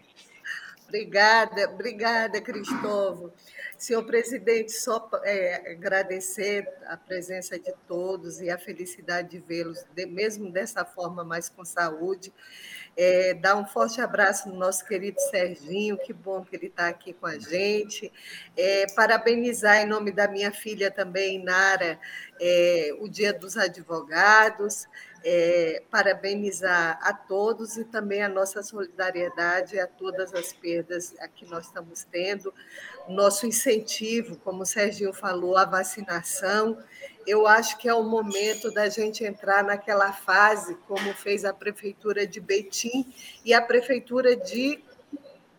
Obrigada, 0.88 1.70
obrigada, 1.70 2.42
Cristóvão. 2.42 3.32
Senhor 3.78 4.04
presidente, 4.04 4.74
só 4.74 5.10
é, 5.24 5.72
agradecer 5.72 6.68
a 6.86 6.96
presença 6.96 7.58
de 7.58 7.74
todos 7.88 8.40
e 8.42 8.50
a 8.50 8.58
felicidade 8.58 9.30
de 9.30 9.40
vê-los, 9.40 9.84
de, 9.96 10.06
mesmo 10.06 10.52
dessa 10.52 10.86
forma, 10.86 11.24
mais 11.24 11.50
com 11.50 11.66
saúde. 11.66 12.32
É, 12.98 13.34
dar 13.34 13.56
um 13.56 13.66
forte 13.66 14.02
abraço 14.02 14.50
no 14.50 14.56
nosso 14.56 14.86
querido 14.86 15.20
Serginho, 15.30 15.98
que 15.98 16.12
bom 16.12 16.44
que 16.44 16.56
ele 16.56 16.68
está 16.68 16.88
aqui 16.88 17.14
com 17.14 17.26
a 17.26 17.40
gente. 17.40 18.12
É, 18.56 18.86
parabenizar 18.94 19.78
em 19.78 19.86
nome 19.86 20.12
da 20.12 20.28
minha 20.28 20.52
filha 20.52 20.92
também, 20.92 21.44
Nara, 21.44 22.00
é, 22.40 22.96
o 23.00 23.08
Dia 23.08 23.34
dos 23.34 23.58
Advogados 23.58 24.88
é, 25.24 25.84
parabenizar 25.92 27.00
a 27.02 27.14
todos 27.14 27.78
e 27.78 27.86
também 27.86 28.24
a 28.24 28.30
nossa 28.30 28.64
solidariedade 28.64 29.80
a 29.80 29.88
todas 29.88 30.34
as 30.34 30.52
perdas 30.52 31.16
que 31.36 31.46
nós 31.46 31.66
estamos 31.66 32.04
tendo, 32.04 32.54
nosso 33.08 33.46
incentivo, 33.46 34.38
como 34.38 34.64
o 34.64 34.66
Serginho 34.66 35.14
falou, 35.14 35.58
a 35.58 35.66
vacinação. 35.66 36.78
Eu 37.26 37.46
acho 37.46 37.78
que 37.78 37.88
é 37.88 37.94
o 37.94 38.04
momento 38.04 38.72
da 38.72 38.90
gente 38.90 39.24
entrar 39.24 39.64
naquela 39.64 40.12
fase, 40.12 40.76
como 40.88 41.14
fez 41.14 41.46
a 41.46 41.54
Prefeitura 41.54 42.26
de 42.26 42.40
Betim 42.40 43.14
e 43.46 43.54
a 43.54 43.62
Prefeitura 43.62 44.36
de 44.36 44.84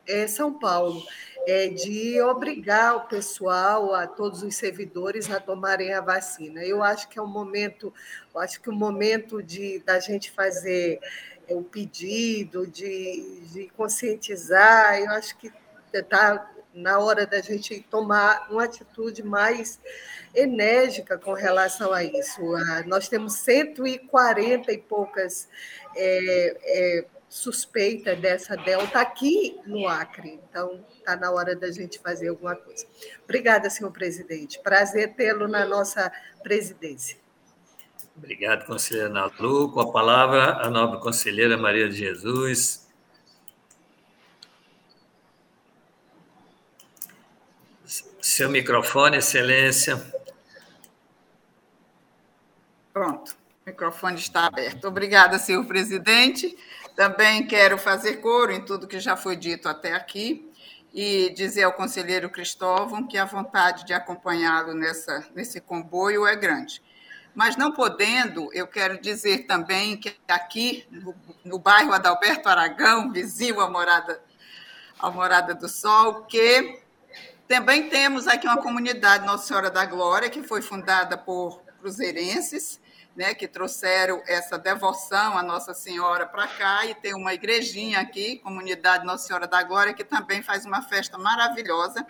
é, 0.06 0.26
São 0.26 0.58
Paulo 0.58 1.02
é, 1.46 1.68
de 1.68 2.20
obrigar 2.20 2.96
o 2.96 3.08
pessoal, 3.08 3.94
a 3.94 4.06
todos 4.06 4.42
os 4.42 4.54
servidores, 4.54 5.30
a 5.30 5.40
tomarem 5.40 5.92
a 5.92 6.00
vacina. 6.00 6.64
Eu 6.64 6.82
acho 6.82 7.08
que 7.08 7.18
é 7.18 7.22
um 7.22 7.26
momento, 7.26 7.92
acho 8.36 8.60
que 8.60 8.70
o 8.70 8.72
momento 8.72 9.42
de 9.42 9.80
da 9.80 9.98
gente 9.98 10.30
fazer 10.30 11.00
é, 11.48 11.54
o 11.54 11.62
pedido, 11.62 12.66
de, 12.66 13.40
de 13.52 13.68
conscientizar, 13.76 14.98
eu 14.98 15.10
acho 15.10 15.36
que 15.36 15.52
está 15.92 16.48
na 16.74 16.98
hora 16.98 17.26
da 17.26 17.40
gente 17.40 17.80
tomar 17.90 18.50
uma 18.50 18.64
atitude 18.64 19.22
mais 19.22 19.78
enérgica 20.34 21.18
com 21.18 21.32
relação 21.32 21.92
a 21.92 22.02
isso. 22.02 22.40
Ah, 22.54 22.82
nós 22.86 23.08
temos 23.08 23.34
140 23.34 24.72
e 24.72 24.78
poucas 24.78 25.48
é, 25.94 26.56
é, 26.64 27.04
suspeita 27.32 28.14
dessa 28.14 28.54
delta 28.58 29.00
aqui 29.00 29.58
no 29.64 29.88
Acre. 29.88 30.38
Então, 30.50 30.84
está 30.98 31.16
na 31.16 31.30
hora 31.30 31.56
da 31.56 31.70
gente 31.70 31.98
fazer 31.98 32.28
alguma 32.28 32.54
coisa. 32.54 32.86
Obrigada, 33.24 33.70
senhor 33.70 33.90
presidente. 33.90 34.58
Prazer 34.58 35.14
tê-lo 35.14 35.48
na 35.48 35.64
nossa 35.64 36.12
presidência. 36.42 37.16
Obrigado, 38.14 38.66
conselheira 38.66 39.08
Nalu. 39.08 39.72
Com 39.72 39.80
a 39.80 39.90
palavra, 39.90 40.58
a 40.58 40.68
nobre 40.68 41.00
conselheira 41.00 41.56
Maria 41.56 41.88
de 41.88 41.96
Jesus. 41.96 42.86
Seu 48.20 48.50
microfone, 48.50 49.16
excelência. 49.16 49.96
Pronto, 52.92 53.34
o 53.64 53.70
microfone 53.70 54.16
está 54.16 54.48
aberto. 54.48 54.86
Obrigada, 54.86 55.38
senhor 55.38 55.64
presidente. 55.64 56.54
Também 56.94 57.46
quero 57.46 57.78
fazer 57.78 58.18
coro 58.18 58.52
em 58.52 58.64
tudo 58.64 58.86
que 58.86 59.00
já 59.00 59.16
foi 59.16 59.36
dito 59.36 59.68
até 59.68 59.94
aqui 59.94 60.50
e 60.92 61.30
dizer 61.30 61.62
ao 61.62 61.72
conselheiro 61.72 62.28
Cristóvão 62.28 63.06
que 63.06 63.16
a 63.16 63.24
vontade 63.24 63.86
de 63.86 63.94
acompanhá-lo 63.94 64.74
nessa, 64.74 65.26
nesse 65.34 65.60
comboio 65.60 66.26
é 66.26 66.36
grande. 66.36 66.82
Mas 67.34 67.56
não 67.56 67.72
podendo, 67.72 68.52
eu 68.52 68.66
quero 68.66 69.00
dizer 69.00 69.46
também 69.46 69.96
que 69.96 70.14
aqui 70.28 70.86
no, 70.90 71.14
no 71.42 71.58
bairro 71.58 71.94
Adalberto 71.94 72.46
Aragão, 72.48 73.10
vizinho 73.10 73.58
à 73.60 73.70
morada, 73.70 74.22
à 74.98 75.10
morada 75.10 75.54
do 75.54 75.66
Sol, 75.66 76.24
que 76.24 76.78
também 77.48 77.88
temos 77.88 78.28
aqui 78.28 78.46
uma 78.46 78.60
comunidade 78.60 79.24
Nossa 79.24 79.46
Senhora 79.46 79.70
da 79.70 79.86
Glória, 79.86 80.28
que 80.28 80.42
foi 80.42 80.60
fundada 80.60 81.16
por 81.16 81.62
cruzeirenses, 81.80 82.78
né, 83.14 83.34
que 83.34 83.46
trouxeram 83.46 84.22
essa 84.26 84.58
devoção 84.58 85.36
à 85.36 85.42
Nossa 85.42 85.74
Senhora 85.74 86.26
para 86.26 86.46
cá, 86.46 86.86
e 86.86 86.94
tem 86.94 87.14
uma 87.14 87.34
igrejinha 87.34 88.00
aqui, 88.00 88.38
Comunidade 88.38 89.04
Nossa 89.04 89.26
Senhora 89.26 89.46
da 89.46 89.62
Glória, 89.62 89.92
que 89.92 90.04
também 90.04 90.42
faz 90.42 90.64
uma 90.64 90.82
festa 90.82 91.18
maravilhosa, 91.18 92.06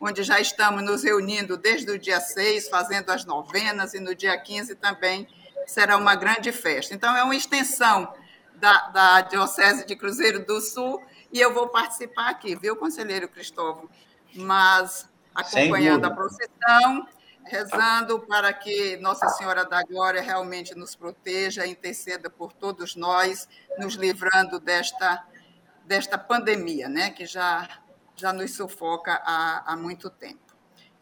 onde 0.00 0.22
já 0.22 0.40
estamos 0.40 0.82
nos 0.82 1.02
reunindo 1.02 1.56
desde 1.56 1.90
o 1.90 1.98
dia 1.98 2.20
6, 2.20 2.68
fazendo 2.68 3.10
as 3.10 3.24
novenas, 3.24 3.94
e 3.94 4.00
no 4.00 4.14
dia 4.14 4.36
15 4.38 4.76
também 4.76 5.26
será 5.66 5.96
uma 5.96 6.14
grande 6.14 6.52
festa. 6.52 6.94
Então, 6.94 7.16
é 7.16 7.22
uma 7.22 7.34
extensão 7.34 8.12
da, 8.54 8.88
da 8.88 9.20
Diocese 9.22 9.84
de 9.84 9.96
Cruzeiro 9.96 10.44
do 10.44 10.60
Sul, 10.60 11.02
e 11.32 11.40
eu 11.40 11.52
vou 11.52 11.68
participar 11.68 12.30
aqui, 12.30 12.54
viu, 12.54 12.76
conselheiro 12.76 13.28
Cristóvão? 13.28 13.88
Mas 14.34 15.08
acompanhando 15.34 16.04
a 16.04 16.10
procissão 16.10 17.08
rezando 17.44 18.20
para 18.20 18.52
que 18.52 18.96
Nossa 18.96 19.28
Senhora 19.28 19.64
da 19.64 19.82
Glória 19.82 20.22
realmente 20.22 20.74
nos 20.74 20.96
proteja, 20.96 21.66
interceda 21.66 22.30
por 22.30 22.52
todos 22.52 22.96
nós, 22.96 23.48
nos 23.78 23.94
livrando 23.94 24.58
desta, 24.58 25.26
desta 25.84 26.16
pandemia, 26.16 26.88
né, 26.88 27.10
que 27.10 27.26
já, 27.26 27.68
já 28.16 28.32
nos 28.32 28.54
sufoca 28.54 29.20
há, 29.24 29.72
há 29.72 29.76
muito 29.76 30.08
tempo. 30.08 30.40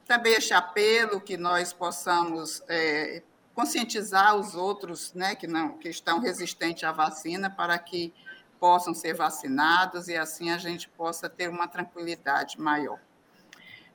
Também 0.07 0.35
este 0.35 0.53
apelo 0.53 1.21
que 1.21 1.37
nós 1.37 1.73
possamos 1.73 2.63
é, 2.69 3.23
conscientizar 3.55 4.35
os 4.35 4.55
outros 4.55 5.15
né, 5.15 5.35
que, 5.35 5.47
não, 5.47 5.79
que 5.79 5.89
estão 5.89 6.19
resistentes 6.19 6.85
à 6.85 6.93
vacina 6.93 7.49
para 7.49 7.79
que 7.79 8.13
possam 8.59 8.95
ser 8.95 9.15
vacinados 9.15 10.09
e 10.09 10.17
assim 10.17 10.51
a 10.51 10.59
gente 10.59 10.89
possa 10.89 11.29
ter 11.29 11.49
uma 11.49 11.69
tranquilidade 11.69 12.61
maior. 12.61 13.01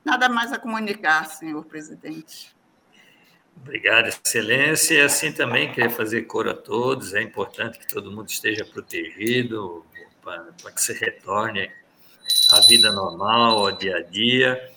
Nada 0.04 0.28
mais 0.28 0.52
a 0.52 0.58
comunicar, 0.58 1.26
senhor 1.26 1.64
presidente. 1.64 2.56
Obrigado, 3.62 4.08
Excelência. 4.08 4.94
E 4.94 5.00
assim 5.00 5.32
também 5.32 5.72
queria 5.72 5.90
fazer 5.90 6.22
coro 6.22 6.50
a 6.50 6.54
todos. 6.54 7.14
É 7.14 7.22
importante 7.22 7.78
que 7.78 7.86
todo 7.88 8.10
mundo 8.10 8.28
esteja 8.28 8.64
protegido 8.64 9.84
para, 10.22 10.72
que 10.72 10.80
se 10.80 10.92
retorne 10.92 11.70
à 12.52 12.60
vida 12.66 12.90
normal, 12.92 13.66
ao 13.66 13.72
dia 13.72 13.96
a 13.96 14.02
dia. 14.02 14.70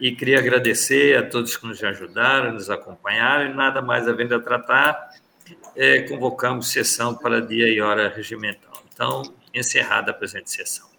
E 0.00 0.14
queria 0.14 0.38
agradecer 0.38 1.16
a 1.16 1.28
todos 1.28 1.56
que 1.56 1.66
nos 1.66 1.82
ajudaram, 1.82 2.52
nos 2.52 2.68
acompanharam. 2.68 3.54
Nada 3.54 3.80
mais 3.80 4.08
havendo 4.08 4.34
a 4.34 4.40
tratar, 4.40 5.10
é, 5.76 6.00
convocamos 6.02 6.70
sessão 6.70 7.14
para 7.14 7.40
dia 7.40 7.68
e 7.68 7.80
hora 7.80 8.08
regimental. 8.08 8.82
Então, 8.92 9.22
encerrada 9.52 10.10
a 10.10 10.14
presente 10.14 10.50
sessão. 10.50 10.93